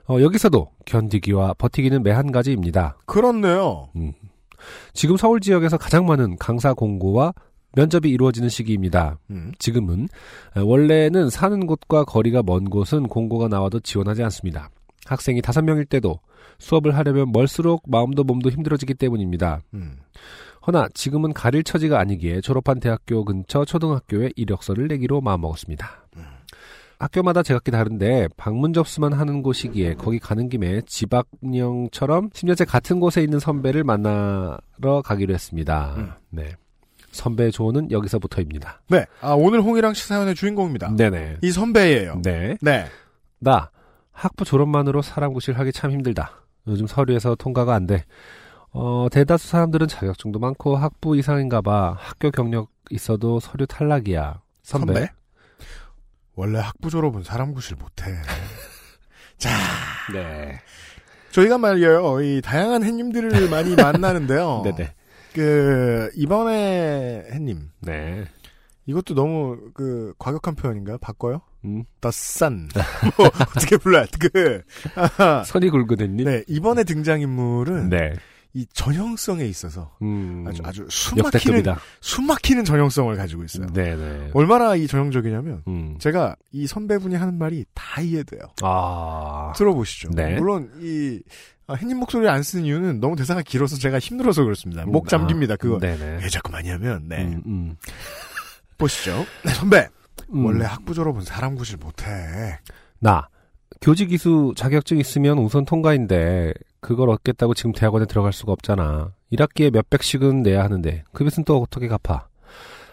[0.09, 2.97] 어, 여기서도 견디기와 버티기는 매한 가지입니다.
[3.07, 3.89] 그렇네요.
[3.97, 4.13] 음.
[4.93, 7.33] 지금 서울 지역에서 가장 많은 강사 공고와
[7.77, 9.19] 면접이 이루어지는 시기입니다.
[9.31, 9.53] 음.
[9.59, 10.09] 지금은
[10.57, 14.71] 에, 원래는 사는 곳과 거리가 먼 곳은 공고가 나와도 지원하지 않습니다.
[15.07, 16.21] 학생이 다섯 명일 때도
[16.59, 19.61] 수업을 하려면 멀수록 마음도 몸도 힘들어지기 때문입니다.
[19.75, 19.99] 음.
[20.67, 26.05] 허나 지금은 가릴 처지가 아니기에 졸업한 대학교 근처 초등학교에 이력서를 내기로 마음먹었습니다.
[26.99, 33.39] 학교마다 제각기 다른데 방문 접수만 하는 곳이기에 거기 가는 김에 지박령처럼 10년째 같은 곳에 있는
[33.39, 35.95] 선배를 만나러 가기로 했습니다.
[35.97, 36.11] 음.
[36.31, 36.55] 네.
[37.11, 38.81] 선배의 조언은 여기서부터입니다.
[38.89, 39.05] 네.
[39.21, 40.97] 아, 오늘 홍이랑 씨 사연의 주인공입니다.
[40.97, 41.39] 네네.
[41.43, 42.23] 이 선배예요.
[42.23, 42.57] 네.
[42.61, 42.87] 네.
[43.39, 43.71] 나
[44.15, 46.31] 학부 졸업만으로 사람 구실하기 참 힘들다.
[46.67, 48.05] 요즘 서류에서 통과가 안 돼.
[48.71, 51.97] 어, 대다수 사람들은 자격증도 많고 학부 이상인가 봐.
[51.99, 54.41] 학교 경력 있어도 서류 탈락이야.
[54.63, 54.95] 선배.
[54.95, 55.11] 선배?
[56.37, 58.05] 원래 학부 졸업은 사람 구실 못해.
[59.37, 59.51] 자,
[60.13, 60.59] 네.
[61.33, 62.21] 저희가 말이에요.
[62.23, 64.63] 이 다양한 햇님들을 많이 만나는데요.
[64.65, 64.95] 네네.
[65.35, 68.25] 그 이번에 햇님 네.
[68.87, 70.99] 이것도 너무 그 과격한 표현인가요?
[70.99, 71.41] 바꿔요?
[71.65, 71.85] 음.
[72.01, 72.69] The Sun.
[73.17, 74.05] 뭐 어떻게 불러요?
[74.19, 74.63] 그.
[75.47, 75.71] 선이
[76.01, 76.25] 햇님?
[76.25, 78.15] 네 이번에 등장 인물은 네.
[78.57, 80.45] 이 전형성에 있어서 음.
[80.47, 81.81] 아주 아주 숨막히는 역대급이다.
[82.01, 83.67] 숨막히는 전형성을 가지고 있어요.
[83.73, 84.31] 네네.
[84.33, 85.97] 얼마나 이 전형적이냐면 음.
[85.99, 88.43] 제가 이 선배분이 하는 말이 다 이해돼요.
[88.63, 89.53] 아.
[89.57, 90.11] 들어보시죠.
[90.13, 90.37] 네.
[90.37, 91.21] 물론 이
[91.67, 94.85] 아, 햇님 목소리를 안 쓰는 이유는 너무 대사가 길어서 제가 힘들어서 그렇습니다.
[94.87, 95.55] 목 잠깁니다.
[95.55, 96.19] 아, 그거 네네.
[96.23, 97.77] 왜 자꾸 많이 하면 네 음, 음.
[98.79, 99.25] 보시죠.
[99.45, 99.89] 네, 선배
[100.33, 100.45] 음.
[100.47, 102.05] 원래 학부 졸업은 사람 구실 못해.
[102.99, 103.29] 나
[103.81, 109.13] 교직 이수 자격증 있으면 우선 통과인데 그걸 얻겠다고 지금 대학원에 들어갈 수가 없잖아.
[109.33, 112.29] 1학기에 몇 백씩은 내야 하는데 그 빚은 또 어떻게 갚아?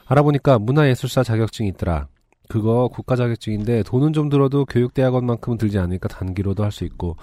[0.05, 2.07] 알아보니까 문화예술사 자격증이 있더라.
[2.49, 7.15] 그거 국가 자격증인데 돈은 좀 들어도 교육대학원만큼은 들지 않으니까 단기로도 할 수 있고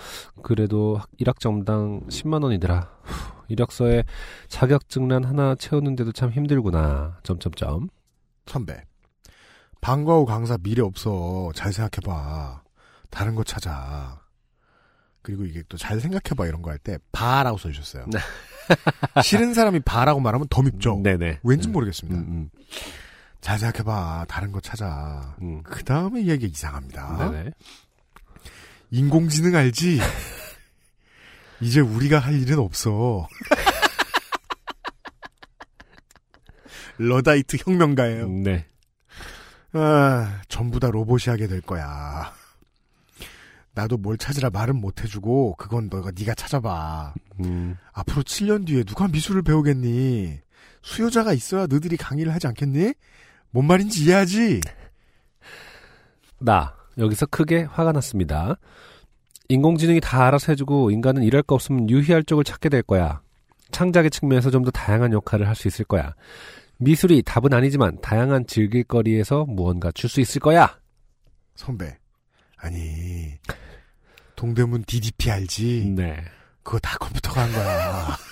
[0.43, 2.89] 그래도 1학점당 10만 원이더라.
[3.03, 4.05] 후, 이력서에
[4.49, 7.19] 자격증란 하나 채우는데도 참 힘들구나.
[7.25, 7.89] 점점점.
[8.49, 8.83] 선배
[9.81, 11.53] 방과 후 강사 미래 없어.
[11.55, 12.63] 잘 생각해봐.
[13.11, 14.21] 다른 거 찾아.
[15.23, 18.07] 그리고 이게 또 잘 생각해봐 이런 거 할 때 바라고 써주셨어요.
[19.23, 21.01] 싫은 사람이 바라고 말하면 더 밉죠.
[21.03, 21.41] 네네.
[21.45, 22.19] 왠지 음, 모르겠습니다.
[22.21, 22.51] 음,
[23.41, 24.27] 잘 생각해봐.
[24.29, 25.37] 다른 거 찾아.
[25.43, 25.63] 음.
[25.63, 27.31] 그 다음에 이야기가 이상합니다.
[27.31, 27.51] 네네.
[28.91, 30.01] 인공지능 알지?
[31.61, 33.29] 이제 우리가 할 일은 없어.
[36.99, 38.29] 러다이트 혁명가예요.
[38.29, 38.67] 네.
[39.73, 42.33] 아, 전부 다 로봇이 하게 될 거야.
[43.75, 47.15] 나도 뭘 찾으라 말은 못 해주고 그건 너가 네가 찾아봐.
[47.41, 47.77] 음.
[47.93, 50.41] 앞으로 7년 뒤에 누가 미술을 배우겠니?
[50.83, 52.95] 수요자가 있어야 너희들이 강의를 하지 않겠니?
[53.51, 54.61] 뭔 말인지 이해하지?
[56.41, 58.57] 나 여기서 크게 화가 났습니다.
[59.49, 63.21] 인공지능이 다 알아서 해주고 인간은 일할 거 없으면 유희할 쪽을 찾게 될 거야.
[63.71, 66.15] 창작의 측면에서 좀 더 다양한 역할을 할 수 있을 거야.
[66.79, 70.79] 미술이 답은 아니지만 다양한 즐길거리에서 무언가 줄 수 있을 거야.
[71.57, 71.99] 선배.
[72.57, 73.35] 아니,
[74.37, 75.93] 동대문 DDP 알지?
[75.97, 76.25] 네.
[76.63, 78.17] 그거 다 컴퓨터가 한 거야.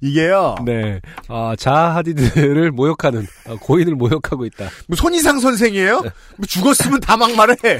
[0.00, 0.54] 이게요.
[0.64, 1.00] 네.
[1.28, 4.68] 아, 자아 하디드를 모욕하는 아, 고인을 모욕하고 있다.
[4.88, 6.00] 뭐 손이상 선생이에요?
[6.00, 7.56] 뭐 죽었으면 다 막말해.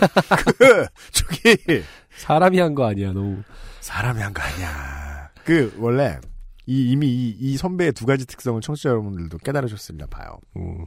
[0.58, 1.82] 그 저기
[2.16, 3.42] 사람이 한 거 아니야, 너무.
[3.80, 5.30] 사람이 한 거 아니야.
[5.44, 6.18] 그 원래
[6.66, 10.06] 이 이미 이, 이 선배의 두 가지 특성을 청취자 여러분들도 깨달으셨습니다.
[10.06, 10.38] 봐요.
[10.56, 10.86] 음.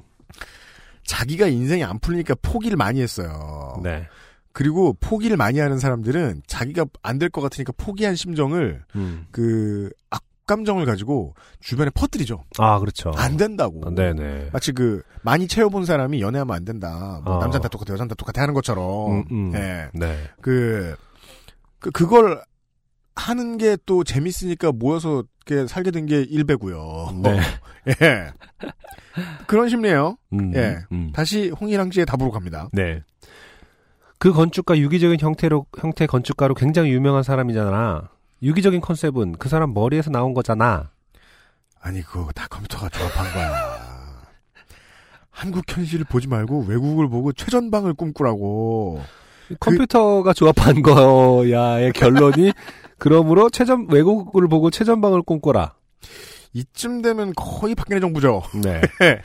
[1.05, 3.79] 자기가 인생이 안 풀리니까 포기를 많이 했어요.
[3.83, 4.07] 네.
[4.53, 9.25] 그리고 포기를 많이 하는 사람들은 자기가 안 될 것 같으니까 포기한 심정을 음.
[9.31, 12.43] 그 악감정을 가지고 주변에 퍼뜨리죠.
[12.57, 13.11] 아, 그렇죠.
[13.17, 13.81] 안 된다고.
[13.85, 14.49] 아, 네네.
[14.53, 17.21] 마치 그 많이 채워본 사람이 연애하면 안 된다.
[17.25, 17.39] 뭐 어.
[17.39, 19.11] 남자는 다 똑같아, 여자는 다 똑같아 하는 것처럼.
[19.11, 19.51] 음, 음.
[19.55, 19.89] 예.
[19.93, 20.17] 네.
[20.41, 20.95] 그,
[21.79, 22.41] 그 그걸
[23.15, 27.19] 하는 게 또 재밌으니까 모여서 이렇게 살게 된 게 일배고요.
[27.23, 27.39] 네.
[28.01, 28.27] 예.
[29.47, 30.17] 그런 심리예요.
[30.33, 30.79] 음, 예.
[30.91, 31.11] 음.
[31.13, 32.69] 다시 홍일랑 씨의 답으로 갑니다.
[32.73, 33.01] 네.
[34.17, 38.09] 그 건축가 유기적인 형태로 형태 건축가로 굉장히 유명한 사람이잖아.
[38.41, 40.89] 유기적인 컨셉은 그 사람 머리에서 나온 거잖아.
[41.79, 43.75] 아니 그거 다 컴퓨터가 조합한 거야.
[45.29, 49.01] 한국 현실을 보지 말고 외국을 보고 최전방을 꿈꾸라고.
[49.59, 52.51] 컴퓨터가 조합한 거야의 결론이
[52.97, 55.75] 그러므로 최전 외국을 보고 최전방을 꿈꿔라.
[56.53, 58.43] 이쯤 되면 거의 박근혜 정부죠.
[58.63, 58.81] 네.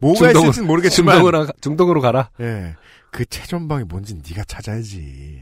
[0.00, 1.14] 뭐가 있을지는 모르겠지만.
[1.16, 2.30] 중동으로 가- 중동으로 가라.
[2.40, 2.74] 예.
[3.10, 5.40] 그 최전방이 뭔지 네가 찾아야지.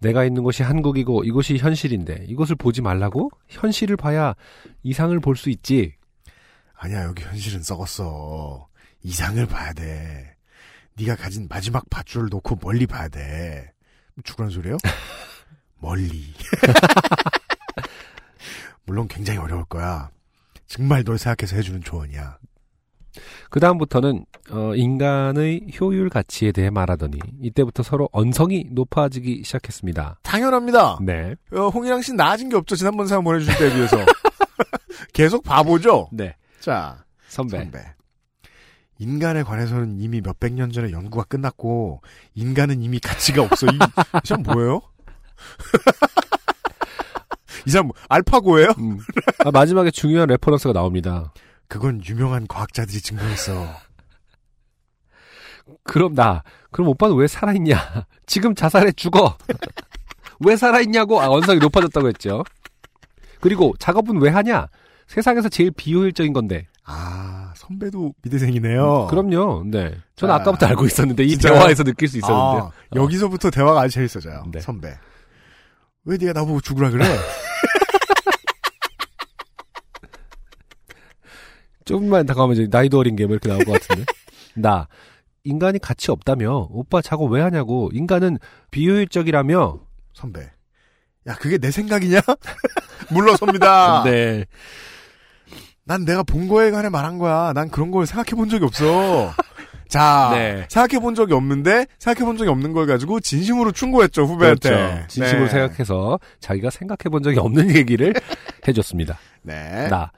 [0.00, 3.30] 내가 있는 곳이 한국이고 이곳이 현실인데 이곳을 보지 말라고?
[3.48, 4.34] 현실을 봐야
[4.82, 5.94] 이상을 볼 수 있지.
[6.76, 8.66] 아니야 여기 현실은 썩었어.
[9.02, 10.34] 이상을 봐야 돼.
[10.96, 13.70] 네가 가진 마지막 밧줄을 놓고 멀리 봐야 돼.
[14.24, 14.76] 죽으란 소리요?
[15.84, 16.32] 멀리.
[18.86, 20.10] 물론 굉장히 어려울 거야.
[20.66, 22.38] 정말 널 생각해서 해주는 조언이야.
[23.50, 30.18] 그 다음부터는 어, 인간의 효율 가치에 대해 말하더니 이때부터 서로 언성이 높아지기 시작했습니다.
[30.22, 30.98] 당연합니다.
[31.02, 31.34] 네.
[31.52, 32.76] 어, 홍일랑 씨는 나아진 게 없죠.
[32.76, 33.96] 지난번 사연 보내주실 때에 비해서.
[35.12, 36.08] 계속 바보죠?
[36.12, 36.34] 네.
[36.60, 37.58] 자, 선배.
[37.58, 37.78] 선배.
[38.98, 42.00] 인간에 관해서는 이미 몇백 년 전에 연구가 끝났고,
[42.34, 43.66] 인간은 이미 가치가 없어.
[43.66, 43.78] 이,
[44.24, 44.80] 참 뭐예요?
[47.66, 48.68] 이 사람 뭐 알파고예요?
[48.78, 48.98] 음.
[49.44, 51.32] 아, 마지막에 중요한 reference가 나옵니다.
[51.68, 53.68] 그건 유명한 과학자들이 증명했어.
[55.82, 58.06] 그럼 나, 그럼 오빠는 왜 살아있냐?
[58.26, 59.36] 지금 자살해 죽어.
[60.40, 62.44] 왜 살아있냐고 아, 원성이 높아졌다고 했죠.
[63.40, 64.66] 그리고 작업은 왜 하냐?
[65.06, 66.66] 세상에서 제일 비효율적인 건데.
[66.84, 69.06] 아, 선배도 미대생이네요.
[69.08, 69.64] 그럼요.
[69.66, 69.94] 네.
[70.16, 71.54] 저는 아, 아까부터 알고 있었는데 이 진짜요?
[71.54, 72.60] 대화에서 느낄 수 있었는데.
[72.60, 74.44] 아, 여기서부터 대화가 아주 재밌어져요.
[74.52, 74.60] 네.
[74.60, 74.94] 선배.
[76.04, 77.04] 왜 네가 나보고 죽으라 그래?
[81.84, 84.04] 조금만 더 가면 이제 나이도 어린 게 뭐 이렇게 나올 것 같은데.
[84.56, 84.88] 나
[85.44, 88.38] 인간이 가치 없다며 오빠 작업 왜 하냐고 인간은
[88.70, 89.80] 비효율적이라며
[90.14, 90.50] 선배.
[91.26, 92.20] 야, 그게 내 생각이냐?
[93.10, 94.04] 물러섭니다.
[94.08, 94.44] 네.
[95.84, 97.52] 난 내가 본 거에 관해 말한 거야.
[97.54, 99.32] 난 그런 걸 생각해 본 적이 없어.
[99.88, 100.66] 자, 네.
[100.68, 104.68] 생각해 본 적이 없는데, 생각해 본 적이 없는 걸 가지고 진심으로 충고했죠, 후배한테.
[104.68, 105.06] 그렇죠.
[105.08, 105.50] 진심으로 네.
[105.50, 108.12] 생각해서 자기가 생각해 본 적이 없는 얘기를
[108.66, 109.18] 해줬습니다.
[109.42, 109.88] 네.
[109.88, 110.10] 나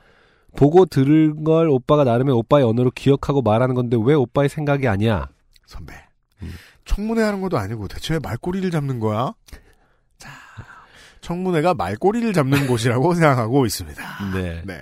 [0.57, 5.29] 보고 들은 걸 오빠가 나름의 오빠의 언어로 기억하고 말하는 건데 왜 오빠의 생각이 아니야?
[5.67, 5.95] 선배.
[6.85, 9.35] 청문회 하는 것도 아니고 대체 왜 말꼬리를 잡는 거야?
[10.19, 10.31] 자,
[11.21, 14.03] 청문회가 말꼬리를 잡는 곳이라고 생각하고 있습니다.
[14.35, 14.63] 네.
[14.65, 14.81] 네.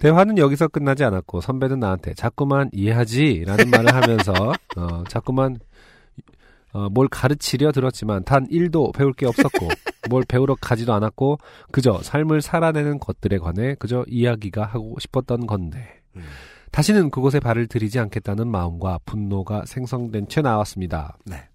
[0.00, 4.32] 대화는 여기서 끝나지 않았고 선배는 나한테 자꾸만 이해하지라는 말을 하면서
[4.76, 5.58] 어, 자꾸만
[6.72, 9.68] 어, 뭘 가르치려 들었지만 단 1도 배울 게 없었고
[10.08, 11.38] 뭘 배우러 가지도 않았고
[11.70, 16.22] 그저 삶을 살아내는 것들에 관해 그저 이야기가 하고 싶었던 건데 음.
[16.70, 21.18] 다시는 그곳에 발을 들이지 않겠다는 마음과 분노가 생성된 채 나왔습니다.
[21.26, 21.48] 네.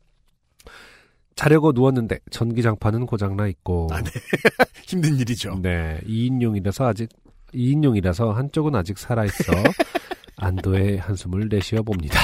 [1.35, 4.11] 자려고 누웠는데 전기장판은 고장나 있고 아, 네.
[4.85, 5.59] 힘든 일이죠.
[5.61, 7.09] 네, 2인용이라서 아직
[7.53, 9.53] 2인용이라서 한쪽은 아직 살아 있어
[10.38, 12.19] 안도의 한숨을 내쉬어 봅니다.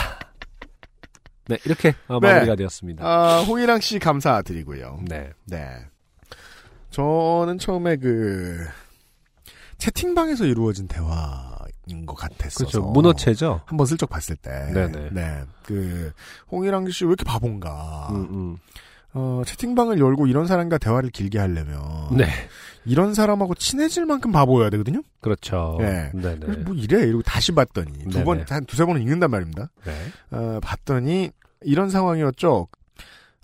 [1.48, 2.27] 네, 이렇게 어, 네.
[2.34, 3.06] 마무리가 되었습니다.
[3.06, 4.99] 아, 홍일랑 씨 감사드리고요.
[5.07, 5.31] 네.
[5.45, 5.68] 네.
[6.91, 8.65] 저는 처음에 그
[9.77, 12.81] 채팅방에서 이루어진 대화인 것 같았어서 그렇죠.
[12.91, 13.61] 문어체죠.
[13.65, 15.10] 한번 슬쩍 봤을 때, 네네.
[15.11, 16.11] 네, 그
[16.52, 18.10] 홍일랑 씨 왜 이렇게 바본가?
[18.11, 18.57] 음, 음.
[19.14, 21.81] 어, 채팅방을 열고 이런 사람과 대화를 길게 하려면
[22.15, 22.27] 네.
[22.86, 25.02] 이런 사람하고 친해질 만큼 바보여야 되거든요.
[25.20, 25.78] 그렇죠.
[25.80, 26.12] 네.
[26.14, 26.64] 네, 그래서 네.
[26.64, 28.24] 뭐 이래 이러고 다시 봤더니 두 네네.
[28.24, 29.70] 번한 두세 번은 읽는단 말입니다.
[29.86, 29.91] 네.
[30.38, 31.32] 어, 봤더니
[31.62, 32.68] 이런 상황이었죠.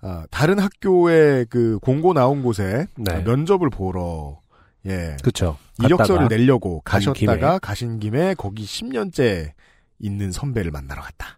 [0.02, 3.14] 아, 다른 학교에 그 공고 나온 곳에 네.
[3.14, 4.40] 아, 면접을 보러
[4.86, 5.58] 예 그렇죠.
[5.84, 7.60] 이력서를 내려고 간 가셨다가 김에.
[7.62, 9.52] 가신 김에 거기 10년째
[10.00, 11.36] 있는 선배를 만나러 갔다.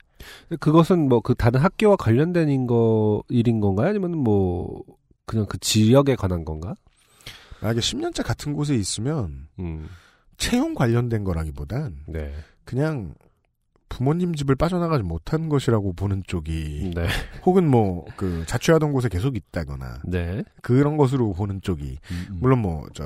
[0.59, 3.89] 그것은 뭐 그 다른 학교와 관련된 인거 일인 건가요?
[3.89, 4.83] 아니면 뭐
[5.25, 6.75] 그냥 그 지역에 관한 건가?
[7.61, 9.87] 만약에 10년째 같은 곳에 있으면 음.
[10.37, 12.33] 채용 관련된 거라기보단 네.
[12.63, 13.13] 그냥
[13.89, 17.07] 부모님 집을 빠져나가지 못한 것이라고 보는 쪽이 네.
[17.45, 20.43] 혹은 뭐 그 자취하던 곳에 계속 있다거나 네.
[20.61, 22.37] 그런 것으로 보는 쪽이 음, 음.
[22.39, 23.03] 물론 뭐 저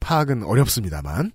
[0.00, 1.32] 파악은 어렵습니다만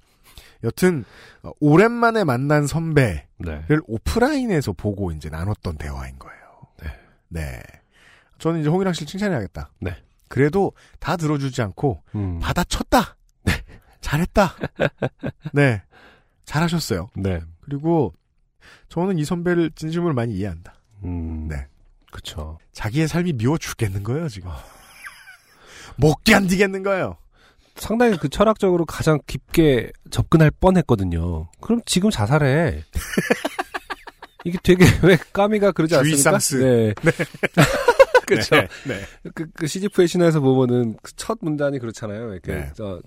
[0.63, 1.03] 여튼
[1.41, 3.65] 어, 오랜만에 만난 선배를 네.
[3.87, 6.43] 오프라인에서 보고 이제 나눴던 대화인 거예요.
[6.81, 6.89] 네.
[7.29, 7.61] 네.
[8.37, 9.71] 저는 이제 홍일랑 씨를 칭찬해야겠다.
[9.81, 9.95] 네.
[10.33, 12.39] 그래도 다 들어주지 않고 음.
[12.39, 13.17] 받아쳤다.
[14.01, 14.55] 잘했다.
[15.53, 15.83] 네.
[16.45, 17.11] 잘하셨어요.
[17.15, 17.39] 네.
[17.61, 18.15] 그리고
[18.89, 20.73] 저는 이 선배를 진심으로 많이 이해한다.
[21.03, 21.47] 음.
[21.47, 21.67] 네.
[22.11, 22.57] 그쵸.
[22.71, 24.49] 자기의 삶이 미워 죽겠는 거예요, 지금.
[25.97, 27.15] 못 견디겠는 거예요.
[27.75, 31.47] 상당히 그 철학적으로 가장 깊게 접근할 뻔했거든요.
[31.61, 32.81] 그럼 지금 자살해.
[34.45, 36.39] 이게 되게 왜 까미가 그러지 않습니까?
[36.39, 36.55] 주의상스.
[36.55, 36.93] 네.
[38.35, 38.55] 그렇죠.
[38.55, 38.67] 네.
[39.23, 39.31] 네.
[39.33, 42.31] 그, 그 시지프의 신화에서 보면은 그 첫 문단이 그렇잖아요.
[42.33, 42.71] 이렇게 네.
[42.75, 42.99] 저,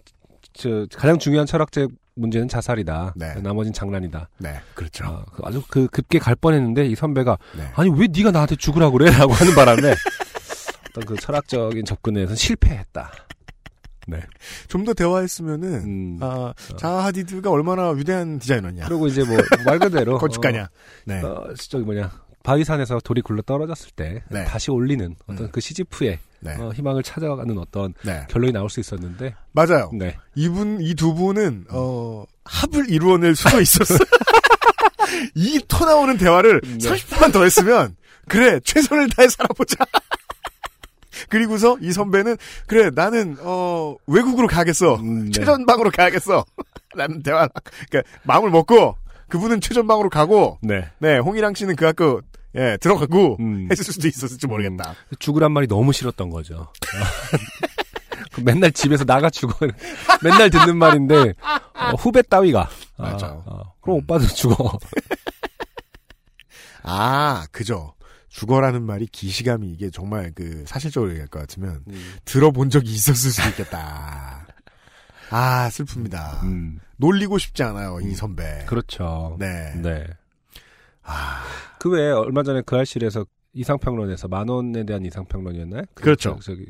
[0.54, 3.12] 저 가장 중요한 철학적 문제는 자살이다.
[3.16, 3.34] 네.
[3.42, 4.28] 나머진 장난이다.
[4.38, 4.58] 네.
[4.74, 5.04] 그렇죠.
[5.06, 7.64] 어, 그 아주 그 급게 갈 뻔했는데 이 선배가 네.
[7.74, 9.92] 아니 왜 네가 나한테 죽으라 그래?라고 하는 바람에
[10.90, 13.12] 어떤 그 철학적인 접근에서 실패했다.
[14.08, 14.20] 네.
[14.68, 16.18] 좀 더 대화했으면은 음.
[16.22, 18.86] 아, 자하 하디드가 얼마나 위대한 디자이너냐.
[18.86, 19.36] 그리고 이제 뭐
[19.66, 20.68] 말 그대로 건축가냐.
[21.04, 21.20] 네.
[21.22, 22.10] 어, 어, 저기 뭐냐
[22.46, 24.44] 바위산에서 돌이 굴러 떨어졌을 때 네.
[24.44, 25.48] 다시 올리는 어떤 음.
[25.50, 26.54] 그 시지프의 네.
[26.54, 28.24] 어, 희망을 찾아가는 어떤 네.
[28.30, 29.90] 결론이 나올 수 있었는데 맞아요.
[29.92, 30.16] 네.
[30.36, 33.96] 이분, 이 두 분은, 어, 합을 이루어낼 수도 있었어.
[35.34, 36.76] 이토 나오는 대화를 네.
[36.78, 37.96] 30분만 더 했으면,
[38.28, 39.76] 그래, 최선을 다해 살아보자.
[41.28, 42.36] 그리고서 이 선배는,
[42.66, 44.96] 그래, 나는, 어, 외국으로 가겠어.
[44.96, 45.30] 음, 네.
[45.32, 46.44] 최전방으로 가야겠어.
[46.94, 47.48] 라는 대화,
[47.90, 48.96] 그니까, 마음을 먹고,
[49.28, 50.88] 그분은 최전방으로 가고, 네.
[50.98, 52.20] 네, 홍일랑 씨는 그 학교,
[52.56, 53.68] 예, 들어가고, 음.
[53.70, 54.94] 했을 수도 있었을지 모르겠다.
[55.18, 56.68] 죽으란 말이 너무 싫었던 거죠.
[58.32, 59.54] 그 맨날 집에서 나가 죽어.
[60.22, 63.28] 맨날 듣는 말인데 어, 후배 따위가 아, 맞아.
[63.44, 64.78] 어, 그럼 오빠도 죽어.
[66.82, 67.94] 아, 그죠.
[68.28, 72.14] 죽어라는 말이 기시감이 이게 정말 그 사실적으로 얘기할 것 같으면 음.
[72.24, 74.46] 들어본 적이 있었을 수도 있겠다.
[75.30, 76.42] 아, 슬픕니다.
[76.44, 76.78] 음.
[76.96, 78.64] 놀리고 싶지 않아요, 이 선배.
[78.66, 79.36] 그렇죠.
[79.38, 79.72] 네.
[79.76, 80.06] 네.
[81.06, 81.42] 아,
[81.78, 85.82] 그 외에 얼마 전에 그 알실에서 이상평론에서 만 원에 대한 이상평론이었나요?
[85.94, 86.36] 그, 그렇죠.
[86.40, 86.66] 저, 저기,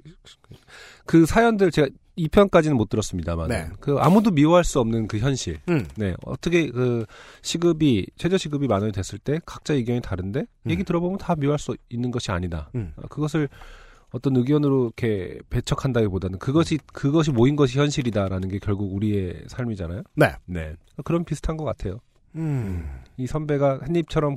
[1.05, 3.69] 그 사연들 제가 2편까지는 못 들었습니다만 네.
[3.81, 5.59] 그 아무도 미워할 수 없는 그 현실.
[5.69, 5.87] 음.
[5.97, 6.15] 네.
[6.25, 7.05] 어떻게 그
[7.43, 11.77] 시급이 최저 시급이 만 원이 됐을 때 각자 의견이 다른데 얘기 들어보면 다 미워할 수
[11.91, 12.71] 있는 것이 아니다.
[12.75, 12.93] 음.
[12.97, 13.49] 어, 그것을
[14.11, 20.03] 어떤 의견으로 이렇게 배척한다기보다는 그것이 그것이 모인 것이 현실이다라는 게 결국 우리의 삶이잖아요.
[20.15, 20.33] 네.
[20.47, 20.75] 네.
[21.05, 22.01] 그런 비슷한 것 같아요.
[22.37, 22.89] 음.
[23.17, 24.37] 이 선배가 한 입처럼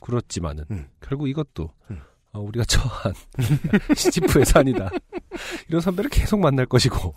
[0.00, 0.88] 굴었지만은 음.
[1.00, 1.70] 결국 이것도
[2.32, 3.14] 어, 우리가 처한
[3.96, 4.90] 시지프의 산이다.
[5.68, 7.14] 이런 선배를 계속 만날 것이고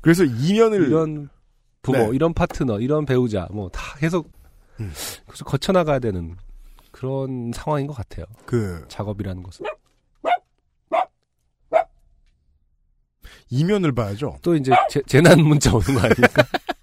[0.00, 1.28] 그래서 이면을 이런
[1.82, 2.10] 부모, 네.
[2.14, 4.30] 이런 파트너, 이런 배우자 뭐 다 계속
[4.80, 4.92] 음.
[5.30, 6.36] 계속 거쳐나가야 되는
[6.90, 8.26] 그런 상황인 것 같아요.
[8.46, 9.66] 그 작업이라는 것은
[13.50, 14.38] 이면을 봐야죠.
[14.42, 16.42] 또 이제 재, 재난 문자 오는 거 아닙니까?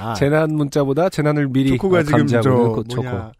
[0.00, 3.32] 아, 재난 문자보다 재난을 미리 초코가 지금 저그 뭐냐 초코.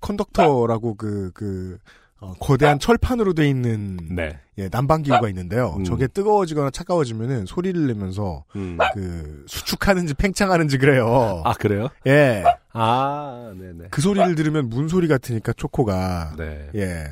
[0.00, 1.78] 컨덕터라고 그그
[2.20, 4.38] 어, 거대한 철판으로 돼 있는 네.
[4.56, 5.74] 예, 난방 기구가 있는데요.
[5.78, 5.84] 음.
[5.84, 8.78] 저게 뜨거워지거나 차가워지면은 소리를 내면서 음.
[8.94, 11.42] 그 수축하는지 팽창하는지 그래요.
[11.44, 11.88] 아 그래요?
[12.06, 12.44] 예.
[12.72, 13.88] 아, 네네.
[13.90, 16.70] 그 소리를 들으면 문 소리 같으니까 초코가 네.
[16.76, 17.04] 예.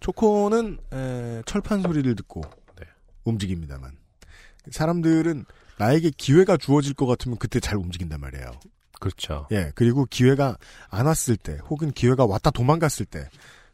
[0.00, 2.40] 초코는 에, 철판 소리를 듣고
[2.78, 2.86] 네.
[3.24, 3.92] 움직입니다만
[4.70, 5.44] 사람들은
[5.80, 8.52] 나에게 기회가 주어질 것 같으면 그때 잘 움직인단 말이에요.
[9.00, 9.46] 그렇죠.
[9.50, 10.58] 예, 그리고 기회가
[10.90, 13.28] 안 왔을 때, 혹은 기회가 왔다 도망갔을 때,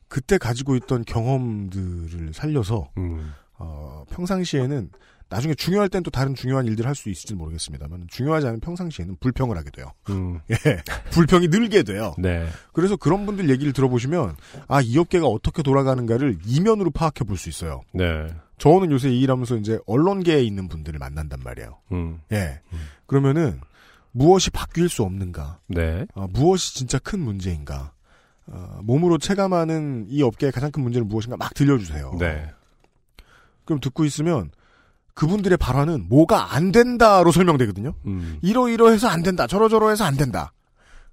[0.09, 3.33] 그때 가지고 있던 경험들을 살려서, 음.
[3.59, 4.91] 어, 평상시에는,
[5.28, 9.57] 나중에 중요할 땐 또 다른 중요한 일들을 할 수 있을지는 모르겠습니다만, 중요하지 않은 평상시에는 불평을
[9.57, 9.91] 하게 돼요.
[10.11, 10.39] 음.
[10.53, 10.57] 예,
[11.11, 12.15] 불평이 늘게 돼요.
[12.19, 12.47] 네.
[12.73, 14.37] 그래서 그런 분들 얘기를 들어보시면,
[14.69, 17.83] 아, 이 업계가 어떻게 돌아가는가를 이면으로 파악해 볼 수 있어요.
[17.93, 18.28] 네.
[18.59, 21.78] 저는 요새 이 일하면서 이제 언론계에 있는 분들을 만난단 말이에요.
[21.93, 22.20] 음.
[22.33, 22.61] 예.
[23.07, 23.61] 그러면은,
[24.12, 25.59] 무엇이 바뀔 수 없는가?
[25.69, 26.07] 네.
[26.15, 27.93] 어, 무엇이 진짜 큰 문제인가?
[28.47, 32.16] 어, 몸으로 체감하는 이 업계의 가장 큰 문제는 무엇인가 막 들려주세요.
[32.19, 32.51] 네.
[33.66, 34.51] 그럼 듣고 있으면
[35.15, 37.95] 그분들의 발언은 뭐가 안 된다로 설명되거든요.
[38.07, 38.39] 음.
[38.43, 39.47] 이러이러해서 안 된다.
[39.47, 40.53] 저러저러해서 안 된다.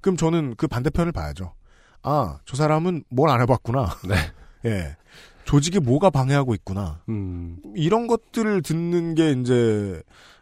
[0.01, 1.53] 그럼 저는 그 반대편을 봐야죠.
[2.03, 3.97] 아, 저 사람은 뭘 안 해봤구나.
[4.07, 4.15] 네.
[4.69, 4.95] 예.
[5.45, 7.01] 조직에 뭐가 방해하고 있구나.
[7.09, 7.57] 음.
[7.75, 10.01] 이런 것들을 듣는 게 이제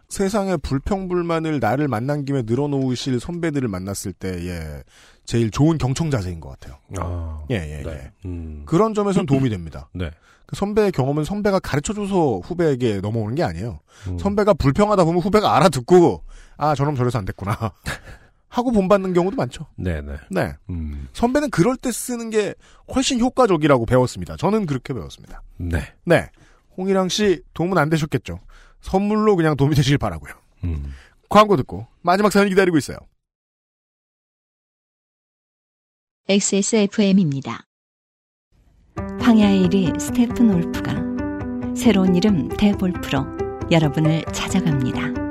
[0.10, 4.84] 세상의 불평불만을 나를 만난 김에 늘어놓으실 선배들을 만났을 때의
[5.26, 6.78] 제일 좋은 경청 자세인 것 같아요.
[6.98, 7.44] 아.
[7.49, 7.91] 예, 예, 네.
[7.91, 8.11] 예.
[8.26, 8.64] 음.
[8.65, 9.90] 그런 점에선 도움이 됩니다.
[9.95, 10.11] 네.
[10.45, 13.80] 그 선배의 경험은 선배가 가르쳐줘서 후배에게 넘어오는 게 아니에요.
[14.07, 14.19] 음.
[14.19, 16.23] 선배가 불평하다 보면 후배가 알아듣고,
[16.57, 17.56] 아, 저놈 저래서 안 됐구나.
[18.52, 19.65] 하고 본받는 경우도 많죠.
[19.78, 20.18] 네네.
[20.30, 20.53] 네.
[20.69, 21.07] 음.
[21.14, 22.53] 선배는 그럴 때 쓰는 게
[22.94, 24.36] 훨씬 효과적이라고 배웠습니다.
[24.36, 25.41] 저는 그렇게 배웠습니다.
[25.56, 25.94] 네.
[26.06, 26.30] 네.
[26.78, 28.40] 홍일랑 씨 도움은 안 되셨겠죠.
[28.82, 30.34] 선물로 그냥 도움이 되시길 바라고요.
[30.65, 30.94] 음.
[31.30, 32.98] 광고 듣고 마지막 사연 기다리고 있어요.
[36.28, 37.64] XSFM입니다.
[39.22, 40.94] 황야의 1위 스테픈 올프가
[41.73, 43.26] 새로운 이름 대볼프로
[43.72, 45.30] 여러분을 찾아갑니다.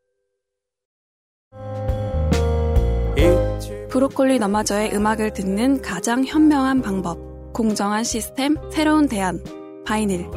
[3.91, 7.19] 브로콜리 너마저의 음악을 듣는 가장 현명한 방법.
[7.51, 9.43] 공정한 시스템, 새로운 대안.
[9.85, 10.31] 바이닐.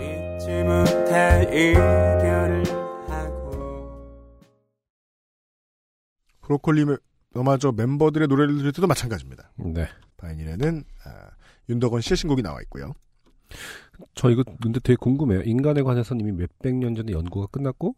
[6.40, 6.84] 브로콜리
[7.32, 9.52] 너마저 멤버들의 노래를 들을 때도 마찬가지입니다.
[9.56, 9.86] 네.
[10.16, 11.30] 바이닐에는 아,
[11.68, 12.92] 윤덕원 씨의 신곡이 나와 있고요.
[14.16, 15.42] 저 이거 근데 되게 궁금해요.
[15.42, 17.94] 인간에 관해서는 이미 몇백 년 전에 연구가 끝났고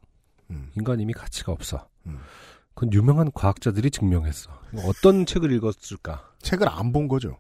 [0.50, 0.70] 음.
[0.76, 1.88] 인간 이미 가치가 없어.
[2.04, 2.18] 음.
[2.76, 4.50] 그건 유명한 과학자들이 증명했어.
[4.84, 6.22] 어떤 책을 읽었을까?
[6.42, 7.38] 책을 안 본 거죠.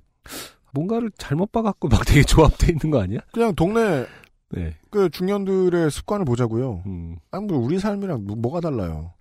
[0.72, 3.20] 뭔가를 잘못 봐갖고 막 되게 조합돼 있는 거 아니야?
[3.32, 4.06] 그냥 동네
[4.50, 4.74] 네.
[4.90, 6.82] 그 중년들의 습관을 보자고요.
[6.86, 7.16] 음.
[7.30, 9.12] 아니 뭐 우리 삶이랑 뭐- 뭐가 달라요.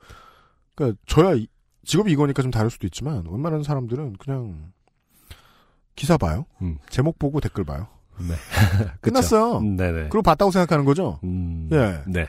[0.73, 1.47] 그러니까 저야 이-
[1.83, 4.71] 직업이 이거니까 좀 다를 수도 있지만 웬만한 사람들은 그냥
[5.95, 6.45] 기사 봐요.
[6.61, 6.77] 음.
[6.89, 7.87] 제목 보고 댓글 봐요.
[8.19, 8.33] 네.
[9.01, 9.57] 끝났어요.
[9.59, 10.03] 음, 네네.
[10.09, 11.19] 그리고 봤다고 생각하는 거죠.
[11.25, 11.69] 음.
[11.73, 12.01] 예.
[12.07, 12.27] 네.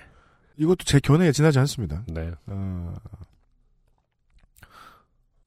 [0.57, 2.03] 이것도 제 견해에 지나지 않습니다.
[2.09, 2.33] 네.
[2.47, 2.95] 어,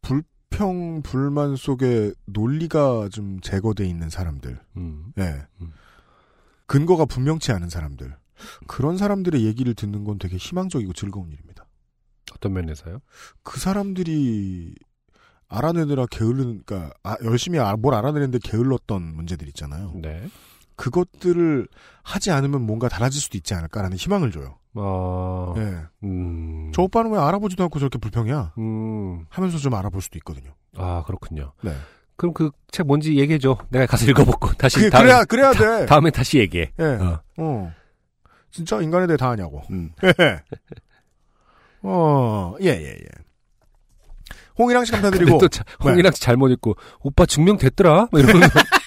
[0.09, 5.13] 불평 불만 속에 논리가 좀 제거돼 있는 사람들, 음.
[5.19, 5.71] 예, 음.
[6.65, 8.15] 근거가 분명치 않은 사람들,
[8.67, 11.67] 그런 사람들의 얘기를 듣는 건 되게 희망적이고 즐거운 일입니다.
[12.33, 12.99] 어떤 면에서요?
[13.43, 14.75] 그 사람들이
[15.47, 19.93] 알아내느라 게을른, 그러니까 아, 열심히 아- 뭘 알아내는데 게을렀던 문제들 있잖아요.
[19.95, 20.29] 네.
[20.75, 21.67] 그것들을
[22.03, 24.58] 하지 않으면 뭔가 달라질 수도 있지 않을까라는 희망을 줘요.
[24.75, 25.53] 어.
[25.57, 25.77] 네.
[26.03, 26.71] 음.
[26.73, 28.53] 저 오빠는 왜 알아보지도 않고 저렇게 불평이야?
[28.57, 29.25] 음.
[29.29, 30.51] 하면서 좀 알아볼 수도 있거든요.
[30.77, 31.53] 아, 그렇군요.
[31.61, 31.73] 네.
[32.15, 33.57] 그럼 그 책 뭔지 얘기해줘.
[33.69, 35.85] 내가 가서 읽어보고 다시 그, 다음- 그래야, 그래야 다- 돼.
[35.87, 36.71] 다음에 다시 얘기해.
[36.79, 36.83] 예.
[36.83, 37.19] 어.
[37.37, 37.73] 어.
[38.51, 39.61] 진짜 인간에 대해 다 아냐고.
[39.71, 39.91] 음.
[40.03, 40.13] 예.
[41.81, 43.07] 어, 예, 예, 예.
[44.57, 45.37] 홍일랑 씨 감사드리고.
[45.39, 48.09] 또 자- 홍이랑 씨 잘못 읽고 오빠 증명됐더라?
[48.11, 48.49] 뭐 이러면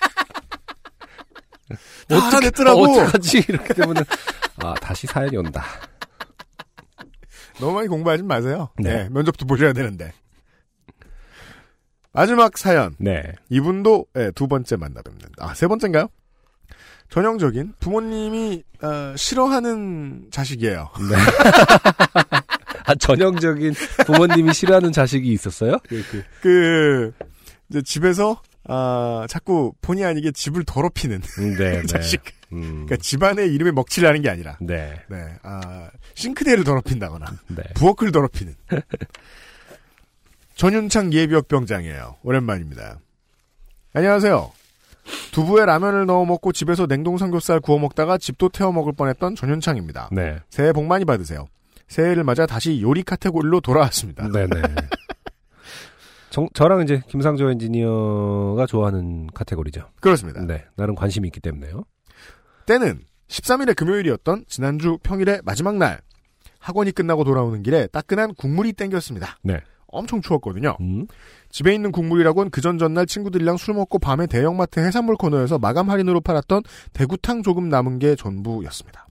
[2.08, 2.80] 다 알아냈더라고.
[2.80, 3.44] 어, 어떡하지?
[3.48, 3.94] 이렇게 되면
[4.56, 5.64] 아 다시 사연이 온다.
[7.60, 8.70] 너무 많이 공부하지 마세요.
[8.78, 9.04] 네.
[9.04, 9.08] 네.
[9.10, 10.12] 면접도 보셔야 되는데.
[12.12, 12.94] 마지막 사연.
[12.98, 13.22] 네.
[13.48, 15.20] 이분도 예, 두 번째 만나뵙는.
[15.38, 16.08] 아, 세 번째인가요?
[17.08, 20.90] 전형적인 부모님이 어, 싫어하는 자식이에요.
[21.10, 21.16] 네.
[22.84, 23.74] 아 전형적인
[24.06, 25.76] 부모님이 싫어하는 자식이 있었어요?
[25.88, 26.24] 그, 그.
[26.40, 27.12] 그
[27.68, 31.86] 이제 집에서 아 자꾸 본의 아니게 집을 더럽히는 음, 네, 네.
[31.86, 32.22] 자식.
[32.52, 32.84] 음.
[32.86, 34.94] 그러니까 집안의 이름에 먹칠을 하는 게 아니라 네.
[35.08, 37.62] 네, 아, 싱크대를 더럽힌다거나 네.
[37.74, 38.54] 부엌을 더럽히는
[40.54, 42.16] 전윤창 예비역병장이에요.
[42.22, 42.98] 오랜만입니다.
[43.94, 44.52] 안녕하세요.
[45.32, 50.10] 두부에 라면을 넣어 먹고 집에서 냉동 삼겹살 구워 먹다가 집도 태워 먹을 뻔했던 전윤창입니다.
[50.12, 50.38] 네.
[50.50, 51.46] 새해 복 많이 받으세요.
[51.88, 54.28] 새해를 맞아 다시 요리 카테고리로 돌아왔습니다.
[54.28, 54.48] 네네.
[56.32, 59.90] 정, 저랑 이제 김상조 엔지니어가 좋아하는 카테고리죠.
[60.00, 60.40] 그렇습니다.
[60.40, 60.64] 네.
[60.76, 61.84] 나름 관심이 있기 때문에요.
[62.64, 66.00] 때는 13일의 금요일이었던 지난주 평일의 마지막 날.
[66.58, 69.36] 학원이 끝나고 돌아오는 길에 따끈한 국물이 땡겼습니다.
[69.42, 69.60] 네.
[69.88, 70.78] 엄청 추웠거든요.
[70.80, 71.06] 음.
[71.50, 76.62] 집에 있는 국물이라곤 그전 전날 친구들이랑 술 먹고 밤에 대형마트 해산물 코너에서 마감 할인으로 팔았던
[76.94, 79.06] 대구탕 조금 남은 게 전부였습니다.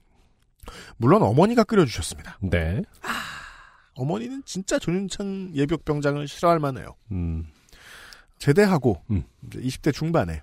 [0.96, 2.38] 물론 어머니가 끓여주셨습니다.
[2.40, 2.82] 네.
[3.94, 6.94] 어머니는 진짜 전윤창 예비역병장을 싫어할 만해요.
[7.10, 7.46] 음.
[8.38, 9.24] 제대하고 음.
[9.46, 10.42] 이제 20대 중반에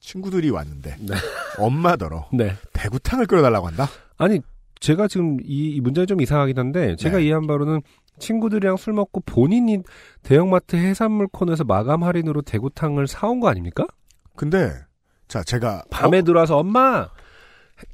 [0.00, 1.14] 친구들이 왔는데 네.
[1.58, 2.54] 엄마더러 네.
[2.72, 3.88] 대구탕을 끓여달라고 한다.
[4.16, 4.40] 아니,
[4.80, 7.24] 제가 지금 이, 이 문제가 좀 이상하긴 한데, 제가 네.
[7.24, 7.82] 이해한 바로는
[8.18, 9.78] 친구들이랑 술 먹고 본인이
[10.22, 13.86] 대형마트 해산물 코너에서 마감 할인으로 대구탕을 사온 거 아닙니까?
[14.36, 14.72] 근데
[15.26, 17.08] 자 제가 밤에 들어와서 엄마!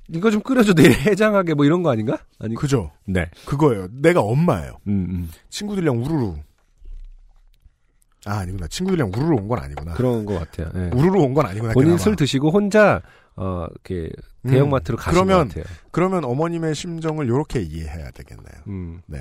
[0.09, 2.19] 이거 좀 끓여줘, 내일 해장하게 뭐 이런 거 아닌가?
[2.39, 2.91] 아니, 그죠.
[3.07, 3.29] 네.
[3.47, 3.89] 그거예요.
[3.93, 4.79] 내가 엄마예요.
[4.87, 5.31] 음, 음.
[5.51, 6.35] 친구들이랑 우르르.
[8.25, 8.67] 아 아니구나.
[8.67, 9.95] 친구들이랑 우르르 온 건 아니구나.
[9.95, 10.71] 그런 것 같아요.
[10.75, 10.91] 예.
[10.97, 11.73] 우르르 온 건 아니구나.
[11.75, 11.97] 본인.
[11.99, 13.01] 술 드시고 혼자,
[13.37, 14.11] 어, 이렇게,
[14.45, 15.77] 음, 대형마트로 가신 그러면 것 같아요.
[15.93, 18.63] 그러면 어머님의 심정을 이렇게 이해해야 되겠네요.
[18.69, 19.01] 음.
[19.07, 19.19] 네.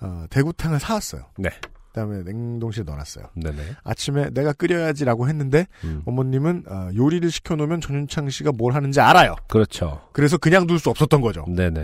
[0.00, 1.22] 어, 대구탕을 사왔어요.
[1.38, 1.50] 네.
[1.92, 3.26] 그다음에 냉동실에 넣어놨어요.
[3.34, 3.76] 네네.
[3.84, 6.02] 아침에 내가 끓여야지라고 했는데 음.
[6.06, 9.36] 어머님은 어, 요리를 시켜놓으면 전윤창 씨가 뭘 하는지 알아요.
[9.48, 10.00] 그렇죠.
[10.12, 11.44] 그래서 그냥 둘 수 없었던 거죠.
[11.48, 11.80] 네네.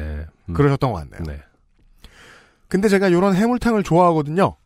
[0.47, 0.55] 음.
[0.55, 1.23] 그러셨던 것 같네요.
[1.25, 1.43] 네.
[2.69, 4.57] 근데 제가 이런 해물탕을 좋아하거든요.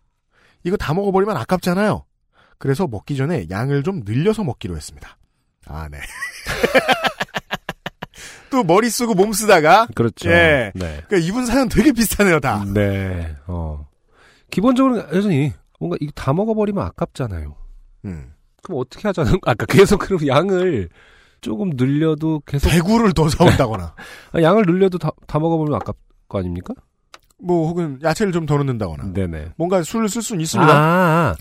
[0.64, 2.04] 이거 다 먹어버리면 아깝잖아요.
[2.58, 5.18] 그래서 먹기 전에 양을 좀 늘려서 먹기로 했습니다.
[5.66, 5.98] 아, 네.
[8.50, 10.30] 또 머리 쓰고 몸 쓰다가 그렇죠.
[10.30, 10.70] 예.
[10.74, 11.02] 네.
[11.08, 12.64] 그러니까 이분 사연 되게 비슷하네요, 다.
[12.72, 13.34] 네.
[13.46, 13.88] 어.
[14.52, 17.56] 기본적으로 여전히 뭔가 이거 다 먹어버리면 아깝잖아요.
[18.04, 18.32] 음.
[18.62, 20.88] 그럼 어떻게 하자는 아까 계속 그럼 양을
[21.40, 23.94] 조금 늘려도 계속 대구를 더 사온다거나
[24.32, 25.96] 아, 양을 늘려도 다, 다 먹어버리면 아깝
[26.28, 26.74] 거 아닙니까?
[27.42, 29.54] 뭐 혹은 야채를 좀 더 넣는다거나 네네.
[29.56, 30.72] 뭔가 술을 쓸 수는 있습니다.
[30.72, 31.34] 아,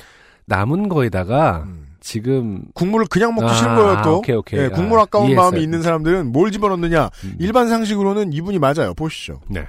[0.47, 1.87] 남은 거에다가 음.
[1.99, 4.17] 지금 국물을 그냥 먹기 아, 싫은 거예요, 또.
[4.17, 4.59] 오케이, 오케이.
[4.59, 5.51] 예, 아, 국물 아까운 이해했어요.
[5.51, 7.11] 마음이 있는 사람들은 뭘 집어넣느냐.
[7.25, 7.35] 음.
[7.39, 8.95] 일반 상식으로는 이분이 맞아요.
[8.95, 9.41] 보시죠.
[9.47, 9.67] 네.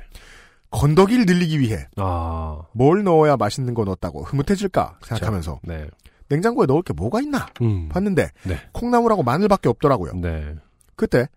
[0.72, 5.86] 건더기를 늘리기 위해 아, 뭘 넣어야 맛있는 거 넣었다고 흐뭇해질까 생각하면서 네.
[6.28, 7.88] 냉장고에 넣을 게 뭐가 있나 음.
[7.88, 8.58] 봤는데 네.
[8.72, 10.12] 콩나물하고 마늘밖에 없더라고요.
[10.14, 10.56] 네.
[10.96, 11.28] 그때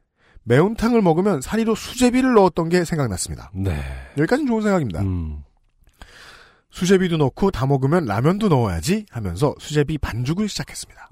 [0.44, 3.52] 매운탕을 먹으면 사리로 수제비를 넣었던 게 생각났습니다.
[3.54, 3.76] 네.
[4.18, 5.02] 여기까지는 좋은 생각입니다.
[5.02, 5.44] 음.
[6.70, 11.08] 수제비도 넣고 다 먹으면 라면도 넣어야지 하면서 수제비 반죽을 시작했습니다.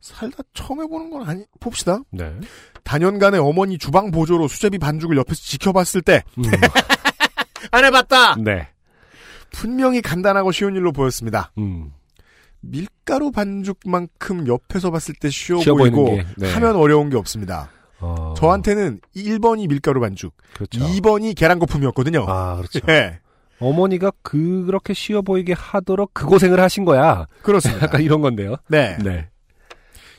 [0.00, 0.14] 네.
[0.14, 2.00] 살다 처음 해보는 건 아니, 봅시다.
[2.10, 2.32] 네.
[2.84, 6.44] 단연간의 어머니 주방 보조로 수제비 반죽을 옆에서 지켜봤을 때, 음.
[7.70, 8.36] 안 해봤다!
[8.36, 8.68] 네.
[9.50, 11.52] 분명히 간단하고 쉬운 일로 보였습니다.
[11.58, 11.92] 음.
[12.60, 16.52] 밀가루 반죽만큼 옆에서 봤을 때 쉬워, 쉬워 보이고, 네.
[16.52, 17.70] 하면 어려운 게 없습니다.
[18.00, 18.34] 어.
[18.36, 20.78] 저한테는 1번이 밀가루 반죽, 그렇죠.
[20.80, 22.24] 2번이 계란 거품이었거든요.
[22.28, 22.80] 아, 그렇죠.
[22.88, 23.20] 예,
[23.60, 27.26] 어머니가 그렇게 쉬워 보이게 하도록 그 고생을 하신 거야.
[27.42, 27.82] 그렇습니다.
[27.86, 28.56] 약간 이런 건데요.
[28.68, 28.96] 네.
[29.02, 29.28] 네.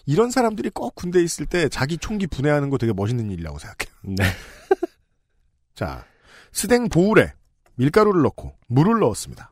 [0.10, 3.95] 이런 사람들이 꼭 군대에 있을 때 자기 총기 분해하는 거 되게 멋있는 일이라고 생각해요.
[4.02, 4.23] 네.
[5.76, 6.03] 자,
[6.52, 7.34] 스댕 보울에
[7.76, 9.52] 밀가루를 넣고 물을 넣었습니다.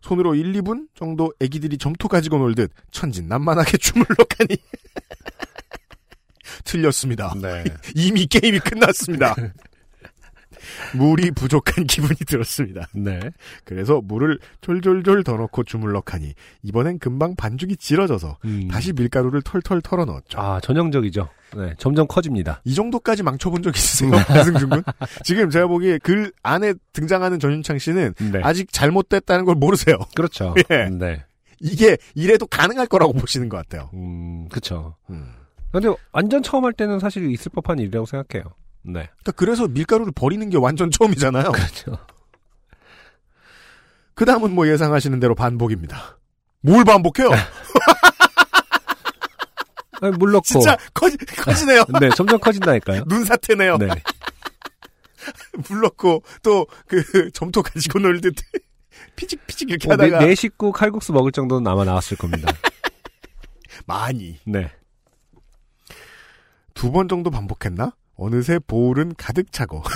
[0.00, 4.56] 손으로 1, 2분 정도 애기들이 점토 가지고 놀듯 천진난만하게 주물럭하니
[6.64, 7.32] 틀렸습니다.
[7.40, 7.62] 네.
[7.94, 9.36] 이미 게임이 끝났습니다.
[10.94, 12.88] 물이 부족한 기분이 들었습니다.
[12.92, 13.20] 네.
[13.64, 18.68] 그래서 물을 졸졸졸 더 넣고 주물럭하니 이번엔 금방 반죽이 질어져서 음.
[18.68, 20.40] 다시 밀가루를 털털 털어 넣었죠.
[20.40, 21.28] 아, 전형적이죠.
[21.56, 22.60] 네, 점점 커집니다.
[22.64, 24.10] 이 정도까지 망쳐본 적 있으세요?
[24.28, 24.82] 배승준 군?
[25.24, 28.40] 지금 제가 보기에 글 안에 등장하는 전윤창 씨는 네.
[28.42, 29.96] 아직 잘못됐다는 걸 모르세요.
[30.14, 30.54] 그렇죠.
[30.70, 30.88] 예.
[30.90, 31.24] 네.
[31.60, 33.90] 이게 이래도 가능할 거라고 보시는 것 같아요.
[33.94, 34.96] 음, 그쵸.
[35.10, 35.26] 음.
[35.72, 38.52] 근데 완전 처음 할 때는 사실 있을 법한 일이라고 생각해요.
[38.82, 39.08] 네.
[39.20, 41.52] 그러니까 그래서 밀가루를 버리는 게 완전 처음이잖아요.
[41.52, 41.98] 그렇죠.
[44.14, 46.18] 그 다음은 뭐 예상하시는 대로 반복입니다.
[46.62, 47.30] 뭘 반복해요?
[50.02, 50.44] 아니, 물 넣고.
[50.44, 51.84] 진짜 커지, 커지네요.
[52.00, 53.04] 네, 점점 커진다니까요.
[53.06, 53.76] 눈사태네요.
[53.78, 53.88] 네.
[55.68, 58.34] 물 넣고 또 그 점토 가지고 놀듯
[59.16, 62.50] 피직피직 이렇게 어, 내, 하다가 네 식구 칼국수 먹을 정도는 아마 나왔을 겁니다.
[63.86, 64.70] 많이 네.
[66.74, 67.92] 두 번 정도 반복했나?
[68.20, 69.82] 어느새 bowl은 가득 차고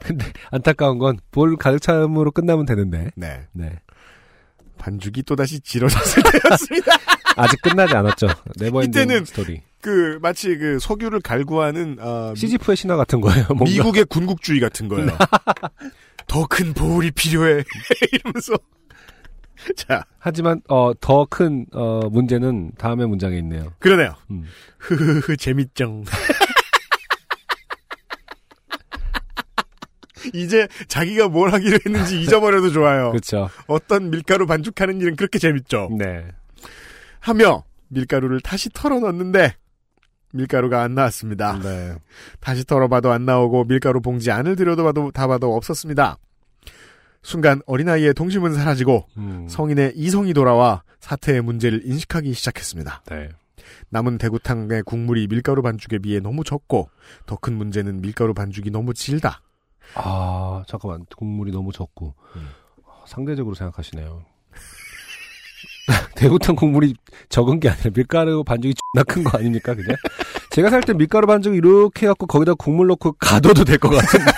[0.00, 3.10] 근데 안타까운 건 볼 가득 참으로 끝나면 되는데.
[3.16, 3.80] 네 네.
[4.78, 6.92] 반죽이 또다시 질어졌을 때였습니다.
[7.36, 8.28] 아직 끝나지 않았죠.
[8.58, 9.62] never ending 이때는 스토리.
[9.80, 13.46] 그 마치 그 석유를 갈구하는 아, 시지프의 신화 같은 거예요.
[13.48, 13.64] 뭔가.
[13.66, 15.16] 미국의 군국주의 같은 거예요.
[16.28, 17.62] 더 큰 보울이 필요해
[18.12, 18.54] 이러면서
[19.76, 23.72] 자 하지만 어, 더큰 어, 문제는 다음에 문장에 있네요.
[23.78, 24.14] 그러네요.
[24.30, 24.44] 음.
[24.78, 26.04] 흐흐흐 재밌정.
[30.34, 33.10] 이제 자기가 뭘 하기로 했는지 잊어버려도 좋아요.
[33.10, 33.48] 그렇죠.
[33.66, 35.90] 어떤 밀가루 반죽하는 일은 그렇게 재밌죠.
[35.96, 36.24] 네.
[37.20, 39.54] 하며 밀가루를 다시 털어 넣었는데
[40.32, 41.58] 밀가루가 안 나왔습니다.
[41.62, 41.94] 네.
[42.40, 46.18] 다시 털어봐도 안 나오고 밀가루 봉지 안을 들여도 봐도 다 봐도 없었습니다.
[47.26, 49.48] 순간 어린아이의 동심은 사라지고 음.
[49.48, 53.02] 성인의 이성이 돌아와 사태의 문제를 인식하기 시작했습니다.
[53.10, 53.30] 네.
[53.90, 56.88] 남은 대구탕의 국물이 밀가루 반죽에 비해 너무 적고
[57.26, 59.42] 더 큰 문제는 밀가루 반죽이 너무 질다.
[59.96, 61.04] 아, 잠깐만.
[61.16, 62.14] 국물이 너무 적고.
[62.36, 62.48] 음.
[62.86, 64.24] 아, 상대적으로 생각하시네요.
[66.14, 66.94] 대구탕 국물이
[67.28, 69.96] 적은 게 아니라 밀가루 반죽이 존나 큰 거 아닙니까, 그냥?
[70.50, 74.30] 제가 살 때 밀가루 반죽 이렇게 해갖고 거기다 국물 넣고 가둬도 될 것 같은데.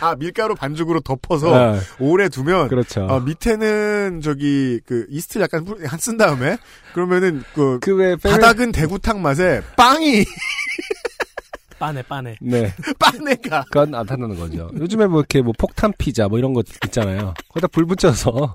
[0.00, 3.04] 아 밀가루 반죽으로 덮어서 아, 오래 두면 그렇죠.
[3.06, 6.58] 어, 밑에는 저기 그 이스트 약간 뿌- 한쓴 다음에
[6.92, 10.24] 그러면은 그 그왜 바닥은 대구탕 맛에 빵이
[11.78, 12.36] 빠네 빠네.
[12.40, 12.72] 네.
[12.98, 14.70] 빵내가 그건 나타나는 거죠.
[14.78, 17.34] 요즘에 뭐 이렇게 뭐 폭탄 피자 뭐 이런 거 있잖아요.
[17.48, 18.54] 거기다 불 붙여서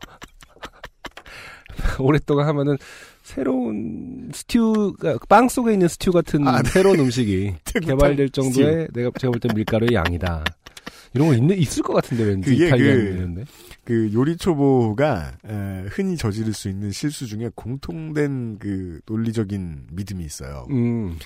[1.99, 2.77] 오랫동안 하면은
[3.23, 6.69] 새로운 스튜가 빵 속에 있는 스튜 같은 아, 네.
[6.69, 7.53] 새로운 음식이
[7.83, 10.43] 개발될 정도의 내가 제가 볼 때 밀가루의 양이다.
[11.13, 13.43] 이런 거 있는 있을 것 같은데 왠지 그게 이탈리아인데.
[13.83, 20.67] 그 요리 초보가 에, 흔히 저지를 수 있는 실수 중에 공통된 그 논리적인 믿음이 있어요.
[20.69, 21.17] 음,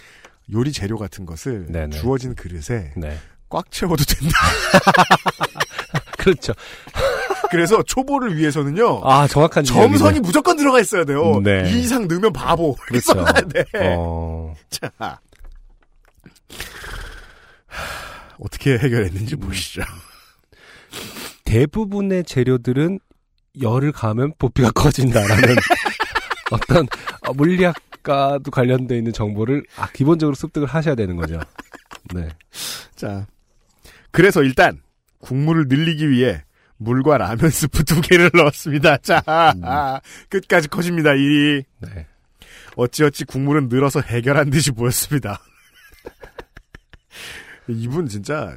[0.52, 1.98] 요리 재료 같은 것을 네네.
[1.98, 3.18] 주어진 그릇에 네.
[3.49, 4.36] 꽉 채워도 된다.
[6.18, 6.53] 그렇죠.
[7.52, 9.02] 그래서 초보를 위해서는요.
[9.03, 10.20] 아 정확한 점선이.
[10.20, 11.40] 무조건 들어가 있어야 돼요.
[11.44, 11.70] 네.
[11.72, 12.76] 이 이상 넣으면 바보.
[12.76, 13.14] 그렇죠.
[13.14, 13.64] 써놔야 돼.
[13.95, 15.20] 어, 자.
[18.46, 19.82] 어떻게 해결했는지 보시죠.
[21.46, 23.00] 대부분의 재료들은
[23.60, 25.56] 열을 가하면 부피가 커진다라는
[26.52, 26.88] 어떤
[27.28, 31.40] 어, 물리학과도 관련돼 있는 정보를 아, 기본적으로 습득을 하셔야 되는 거죠.
[32.14, 32.30] 네.
[32.96, 33.26] 자.
[34.12, 34.80] 그래서 일단
[35.20, 36.44] 국물을 늘리기 위해
[36.78, 38.98] 물과 라면 스프 두 개를 넣었습니다.
[38.98, 41.14] 자, 끝까지 커집니다.
[41.14, 42.06] 일이 네.
[42.76, 45.40] 어찌어찌 국물은 늘어서 해결한 듯이 보였습니다.
[47.68, 48.56] 이분 진짜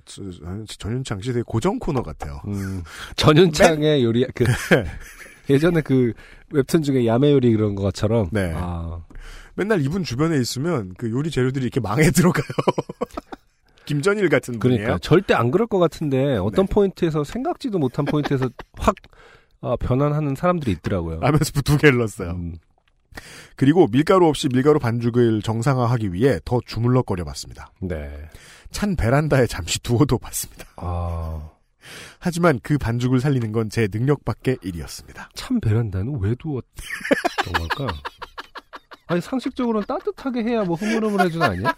[0.78, 2.40] 전윤창 씨 되게 고정 코너 같아요.
[2.46, 2.82] 음,
[3.16, 4.44] 전윤창의 요리 그
[5.50, 6.12] 예전에 그
[6.50, 8.52] 웹툰 중에 야매 요리 그런 것처럼 네.
[8.54, 9.00] 아,
[9.54, 12.44] 맨날 이분 주변에 있으면 그 요리 재료들이 이렇게 망해 들어가요.
[13.86, 14.98] 김전일 같은 그러니까 분이에요.
[14.98, 16.74] 절대 안 그럴 것 같은데 어떤 네.
[16.74, 18.94] 포인트에서 생각지도 못한 포인트에서 확
[19.60, 21.20] 아, 변환하는 사람들이 있더라고요.
[21.20, 22.30] 라면 스프 두 개를 넣었어요.
[22.32, 22.54] 음,
[23.56, 27.72] 그리고 밀가루 없이 밀가루 반죽을 정상화하기 위해 더 주물럭거려 봤습니다.
[27.80, 28.28] 네.
[28.70, 30.64] 찬 베란다에 잠시 두어도 봤습니다.
[30.76, 31.50] 아,
[32.20, 35.30] 하지만 그 반죽을 살리는 건 제 능력 밖의 일이었습니다.
[35.34, 36.62] 찬 베란다는 왜 두었던
[37.54, 37.94] 걸까?
[39.06, 41.74] 아니 상식적으로는 따뜻하게 해야 뭐 흐물흐물해지는 아니야?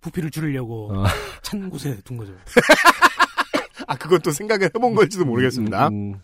[0.00, 1.04] 부피를 줄이려고 어.
[1.42, 2.32] 찬 곳에 둔 거죠.
[3.86, 5.88] 아, 또 생각을 해본 걸지도 모르겠습니다.
[5.88, 6.20] 음, 음,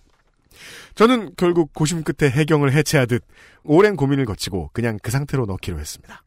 [0.99, 3.23] 저는 결국 고심 끝에 해경을 해체하듯
[3.62, 6.25] 오랜 고민을 거치고 그냥 그 상태로 넣기로 했습니다.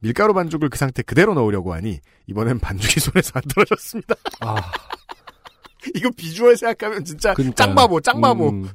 [0.00, 4.14] 밀가루 반죽을 그 상태 그대로 넣으려고 하니 이번엔 반죽이 손에서 안 떨어졌습니다.
[4.40, 4.56] 아,
[5.96, 7.32] 이거 비주얼 생각하면 진짜.
[7.54, 8.50] 짱바보, 짱바보.
[8.50, 8.68] 음,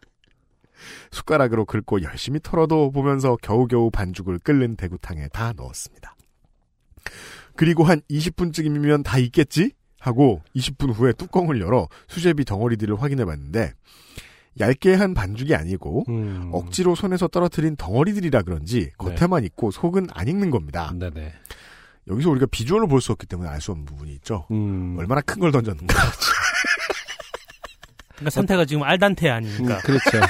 [1.12, 6.16] 숟가락으로 긁고 열심히 털어도 보면서 겨우겨우 반죽을 끓는 대구탕에 다 넣었습니다.
[7.54, 9.72] 그리고 한 20분쯤이면 다 익겠지?
[10.08, 13.72] 하고 20분 후에 뚜껑을 열어 수제비 덩어리들을 확인해 봤는데
[14.58, 16.50] 얇게 한 반죽이 아니고 음.
[16.52, 20.90] 억지로 손에서 떨어뜨린 덩어리들이라 그런지 겉에만 익고 속은 안 익는 겁니다.
[20.98, 21.32] 네네.
[22.08, 24.46] 여기서 우리가 비주얼로 볼 수 없기 때문에 알 수 없는 부분이 있죠.
[24.50, 24.96] 음.
[24.98, 25.94] 얼마나 큰 걸 던졌는가.
[28.16, 29.76] 그러니까 상태가 지금 알단테 아닙니까?
[29.76, 30.26] 음, 그렇죠.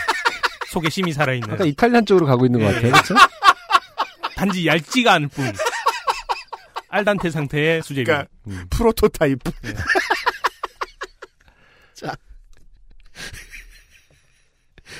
[0.73, 1.49] 속에 심이 살아있는.
[1.51, 2.93] 약간 이탈리안 쪽으로 가고 있는 것 같아요.
[2.93, 3.15] 그렇죠?
[4.37, 5.47] 단지 얇지가 않을 뿐.
[6.89, 8.05] 알단테 상태의 수제비.
[8.05, 8.29] 그러니까
[8.71, 9.39] 프로토타입.
[11.95, 12.17] 자.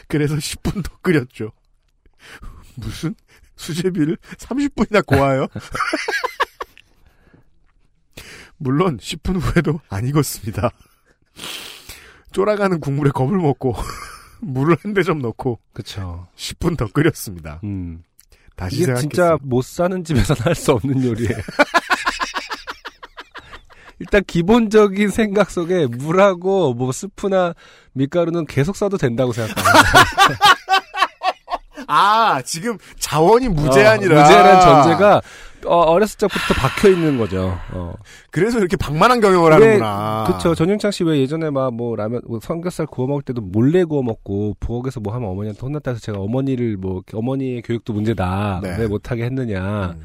[0.07, 1.51] 그래서 10분 더 끓였죠.
[2.77, 3.15] 무슨
[3.57, 5.49] 수제비를 30분이나 고아요?
[8.59, 10.71] 물론 10분 후에도 안 익었습니다.
[12.33, 13.75] 쫄아가는 국물에 겁을 먹고
[14.41, 16.29] 물을 한 대접 넣고 그쵸.
[16.37, 17.61] 10분 더 끓였습니다.
[17.65, 18.03] 음.
[18.57, 19.09] 다시 이게 생각했어요.
[19.09, 21.37] 진짜 못 사는 집에서는 할수 없는 요리예요.
[24.01, 27.55] 일단 기본적인 생각 속에 물하고 뭐 스프나
[27.93, 29.73] 밀가루는 계속 써도 된다고 생각합니다.
[31.91, 35.23] 아 지금 자원이 무제한이라 어, 무제한이라는 전제가
[35.67, 37.59] 어, 렸을 적부터 박혀 있는 거죠.
[37.73, 37.95] 어.
[38.31, 40.25] 그래서 이렇게 방만한 경영을 하는구나.
[40.29, 40.55] 그쵸.
[40.55, 44.55] 전영창 씨 왜 예전에 막 뭐 라면, 뭐 삼겹살 구워 먹을 때도 몰래 구워 먹고
[44.61, 48.61] 부엌에서 뭐 하면 어머니한테 혼났다 해서 제가 어머니를 뭐 어머니의 교육도 문제다.
[48.63, 48.77] 네.
[48.79, 49.97] 왜 못하게 했느냐.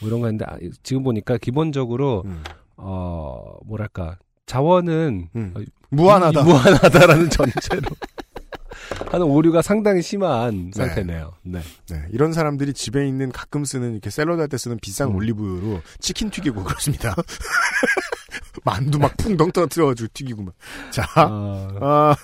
[0.00, 2.42] 뭐 이런 거 했는데 아, 지금 보니까 기본적으로 음.
[2.82, 6.40] 어 뭐랄까 자원은 어, 무한하다.
[6.40, 7.82] 이- 무한하다라는 전제로
[9.12, 10.86] 하는 오류가 상당히 심한 네.
[10.86, 11.32] 상태네요.
[11.42, 11.60] 네.
[11.90, 15.16] 네, 이런 사람들이 집에 있는 가끔 쓰는 이렇게 샐러드 할 때 쓰는 비싼 음.
[15.16, 17.14] 올리브유로 치킨 튀기고 그렇습니다.
[18.64, 20.54] 만두 막 풍덩 떨어뜨려가지고 튀기고 막.
[20.90, 22.14] 자, 아,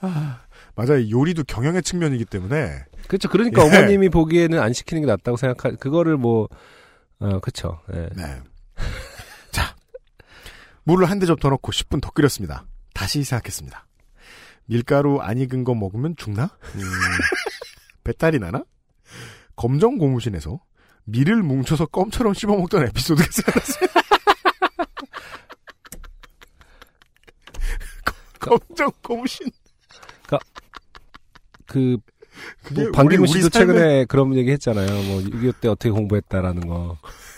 [0.00, 0.40] 아,
[0.74, 1.08] 맞아요.
[1.10, 2.84] 요리도 경영의 측면이기 때문에.
[3.08, 3.28] 그렇죠.
[3.28, 3.66] 그러니까 예.
[3.78, 5.74] 어머님이 보기에는 안 시키는 게 낫다고 생각하.
[5.76, 6.48] 그거를 뭐
[7.20, 7.80] 어, 그쵸.
[7.94, 8.08] 예.
[8.16, 8.40] 네.
[9.52, 9.74] 자,
[10.84, 12.64] 물을 한 대 접 더 넣고 10분 더 끓였습니다.
[12.94, 13.86] 다시 생각했습니다.
[14.66, 16.56] 밀가루 안 익은 거 먹으면 죽나?
[16.74, 16.80] 음.
[18.04, 18.64] 배탈이 나나?
[19.54, 20.60] 검정 고무신에서
[21.04, 23.86] 밀을 뭉쳐서 껌처럼 씹어먹던 에피소드가 생각났어요.
[28.40, 29.46] 검정 고무신.
[31.66, 31.96] 그,
[32.62, 34.86] 그게 뭐 방기문 우리- 우리 씨도 삶의- 최근에 그런 얘기 했잖아요.
[34.86, 36.96] 뭐, 6.25때 어떻게 공부했다라는 거.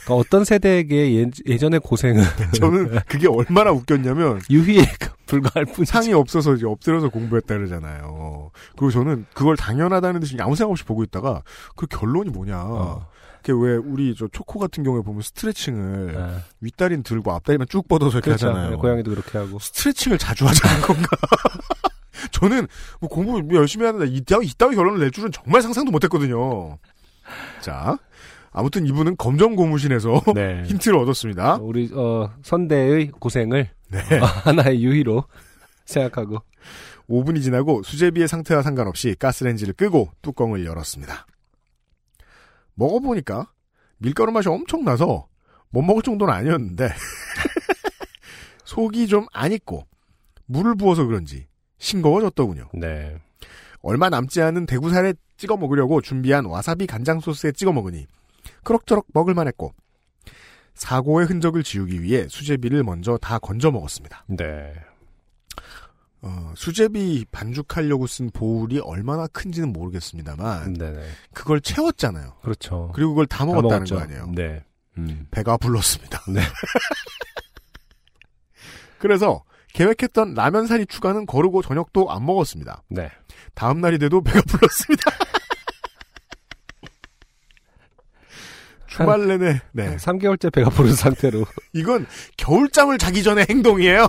[0.09, 2.25] 그러니까 어떤 세대에게 예, 예전의 고생은.
[2.59, 4.83] 저는 그게 얼마나 웃겼냐면 유희에
[5.27, 8.51] 불과할 뿐 상이 없어서 이제 엎드려서 공부했다 그러잖아요.
[8.73, 11.43] 그리고 저는 그걸 당연하다는 듯이 아무 생각 없이 보고 있다가
[11.77, 12.57] 그 결론이 뭐냐.
[13.43, 18.31] 그게 왜 우리 저 초코 같은 경우에 보면 스트레칭을 윗다리는 들고 앞다리만 쭉 뻗어서 이렇게
[18.31, 18.49] 그렇죠.
[18.49, 18.71] 하잖아요.
[18.71, 19.59] 네, 고양이도 그렇게 하고.
[19.59, 21.09] 스트레칭을 자주 하자는 건가?
[22.33, 22.67] 저는
[23.01, 26.79] 뭐 공부 열심히 하는데 이따위, 이따위 결론을 낼 줄은 정말 상상도 못했거든요.
[27.61, 27.97] 자,
[28.51, 30.63] 아무튼 이분은 검정 고무신에서 네.
[30.65, 31.57] 힌트를 얻었습니다.
[31.57, 33.69] 우리, 어, 선대의 고생을.
[33.91, 33.99] 네.
[34.19, 35.25] 어, 하나의 유희로
[35.85, 36.43] 생각하고.
[37.09, 41.27] 5분이 지나고 수제비의 상태와 상관없이 가스레인지를 끄고 뚜껑을 열었습니다.
[42.75, 43.51] 먹어보니까
[43.97, 45.27] 밀가루 맛이 엄청나서
[45.71, 46.89] 못 먹을 정도는 아니었는데
[48.65, 49.87] 속이 좀 안 익고
[50.47, 51.47] 물을 부어서 그런지
[51.79, 52.69] 싱거워졌더군요.
[52.75, 53.17] 네.
[53.81, 58.07] 얼마 남지 않은 대구살에 찍어 먹으려고 준비한 와사비 간장 소스에 찍어 먹으니
[58.63, 59.75] 그럭저럭 먹을만했고
[60.75, 64.25] 사고의 흔적을 지우기 위해 수제비를 먼저 다 건져 먹었습니다.
[64.29, 64.73] 네.
[66.21, 71.07] 어, 수제비 반죽하려고 쓴 보울이 얼마나 큰지는 모르겠습니다만 네네.
[71.33, 72.35] 그걸 채웠잖아요.
[72.43, 72.91] 그렇죠.
[72.95, 73.95] 그리고 그걸 다 먹었다는 먹었죠.
[73.97, 74.33] 거 아니에요.
[74.35, 74.65] 네.
[74.99, 75.27] 음.
[75.31, 76.23] 배가 불렀습니다.
[76.29, 76.41] 네.
[78.99, 79.45] 그래서
[79.75, 82.83] 계획했던 라면 사리 추가는 거르고 저녁도 안 먹었습니다.
[82.89, 83.11] 네.
[83.55, 85.11] 다음 날이 돼도 배가 불렀습니다.
[88.99, 89.97] 주말 내내 네.
[89.97, 91.45] 3개월째 배가 부른 상태로.
[91.73, 92.07] 이건
[92.37, 94.09] 겨울잠을 자기 전에 행동이에요.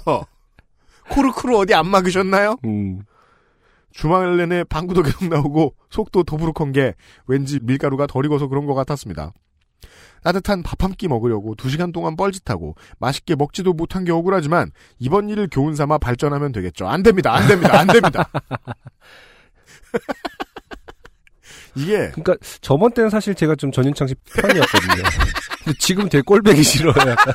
[1.09, 2.57] 코르크로 어디 안 막으셨나요?
[2.65, 3.01] 음.
[3.91, 6.93] 주말 내내 방구도 계속 나오고 속도 더부룩한 게
[7.27, 9.33] 왠지 밀가루가 덜 익어서 그런 것 같았습니다.
[10.21, 15.29] 따뜻한 밥 한 끼 먹으려고 두 시간 동안 뻘짓하고 맛있게 먹지도 못한 게 억울하지만 이번
[15.29, 16.87] 일을 교훈 삼아 발전하면 되겠죠.
[16.87, 17.33] 안 됩니다.
[17.33, 17.79] 안 됩니다.
[17.79, 18.29] 안 됩니다.
[21.75, 25.03] 이게 그러니까 저번 때는 사실 제가 좀 전인창 씨 편이었거든요.
[25.63, 26.93] 근데 지금 되게 꼴배기 싫어요.
[26.97, 27.33] 약간.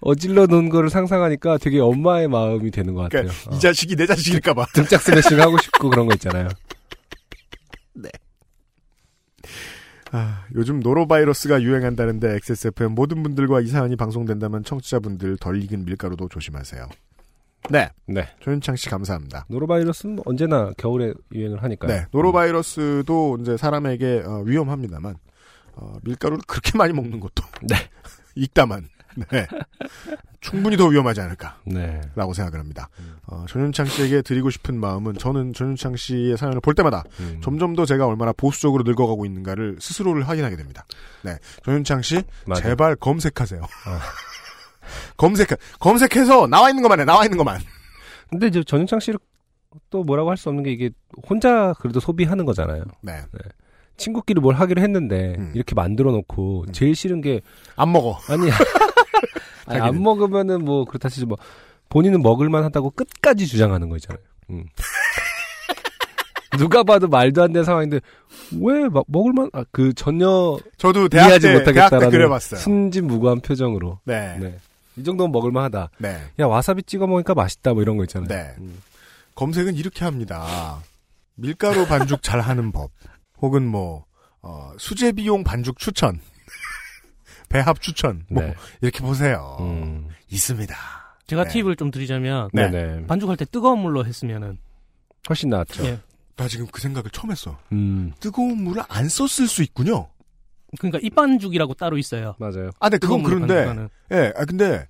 [0.00, 3.28] 어질러 놓은 거를 상상하니까 되게 엄마의 마음이 되는 것 같아요.
[3.28, 4.66] 그러니까 이 자식이 내 자식일까봐.
[4.74, 6.48] 등짝 스매싱 하고 싶고 그런 거 있잖아요.
[10.10, 16.88] 아, 요즘 노로바이러스가 유행한다는데 XSFM 모든 분들과 이 사연이 방송된다면 청취자분들 덜 익은 밀가루도 조심하세요.
[17.70, 17.90] 네.
[18.06, 18.26] 네.
[18.40, 19.46] 조윤창 씨 감사합니다.
[19.48, 21.92] 노로바이러스는 뭐 언제나 겨울에 유행을 하니까요.
[21.92, 22.06] 네.
[22.12, 25.16] 노로바이러스도 이제 사람에게 어, 위험합니다만
[25.74, 27.76] 어, 밀가루를 그렇게 많이 먹는 것도 네.
[28.34, 28.88] 읽다만
[29.30, 29.46] 네.
[30.40, 31.58] 충분히 더 위험하지 않을까.
[31.64, 32.00] 네.
[32.14, 32.88] 라고 생각을 합니다.
[33.26, 37.40] 어, 전윤창 씨에게 드리고 싶은 마음은 저는 전윤창 씨의 사연을 볼 때마다 음.
[37.42, 40.86] 점점 더 제가 얼마나 보수적으로 늙어가고 있는가를 스스로를 확인하게 됩니다.
[41.22, 41.36] 네.
[41.64, 42.62] 전윤창 씨, 맞아요.
[42.62, 43.60] 제발 검색하세요.
[45.16, 45.48] 검색,
[45.80, 47.60] 검색해서 나와 있는 것만 해, 나와 있는 것만.
[48.30, 49.18] 근데 이제 전윤창 씨를
[49.90, 50.90] 또 뭐라고 할 수 없는 게 이게
[51.28, 52.84] 혼자 그래도 소비하는 거잖아요.
[53.02, 53.12] 네.
[53.96, 55.52] 친구끼리 뭘 하기로 했는데 음.
[55.54, 57.40] 이렇게 만들어 놓고 제일 싫은 게
[57.76, 58.18] 안 먹어.
[58.28, 58.48] 아니,
[59.66, 60.02] 아니, 안.
[60.02, 61.36] 먹으면은 뭐 그렇다 치지 뭐
[61.88, 64.22] 본인은 먹을만 하다고 끝까지 주장하는 거 있잖아요.
[64.50, 64.64] 음.
[66.58, 68.00] 누가 봐도 말도 안 되는 상황인데
[68.60, 72.60] 왜 막 먹을만 아, 그 전혀 저도 대학 이해하지 때- 대학 때 못하겠다라는 그래봤어요.
[72.60, 74.36] 순진무구한 표정으로 네.
[74.98, 75.90] 이 정도면 먹을만하다.
[75.98, 76.20] 네.
[76.40, 78.28] 야 와사비 찍어 먹으니까 맛있다 뭐 이런 거 있잖아요.
[78.28, 78.54] 네.
[79.34, 80.80] 검색은 이렇게 합니다.
[81.36, 82.90] 밀가루 반죽 잘 하는 법.
[83.40, 84.04] 혹은 뭐,
[84.42, 86.20] 어, 수제 비용 반죽 추천.
[87.48, 88.24] 배합 추천.
[88.28, 88.54] 뭐, 네.
[88.80, 89.56] 이렇게 보세요.
[89.60, 90.08] 음.
[90.30, 90.74] 있습니다.
[91.28, 91.50] 제가 네.
[91.50, 92.68] 팁을 좀 드리자면 네.
[92.68, 93.06] 네네.
[93.06, 94.58] 반죽할 때 뜨거운 물로 했으면은
[95.28, 95.84] 훨씬 낫죠.
[95.84, 96.00] 예.
[96.36, 97.58] 나 지금 그 생각을 처음 했어.
[97.72, 98.12] 음.
[98.18, 100.08] 뜨거운 물을 안 썼을 수 있군요.
[100.78, 102.34] 그러니까 입반죽이라고 따로 있어요.
[102.38, 102.70] 맞아요.
[102.80, 103.88] 아, 네, 그건 그런데.
[104.12, 104.86] 예, 아, 근데,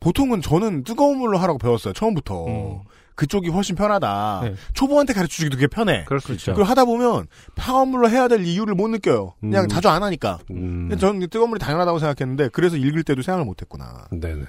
[0.00, 2.46] 보통은 저는 뜨거운 물로 하라고 배웠어요, 처음부터.
[2.46, 2.80] 음.
[3.14, 4.40] 그쪽이 훨씬 편하다.
[4.42, 4.54] 네.
[4.72, 6.04] 초보한테 가르쳐 주기도 그게 편해.
[6.32, 6.52] 있죠.
[6.52, 7.26] 그걸 하다 보면,
[7.56, 9.34] 차가운 물로 해야 될 이유를 못 느껴요.
[9.40, 9.68] 그냥 음.
[9.68, 10.38] 자주 안 하니까.
[10.50, 10.88] 음.
[10.88, 14.06] 근데 저는 뜨거운 물이 당연하다고 생각했는데, 그래서 읽을 때도 생각을 못 했구나.
[14.10, 14.44] 네네.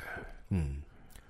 [0.53, 0.83] 음.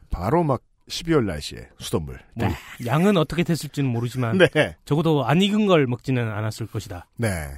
[0.09, 2.19] 바로 막 12월 날씨에 수돗물.
[2.35, 2.47] 뭐
[2.85, 4.75] 양은 어떻게 됐을지는 모르지만 네.
[4.85, 7.07] 적어도 안 익은 걸 먹지는 않았을 것이다.
[7.17, 7.49] 네.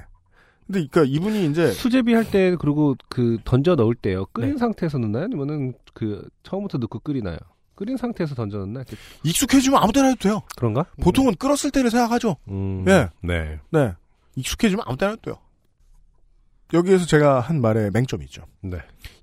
[0.66, 4.26] 근데 그니까 이분이 이제 수제비 할 때 그리고 그 던져 넣을 때요.
[4.32, 4.58] 끓인 네.
[4.58, 5.24] 상태에서 넣나요?
[5.24, 7.36] 아니면은 그 처음부터 넣고 끓이나요?
[7.76, 8.80] 끓인 상태에서 던져 넣나?
[8.80, 10.42] 이렇게 익숙해지면 아무 때나 해도 돼요.
[10.56, 10.86] 그런가?
[11.02, 12.36] 보통은 끓었을 때를 생각하죠.
[12.48, 12.84] 음.
[12.88, 13.08] 예.
[13.22, 13.60] 네.
[13.70, 13.92] 네.
[14.34, 15.38] 익숙해지면 아무 때나 해도 돼요.
[16.72, 18.42] 여기에서 제가 한 말에 맹점이 있죠.
[18.60, 18.78] 네.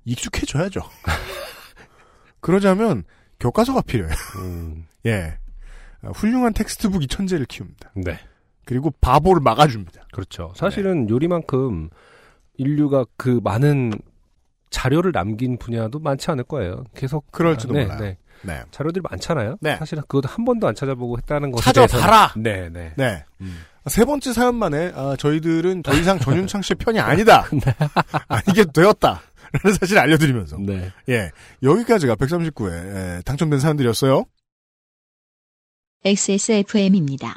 [0.06, 0.80] 익숙해져야죠.
[2.40, 3.04] 그러자면
[3.40, 4.14] 교과서가 필요해요.
[4.38, 4.86] 음.
[5.06, 5.36] 예.
[6.02, 7.92] 어, 훌륭한 textbook 이 천재를 키웁니다.
[7.96, 8.18] 네.
[8.64, 10.06] 그리고 바보를 막아줍니다.
[10.12, 10.52] 그렇죠.
[10.56, 11.90] 사실은 요리만큼
[12.56, 13.92] 인류가 그 많은
[14.70, 16.84] 자료를 남긴 분야도 많지 않을 거예요.
[16.94, 17.98] 계속 그럴지도 네, 몰라요.
[18.00, 18.18] 네.
[18.42, 18.62] 네.
[18.70, 19.56] 자료들이 많잖아요.
[19.60, 19.76] 네.
[19.76, 22.32] 사실은 그것도 한 번도 안 찾아보고 했다는 것에 찾아봐라!
[22.34, 22.92] 대해서는- 네, 네.
[22.96, 23.24] 네.
[23.40, 23.58] 음.
[23.86, 27.44] 세 번째 사연만에 아, 저희들은 더 이상 전윤창 씨의 편이 아니다.
[28.28, 29.20] 아니게 되었다.
[29.62, 30.56] 라는 사실 알려드리면서.
[30.58, 30.90] 네.
[31.10, 31.30] 예.
[31.62, 34.24] 여기까지가 139회 당첨된 사연들이었어요.
[36.04, 37.36] XSFM입니다.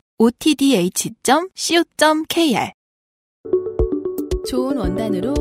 [1.41, 2.71] otdh.co.kr
[4.47, 5.33] 좋은 원단으로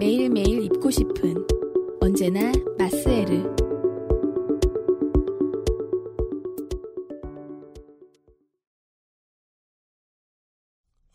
[0.00, 1.46] 매일매일 입고 싶은
[2.00, 3.54] 언제나 마스에르.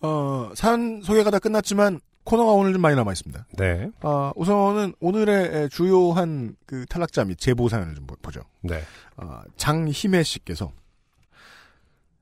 [0.02, 3.48] 어, 사연 소개가 다 끝났지만 코너가 오늘 좀 많이 남아 있습니다.
[3.58, 3.90] 네.
[4.02, 8.42] 어, 우선은 오늘의 주요한 그 탈락자 및 제보 사연을 좀 보- 보죠.
[8.62, 8.82] 네.
[9.18, 10.72] 어, 장희매 씨께서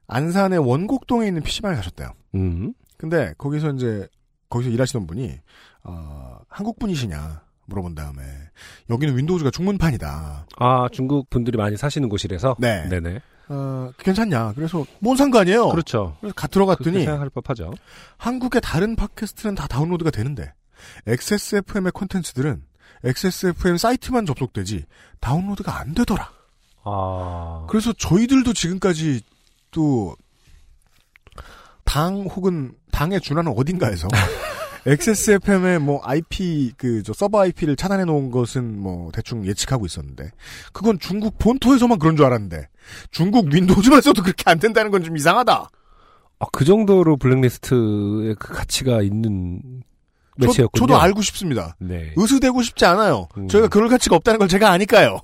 [0.09, 2.11] 안산의 원곡동에 있는 PC방에 가셨대요.
[2.35, 2.73] 음.
[2.97, 4.07] 근데 거기서 이제
[4.49, 5.39] 거기서 일하시던 분이
[5.83, 8.21] 어, 한국 분이시냐 물어본 다음에
[8.89, 10.47] 여기는 윈도우즈가 중문판이다.
[10.57, 12.57] 아, 중국 분들이 많이 사시는 곳이라서?
[12.59, 12.89] 네.
[12.89, 13.21] 네네.
[13.49, 14.53] 어, 괜찮냐?
[14.55, 15.69] 그래서 뭔 상관이에요?
[15.69, 16.17] 그렇죠.
[16.19, 17.71] 그래서 가 들어갔더니 생각할 법하죠.
[18.17, 20.53] 한국의 다른 팟캐스트는 다 다운로드가 되는데
[21.07, 22.63] XSFM의 콘텐츠들은
[23.03, 24.85] XSFM 사이트만 접속되지
[25.19, 26.31] 다운로드가 안 되더라.
[26.83, 27.65] 아.
[27.69, 29.21] 그래서 저희들도 지금까지
[29.71, 30.11] 또당
[32.35, 34.07] 혹은 당에 준하는 어딘가에서
[34.85, 40.31] XSFM의 뭐 IP 그 저 서버 IP를 차단해 놓은 것은 뭐 대충 예측하고 있었는데
[40.71, 42.67] 그건 중국 본토에서만 그런 줄 알았는데
[43.11, 45.69] 중국 윈도우즈만 써도 그렇게 안 된다는 건 좀 이상하다.
[46.41, 49.61] 아, 그 정도로 블랙리스트의 그 가치가 있는
[50.39, 50.79] 저, 매체였군요.
[50.79, 51.75] 저 도 알고 싶습니다.
[51.79, 52.13] 네.
[52.15, 53.27] 의수되고 싶지 않아요.
[53.37, 53.49] 음.
[53.49, 55.19] 저희가 그럴 가치가 없다는 걸 제가 아니까요.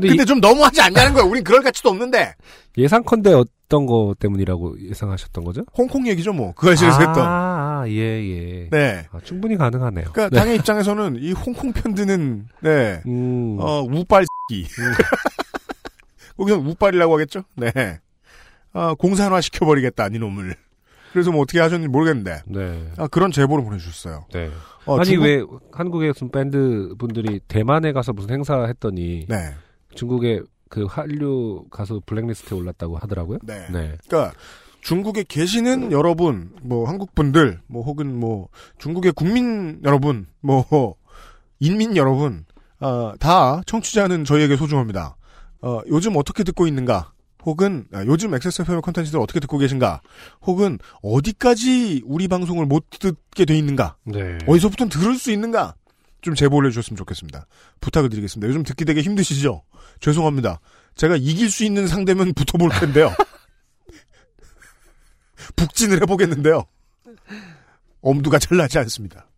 [0.00, 1.28] 근데, 근데 이- 좀 너무하지 않냐는 거예요.
[1.28, 2.34] 우린 그럴 가치도 없는데.
[2.76, 5.62] 예상컨대 어떤 거 때문이라고 예상하셨던 거죠?
[5.76, 6.52] 홍콩 얘기죠, 뭐.
[6.54, 7.16] 그 아실에서 아, 했던.
[7.26, 8.68] 아, 예, 예.
[8.70, 9.06] 네.
[9.12, 10.06] 아, 충분히 가능하네요.
[10.12, 10.36] 그러니까 네.
[10.40, 13.02] 당의 입장에서는 이 홍콩 편드는 네.
[13.06, 13.56] 음.
[13.60, 14.66] 어, 우빨 기
[16.36, 17.42] 거기서 우빨이라고 하겠죠?
[17.56, 17.72] 네.
[18.72, 20.54] 아, 공산화 시켜버리겠다, 이놈을.
[21.12, 22.92] 그래서 뭐 어떻게 하셨는지 모르겠는데 네.
[22.98, 24.26] 아, 그런 제보를 보내주셨어요.
[24.32, 24.50] 네.
[24.84, 25.42] 어, 아니 중국- 왜
[25.72, 29.36] 한국의 무슨 밴드 분들이 대만에 가서 무슨 행사 했더니 네.
[29.94, 33.38] 중국의 그 한류 가수 블랙리스트에 올랐다고 하더라고요.
[33.42, 33.66] 네.
[33.70, 33.96] 네.
[34.06, 34.32] 그러니까
[34.80, 38.48] 중국에 계시는 여러분, 뭐 한국 분들, 뭐 혹은 뭐
[38.78, 40.94] 중국의 국민 여러분, 뭐
[41.58, 42.44] 인민 여러분,
[42.80, 45.16] 어, 다 청취자는 저희에게 소중합니다.
[45.60, 47.12] 어, 요즘 어떻게 듣고 있는가?
[47.44, 50.00] 혹은 아, 요즘 XSFM 콘텐츠들 어떻게 듣고 계신가?
[50.42, 53.96] 혹은 어디까지 우리 방송을 못 듣게 돼 있는가?
[54.04, 54.38] 네.
[54.46, 55.74] 어디서부터 들을 수 있는가?
[56.20, 57.46] 좀 제보를 해주셨으면 좋겠습니다.
[57.80, 58.48] 부탁을 드리겠습니다.
[58.48, 59.62] 요즘 듣기 되게 힘드시죠?
[60.00, 60.60] 죄송합니다.
[60.94, 63.12] 제가 이길 수 있는 상대면 붙어볼 텐데요.
[65.56, 66.64] 북진을 해보겠는데요.
[68.00, 69.28] 엄두가 잘 나지 않습니다.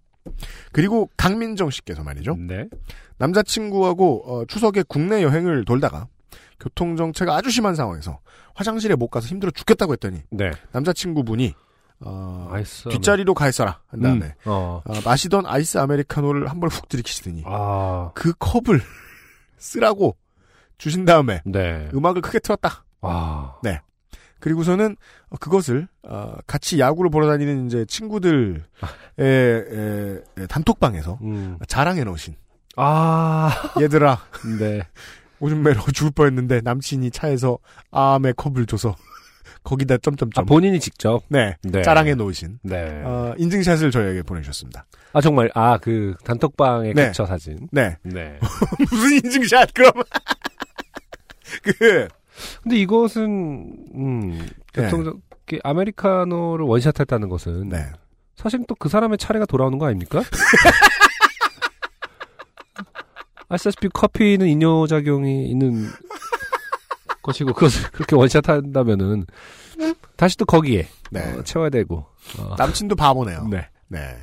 [0.73, 2.37] 그리고 강민정 씨께서 말이죠.
[2.37, 2.69] 네.
[3.19, 6.09] 남자친구하고 어, 추석에 국내 여행을 돌다가
[6.61, 8.21] 교통정체가 아주 심한 상황에서
[8.55, 10.51] 화장실에 못 가서 힘들어 죽겠다고 했더니 네.
[10.73, 11.55] 남자친구분이
[12.03, 14.83] 어, 아이스 뒷자리로 가 있어라 한 다음에 음, 어.
[14.85, 18.11] 어, 마시던 아이스 아메리카노를 한 번에 훅 들이키시더니 아.
[18.15, 18.81] 그 컵을
[19.59, 20.17] 쓰라고
[20.79, 21.91] 주신 다음에 네.
[21.93, 22.85] 음악을 크게 틀었다.
[23.03, 23.57] 아.
[23.63, 23.81] 네.
[24.41, 24.97] 그리고서는
[25.29, 28.63] 어, 그것을 어, 같이 야구를 보러 다니는 이제 친구들의
[29.19, 31.59] 에, 에, 단톡방에서 음.
[31.69, 32.35] 자랑해 놓으신
[32.77, 33.51] 아.
[33.79, 34.19] 얘들아
[34.59, 34.81] 네.
[35.41, 37.59] 오줌 매러 죽을 뻔했는데 남친이 차에서
[37.91, 38.97] 암의 컵을 줘서
[39.63, 41.23] 거기다 점점점 아, 본인이 직접.
[41.29, 41.83] 네, 네.
[41.83, 43.03] 자랑해 놓으신 네.
[43.05, 44.87] 어, 인증샷을 저희에게 보내주셨습니다.
[45.13, 47.07] 아 정말 아 그 단톡방의 네.
[47.09, 47.69] 캡처 사진.
[47.73, 47.97] 네.
[48.03, 48.39] 네.
[48.91, 49.93] 무슨 인증샷 그럼
[51.63, 52.09] 그
[52.63, 54.89] 근데 이것은 음 네.
[54.89, 55.21] 교통
[55.63, 57.87] 아메리카노를 원샷했다는 것은 네.
[58.37, 60.23] 사실 또 그 사람의 차례가 돌아오는 거 아닙니까?
[63.49, 65.89] 아시다시피 커피는 이뇨작용이 있는
[67.23, 69.27] 것이고 그것을 그렇게 원샷 한다면은
[70.17, 71.33] 다시 또 거기에 네.
[71.33, 72.07] 어, 채워야 되고
[72.39, 72.55] 어.
[72.59, 73.49] 남친도 바보네요.
[73.51, 73.69] 네.
[73.89, 74.17] 네.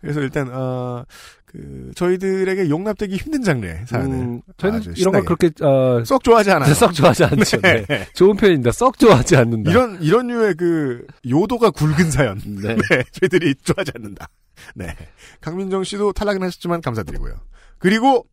[0.00, 1.04] 그래서 일단 어,
[1.46, 5.24] 그 저희들에게 용납되기 힘든 장르의 사연을 음, 저희는 이런 걸.
[5.24, 6.72] 그렇게 어, 썩 좋아하지 않아요.
[6.74, 7.60] 썩 좋아하지 않죠.
[7.60, 7.84] 네.
[7.86, 8.08] 네.
[8.14, 8.72] 좋은 표현입니다.
[8.72, 9.70] 썩 좋아하지 않는다.
[9.70, 12.38] 이런 이런 류의 그 요도가 굵은 사연.
[12.44, 12.74] 네.
[12.74, 13.02] 네.
[13.12, 14.28] 저희들이 좋아하지 않는다.
[14.74, 14.96] 네.
[15.42, 17.34] 강민정 씨도 탈락은 하셨지만 감사드리고요.
[17.78, 18.26] 그리고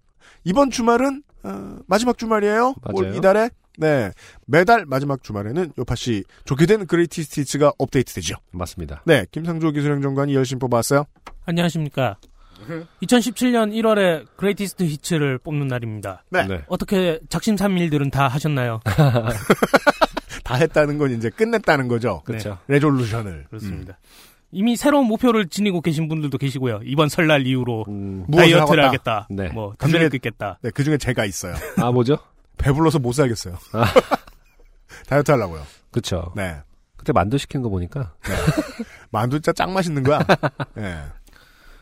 [0.46, 2.76] 이번 주말은 어, 마지막 주말이에요.
[2.94, 3.18] 올 맞아요.
[3.18, 3.50] 이달에
[3.80, 4.12] 네
[4.46, 8.36] 매달 마지막 주말에는 요팟시 좋게 된 greatest hits가 업데이트되죠.
[8.52, 9.02] 맞습니다.
[9.06, 11.06] 네, 김상조 기술행정관이 열심히 뽑아왔어요.
[11.46, 12.18] 안녕하십니까.
[13.02, 16.24] 2017년 1월에 greatest hits를 뽑는 날입니다.
[16.30, 16.46] 네.
[16.46, 16.62] 네.
[16.68, 18.82] 어떻게 작심삼일들은 다 하셨나요?
[20.44, 22.22] 다 했다는 건 이제 끝냈다는 거죠.
[22.26, 22.58] 그렇죠.
[22.68, 23.46] resolution을.
[23.50, 23.98] 그렇습니다.
[24.52, 26.82] 이미 새로운 목표를 지니고 계신 분들도 계시고요.
[26.84, 29.16] 이번 설날 이후로 음, 무엇을 다이어트를 하겠다.
[29.16, 29.28] 하겠다.
[29.30, 29.50] 네.
[29.54, 30.60] 뭐 그중에- 담배를 끊겠다.
[30.62, 31.54] 네, 그 중에 제가 있어요.
[31.78, 32.18] 아 뭐죠?
[32.60, 33.56] 배불러서 못 살겠어요.
[33.74, 33.86] 아.
[35.08, 35.64] 다이어트 하려고요.
[35.92, 36.32] 그렇죠.
[36.36, 36.58] 네.
[36.96, 38.14] 그때 만두 시킨 거 보니까
[39.10, 40.20] 만두 진짜 짱 맛있는 거야.
[40.76, 41.02] 네.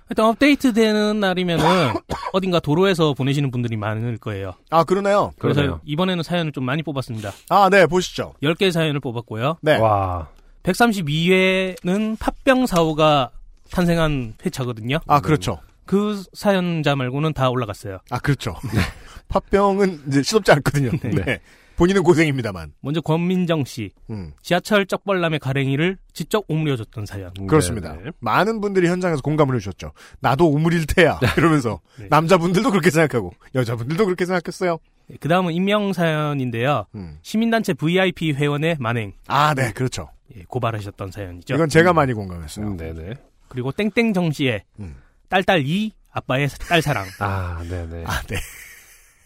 [0.10, 1.94] 일단 업데이트되는 날이면은
[2.32, 4.54] 어딘가 도로에서 보내시는 분들이 많을 거예요.
[4.70, 5.34] 아, 그러네요.
[5.38, 5.82] 그래서 그러네요.
[5.86, 7.34] 이번에는 사연을 좀 많이 뽑았습니다.
[7.50, 8.34] 아, 네, 보시죠.
[8.42, 9.58] 10개 사연을 뽑았고요.
[9.62, 9.78] 네.
[9.78, 10.30] 와
[10.64, 13.32] 132회는 팥병 사고가
[13.72, 15.00] 탄생한 회차거든요.
[15.08, 15.60] 아, 그렇죠.
[15.86, 18.00] 그 사연자 말고는 다 올라갔어요.
[18.10, 18.56] 아, 그렇죠.
[19.28, 20.92] 팥병은 이제 시덥지 않거든요.
[21.04, 21.10] 네.
[21.10, 21.40] 네.
[21.76, 22.74] 본인은 고생입니다,만.
[22.82, 23.92] 먼저 권민정 씨.
[24.10, 24.34] 음.
[24.42, 27.32] 지하철 쩍벌남의 가랭이를 직접 오므려줬던 사연.
[27.48, 27.94] 그렇습니다.
[27.94, 28.12] 네, 네.
[28.20, 29.92] 많은 분들이 현장에서 공감을 해주셨죠.
[30.20, 31.20] 나도 우물일 테야.
[31.38, 31.80] 이러면서.
[32.00, 32.08] 네.
[32.10, 34.80] 남자분들도 그렇게 생각하고, 여자분들도 그렇게 생각했어요.
[35.20, 36.88] 그 다음은 익명 사연인데요.
[36.96, 37.20] 음.
[37.22, 39.14] 시민단체 VIP 회원의 만행.
[39.28, 40.10] 아, 네, 그렇죠.
[40.36, 41.54] 예, 고발하셨던 사연이죠.
[41.54, 42.66] 이건 제가 많이 공감했어요.
[42.66, 43.14] 음, 네네.
[43.48, 44.96] 그리고 땡땡정 씨의 음.
[45.30, 47.06] 딸딸 2 아빠의 딸 사랑.
[47.20, 48.04] 아 네네.
[48.06, 48.36] 아, 네.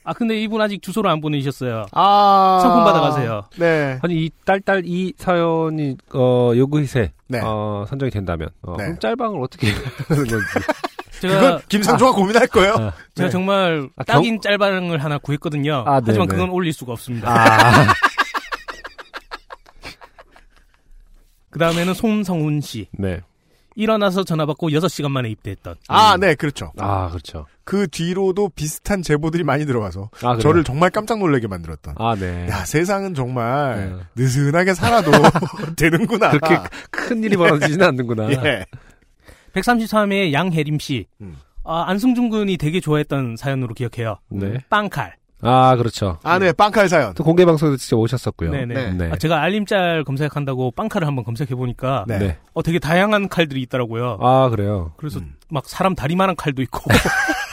[0.03, 1.85] 아 근데 이분 아직 주소를 안 보내주셨어요.
[1.91, 2.59] 아.
[2.61, 3.43] 상품 받아가세요.
[3.57, 3.99] 네.
[4.01, 7.39] 아니 이 딸딸 이 사연이 어 요구희세 네.
[7.43, 8.85] 어 선정이 된다면 어, 네.
[8.85, 9.67] 그럼 짤방을 어떻게
[10.07, 10.45] 하는 건지
[11.21, 12.73] 제가 그건 김상조가 고민할 거예요.
[12.73, 12.93] 아.
[13.13, 13.29] 제가 네.
[13.29, 15.83] 정말 아, 딱인 짤방을 하나 구했거든요.
[15.85, 16.39] 아, 하지만 네네.
[16.39, 17.29] 그건 올릴 수가 없습니다.
[17.31, 17.85] 아
[21.51, 22.87] 그 다음에는 손성훈 씨.
[22.93, 23.21] 네.
[23.76, 25.76] 일어나서 전화 받고 6시간 만에 입대했던.
[25.88, 26.72] 아, 네, 그렇죠.
[26.77, 27.45] 아 그렇죠.
[27.64, 30.38] 그 뒤로도 비슷한 제보들이 많이 들어와서 아?
[30.38, 31.95] 저를 정말 깜짝 놀라게 만들었던.
[31.98, 32.48] 아 네.
[32.49, 34.23] 야, 세상은 정말 네.
[34.23, 35.11] 느슨하게 살아도
[35.77, 36.31] 되는구나.
[36.31, 36.57] 그렇게
[36.89, 38.30] 큰 일이 벌어지지는 않는구나.
[38.45, 38.65] 예.
[39.53, 41.07] 133회의 양혜림 씨.
[41.22, 41.38] 음.
[41.64, 44.18] 아, 안승준 군이 되게 좋아했던 사연으로 기억해요.
[44.30, 44.57] 네.
[44.69, 45.15] 빵칼.
[45.41, 46.18] 아 그렇죠.
[46.23, 47.13] 아, 네, 빵칼 사연.
[47.13, 48.51] 또 공개 방송에도 진짜 오셨었고요.
[48.51, 48.91] 네네.
[48.93, 49.09] 네.
[49.11, 52.18] 아, 제가 알림짤 검색한다고 빵칼을 한번 검색해 보니까 네.
[52.19, 52.38] 네.
[52.53, 54.18] 어, 되게 다양한 칼들이 있더라고요.
[54.22, 54.93] 아 그래요.
[54.97, 55.34] 그래서 음.
[55.49, 56.81] 막 사람 다리만한 칼도 있고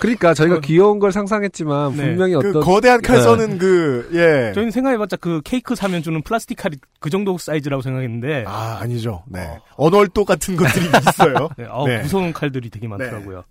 [0.00, 2.04] 그러니까 저희가 귀여운 걸 상상했지만 네.
[2.04, 3.22] 분명히 그 어떤 거대한 칼 네.
[3.22, 4.52] 써는 그, 예.
[4.52, 8.44] 저희는 생각해봤자 그 케이크 사면 주는 플라스틱 칼이 그 정도 사이즈라고 생각했는데.
[8.46, 9.22] 아, 아니죠.
[9.26, 9.58] 네.
[9.76, 11.48] 언월도 같은 것들이 있어요.
[11.56, 12.02] 네, 어, 네.
[12.02, 13.44] 무서운 칼들이 되게 많더라고요.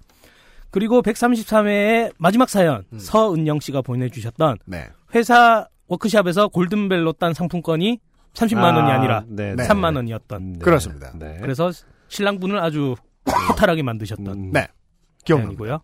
[0.74, 4.90] 그리고 133회의 마지막 사연 서은영 씨가 보내주셨던 네.
[5.14, 8.00] 회사 워크샵에서 골든벨로 딴 상품권이
[8.34, 9.68] 30만 원이 아, 아니라 네, 네.
[9.68, 10.58] 3만 원이었던.
[10.58, 11.14] 그렇습니다.
[11.16, 11.38] 네.
[11.40, 11.72] 그래서
[12.08, 12.96] 신랑분을 아주
[13.50, 14.68] 허탈하게 만드셨던 네.
[15.24, 15.64] 기억납니다.
[15.64, 15.82] 사연이고요.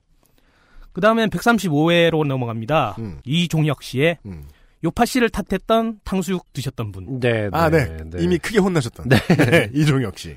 [0.91, 2.95] 그 다음엔 135회로 넘어갑니다.
[2.97, 3.19] 음.
[3.25, 4.45] 이종혁 씨의 음.
[4.83, 7.19] 요파 씨를 탓했던 탕수육 드셨던 분.
[7.19, 7.95] 네, 아, 네.
[8.17, 9.07] 이미 크게 혼나셨던.
[9.07, 9.17] 네.
[9.35, 9.69] 네.
[9.75, 10.35] 이종혁 씨.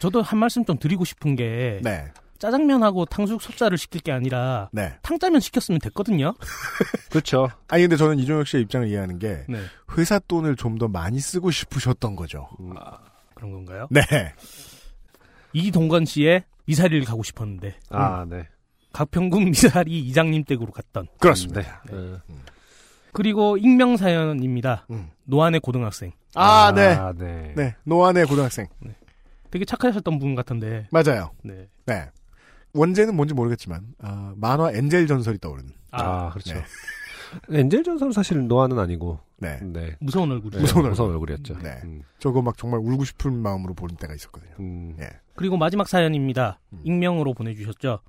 [0.00, 2.06] 저도 한 말씀 좀 드리고 싶은 게 네.
[2.42, 4.96] 짜장면하고 탕수육 소자를 시킬 게 아니라 네.
[5.02, 6.34] 탕짜면 시켰으면 됐거든요.
[7.08, 7.48] 그렇죠.
[7.68, 9.60] 아니, 근데 저는 이종혁 씨의 입장을 이해하는 게, 네.
[9.96, 12.48] 회사 돈을 좀 더 많이 쓰고 싶으셨던 거죠.
[13.36, 13.86] 그런 건가요?
[13.90, 14.00] 네.
[15.52, 18.48] 이동건 씨의 미사리를 가고 싶었는데 아, 네.
[18.92, 21.82] 가평군 미사리 이장님 댁으로 갔던 그렇습니다.
[21.88, 22.16] 네.
[23.12, 24.86] 그리고 익명 사연입니다.
[24.90, 25.10] 음.
[25.24, 26.10] 노안의 고등학생.
[26.34, 26.94] 아, 네.
[26.94, 27.52] 아, 네.
[27.54, 27.76] 네.
[27.84, 28.66] 노안의 고등학생.
[29.52, 30.88] 되게 착하셨던 분 같은데.
[30.90, 31.30] 맞아요.
[31.44, 31.68] 네.
[31.86, 32.10] 네.
[32.74, 35.70] 원제는 뭔지 모르겠지만, 아, 만화 엔젤 전설이 떠오르는.
[35.90, 36.54] 아, 그렇죠.
[36.54, 36.62] 네.
[37.60, 39.18] 엔젤 전선 사실 노아는 아니고.
[39.38, 39.58] 네.
[39.62, 39.96] 네.
[40.00, 40.56] 무서운 얼굴이.
[40.60, 41.30] 무서운 무서운 얼굴.
[41.30, 41.58] 얼굴 이었죠.
[41.62, 41.80] 네.
[41.84, 42.02] 음.
[42.18, 44.52] 저거 막 정말 울고 싶은 마음으로 보는 때가 있었거든요.
[44.60, 44.96] 음.
[45.00, 45.08] 예.
[45.34, 46.60] 그리고 마지막 사연입니다.
[46.84, 48.00] 익명으로 보내주셨죠.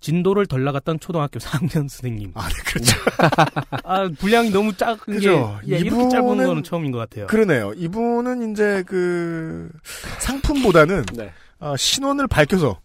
[0.00, 2.32] 진도를 덜 나갔던 초등학교 4학년 선생님.
[2.34, 2.96] 아, 네, 그렇죠.
[3.84, 5.58] 아, 분량이 너무 작은 그죠.
[5.64, 7.26] 게 예, 이렇게 짧은 이분은 거는 처음인 것 같아요.
[7.26, 7.72] 그러네요.
[7.74, 9.70] 이분은 이제 그
[10.18, 11.32] 상품보다는 네.
[11.58, 12.80] 아, 신원을 밝혀서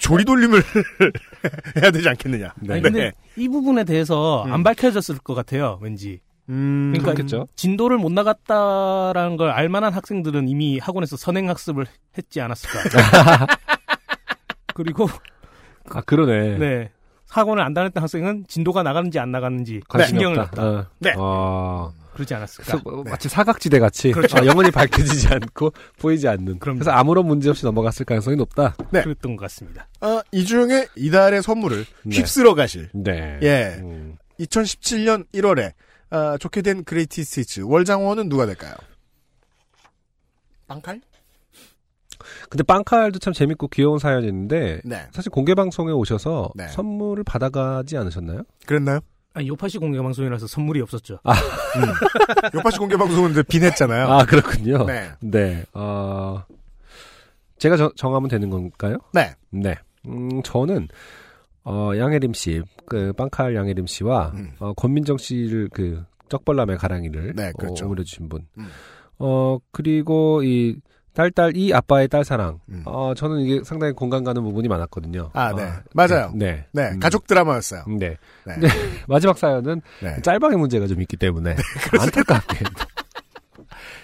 [0.00, 0.62] 조리 돌림을
[1.82, 2.54] 해야 되지 않겠느냐.
[2.68, 4.52] 아니, 근데 이 부분에 대해서 음.
[4.52, 5.78] 안 밝혀졌을 것 같아요.
[5.80, 6.20] 왠지.
[6.48, 7.48] 음, 그러니까 그렇겠죠.
[7.56, 11.86] 진도를 못 나갔다라는 걸 알만한 학생들은 이미 학원에서 선행 학습을
[12.16, 13.46] 했지 않았을까.
[14.74, 15.08] 그리고
[15.90, 16.58] 아, 그러네.
[16.58, 16.90] 네
[17.30, 20.62] 학원을 안 다녔던 학생은 진도가 나가는지 안 나가는지 관심이 신경을 없다.
[20.62, 20.86] 어.
[21.00, 21.14] 네.
[21.18, 21.90] 아.
[22.16, 22.78] 그러지 않았을까.
[22.82, 24.38] 뭐 마치 사각지대 같이 그렇죠.
[24.38, 26.58] 아, 영원히 밝혀지지 않고 보이지 않는.
[26.58, 26.78] 그럼요.
[26.78, 28.74] 그래서 아무런 문제 없이 넘어갔을 가능성이 높다.
[28.90, 29.02] 네.
[29.02, 29.86] 그랬던 것 같습니다.
[30.00, 32.16] 아, 이 중에 이달의 선물을 네.
[32.16, 32.88] 휩쓸어 가실.
[32.94, 33.38] 네.
[33.42, 33.76] 예.
[33.80, 34.16] 음.
[34.40, 35.72] 2017년 1월에
[36.08, 38.74] 아, 좋게 된 greatest hits 월장원은 누가 될까요?
[40.66, 41.00] 빵칼?
[42.48, 45.06] 근데 빵칼도 참 재밌고 귀여운 사연이었는데 네.
[45.12, 46.66] 사실 공개 방송에 오셔서 네.
[46.68, 48.42] 선물을 받아가지 않으셨나요?
[48.66, 49.00] 그랬나요?
[49.36, 51.18] 아니, 요파시 공개 방송이라서 선물이 없었죠.
[51.22, 51.34] 아,
[52.54, 54.06] 요파시 공개 방송은 이제 빈했잖아요.
[54.06, 54.86] 아 그렇군요.
[54.86, 55.10] 네.
[55.20, 55.62] 네.
[55.74, 56.42] 어,
[57.58, 58.96] 제가 정, 정하면 되는 건가요?
[59.12, 59.34] 네.
[59.50, 59.74] 네.
[60.06, 60.88] 음, 저는
[61.64, 64.52] 어, 양혜림 씨, 그 빵칼 양혜림 씨와 음.
[64.58, 67.84] 어, 권민정 씨를 그 쩍벌남의 가랑이를 네, 그렇죠.
[67.84, 68.46] 어, 어울려주신 분.
[68.56, 68.68] 음.
[69.18, 70.76] 어 그리고 이
[71.16, 72.60] 딸딸 이 아빠의 딸 사랑.
[72.68, 72.82] 음.
[72.84, 75.30] 어 저는 이게 상당히 공감 가는 부분이 많았거든요.
[75.32, 75.62] 아, 네.
[75.62, 76.30] 어, 맞아요.
[76.34, 76.66] 네.
[76.72, 76.90] 네.
[76.90, 77.84] 음, 가족 드라마였어요.
[77.88, 78.16] 네.
[78.44, 78.54] 네.
[78.54, 78.68] 근데
[79.08, 80.20] 마지막 사연은 네.
[80.20, 81.56] 짤방의 문제가 좀 있기 때문에
[81.98, 82.64] 안타깝게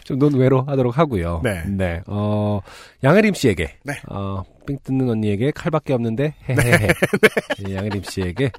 [0.04, 1.42] 좀 논외로 하도록 하고요.
[1.44, 2.02] 네.
[2.06, 2.60] 어,
[3.04, 4.00] 양혜림 씨에게 네.
[4.08, 6.88] 어, 삥 뜯는 언니에게 칼밖에 없는데 헤헤헤.
[7.68, 8.50] 예, 양혜림 씨에게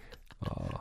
[0.48, 0.78] 어, 네.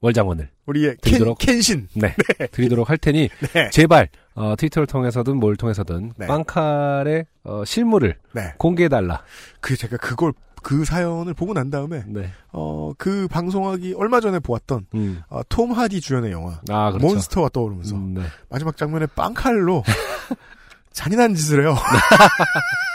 [0.00, 1.88] 월장원을 우리의 켄, 드리도록 켄신.
[1.94, 2.14] 네,
[2.52, 3.70] 드리도록 할 테니 네.
[3.70, 6.26] 제발 어, 트위터를 통해서든 뭘 통해서든 네.
[6.26, 8.54] 빵칼의 어, 실물을 네.
[8.58, 9.22] 공개해 달라.
[9.60, 10.32] 그 제가 그걸
[10.62, 12.30] 그 사연을 보고 난 다음에 네.
[12.52, 15.22] 어그 방송하기 얼마 전에 보았던 음.
[15.28, 17.06] 어, 톰 하디 주연의 영화 아, 그렇죠.
[17.06, 18.22] 몬스터가 떠오르면서 음, 네.
[18.48, 19.82] 마지막 장면에 빵칼로
[20.92, 21.76] 잔인한 짓을 해요.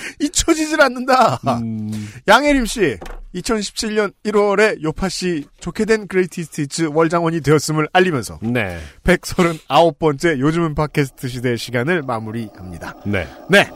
[0.20, 1.40] 잊혀지질 않는다.
[1.62, 1.90] 음,
[2.28, 2.98] 양혜림 씨,
[3.34, 8.78] 2017년 1월에 요팟시 좋게 된 greatest hits 월장원이 되었음을 알리면서 네.
[9.04, 12.96] 139번째 요즘은 팟캐스트 시대 시간을 마무리합니다.
[13.06, 13.26] 네.
[13.48, 13.70] 네.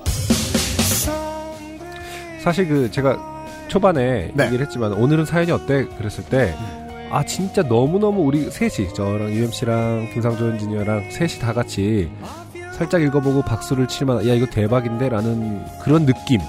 [2.42, 3.34] 사실 그 제가
[3.68, 4.46] 초반에 네.
[4.46, 11.10] 얘기를 했지만 오늘은 사연이 어때 그랬을 때아 진짜 너무너무 우리 셋이 저랑 UMC랑 김상조 엔지니어랑
[11.10, 12.10] 셋이 다 같이
[12.76, 16.40] 살짝 읽어보고 박수를 칠 만한 야 이거 대박인데 라는 그런 느낌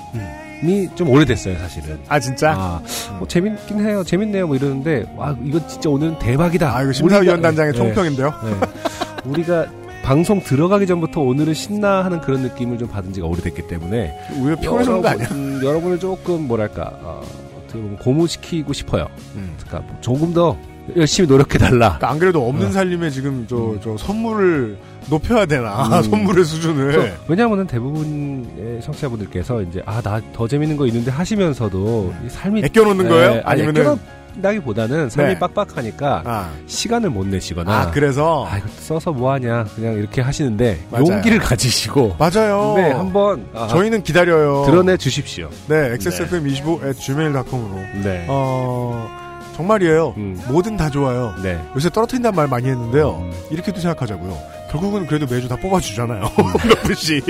[0.64, 2.54] 이 좀 오래됐어요 사실은 아 진짜?
[2.58, 2.82] 아,
[3.20, 7.78] 뭐 재밌긴 해요 재밌네요 뭐 이러는데 와 이건 진짜 오늘은 대박이다 아 이거 심사위원단장의 우리가-
[7.78, 8.34] 총평인데요.
[8.44, 9.30] 네, 네.
[9.30, 9.66] 우리가
[10.04, 15.02] 방송 들어가기 전부터 오늘은 신나 하는 그런 느낌을 좀 받은 지가 오래됐기 때문에 우리가 피곤해서
[15.02, 15.28] 거 아니야?
[15.32, 17.22] 음, 여러분을 조금 뭐랄까 어,
[17.58, 19.08] 어떻게 보면 고무시키고 싶어요.
[19.36, 19.56] 음.
[19.66, 20.56] 그러니까 뭐 조금 더
[20.96, 21.98] 열심히 노력해 달라.
[21.98, 22.72] 그러니까 안 그래도 없는 어.
[22.72, 24.78] 살림에 지금 저, 저 선물을
[25.10, 26.04] 높여야 되나 음.
[26.10, 32.62] 선물의 수준을 왜냐하면 대부분의 청취자분들께서 이제 아 나 더 재밌는 거 있는데 하시면서도 이 삶이
[32.66, 33.34] 애껴놓는 거예요?
[33.36, 34.00] 네, 아니 아니면은- 애껴놓
[34.36, 35.40] 하신다기보다는 삶이 네.
[35.40, 36.50] 빡빡하니까 아.
[36.68, 41.06] 시간을 못 내시거나 아, 그래서 아, 이거 써서 뭐 하냐 그냥 이렇게 하시는데 맞아요.
[41.08, 42.74] 용기를 가지시고 맞아요.
[42.76, 44.64] 네 한번 아, 저희는 기다려요.
[44.66, 45.50] 드러내 주십시오.
[45.68, 47.76] 네, XSFM25 gmail.com으로.
[48.04, 48.26] 네.
[48.28, 49.08] 어,
[49.56, 50.14] 정말이에요.
[50.18, 50.38] 음.
[50.50, 51.34] 뭐든 다 좋아요.
[51.42, 51.58] 네.
[51.76, 53.30] 요새 떨어뜨린다는 말 많이 했는데요.
[53.52, 54.38] 이렇게도 생각하자고요.
[54.76, 56.22] 결국은 그래도 매주 다 뽑아주잖아요.
[56.68, 57.26] 몇 분씩.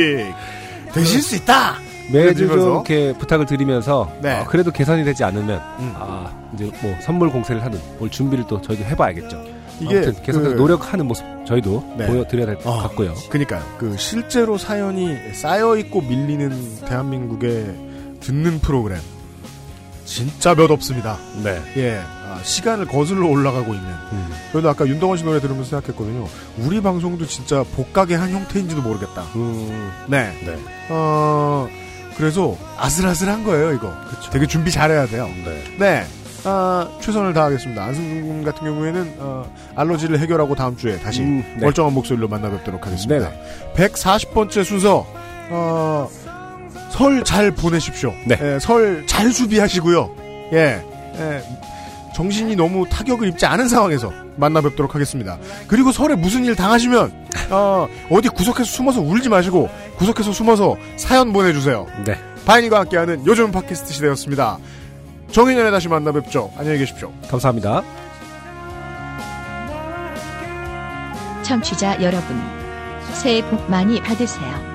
[0.93, 1.75] 되실 수 있다!
[2.11, 4.31] 매주 좀 이렇게 부탁을 드리면서 네.
[4.33, 5.91] 아, 그래도 개선이 되지 않으면 음.
[5.95, 9.43] 아 이제 뭐 선물 공세를 하든 뭘 준비를 또 저희도 해봐야겠죠.
[9.81, 12.05] 이게 아무튼 계속해서 그- 노력하는 모습 저희도 네.
[12.07, 12.77] 보여드려야 될것 어.
[12.83, 13.13] 같고요.
[13.29, 13.61] 그니까요.
[13.79, 17.75] 그 실제로 사연이 쌓여 있고 밀리는 대한민국의
[18.21, 18.99] 듣는 프로그램.
[20.05, 21.17] 진짜 몇 없습니다.
[21.43, 21.61] 네.
[21.77, 21.99] 예.
[21.99, 23.89] 아, 시간을 거슬러 올라가고 있는.
[23.89, 24.29] 음.
[24.51, 26.27] 저희도 아까 윤동원 씨 노래 들으면서 생각했거든요.
[26.59, 29.23] 우리 방송도 진짜 복각의 한 형태인지도 모르겠다.
[29.35, 30.31] 음, 네.
[30.45, 30.57] 네.
[30.89, 31.67] 어,
[32.17, 33.93] 그래서 아슬아슬한 거예요, 이거.
[34.31, 35.27] 되게 준비 잘해야 돼요.
[35.43, 35.63] 네.
[35.79, 36.07] 네.
[36.47, 37.83] 아, 최선을 다하겠습니다.
[37.83, 41.65] 안승준 군 같은 경우에는 어, 알러지를 해결하고 다음 주에 다시 음, 네.
[41.65, 43.29] 멀쩡한 목소리로 만나 뵙도록 하겠습니다.
[43.29, 43.73] 네네.
[43.75, 45.07] 140번째 순서
[45.49, 46.07] 어,
[46.95, 48.13] 설 잘 보내십시오.
[48.25, 48.37] 네.
[48.41, 50.11] 예, 설잘 수비하시고요.
[50.53, 50.81] 예.
[51.17, 51.43] 예,
[52.15, 55.37] 정신이 너무 타격을 입지 않은 상황에서 만나 뵙도록 하겠습니다.
[55.67, 61.85] 그리고 설에 무슨 일 당하시면 어, 어디 구석에서 숨어서 울지 마시고 구석에서 숨어서 사연 보내주세요.
[62.05, 62.17] 네.
[62.45, 64.57] 바인이가 함께하는 요즘 팟캐스트 시대였습니다.
[65.31, 66.51] 정인연에 다시 만나 뵙죠.
[66.57, 67.11] 안녕히 계십시오.
[67.29, 67.83] 감사합니다.
[71.43, 72.41] 청취자 여러분,
[73.13, 74.74] 새해 복 많이 받으세요.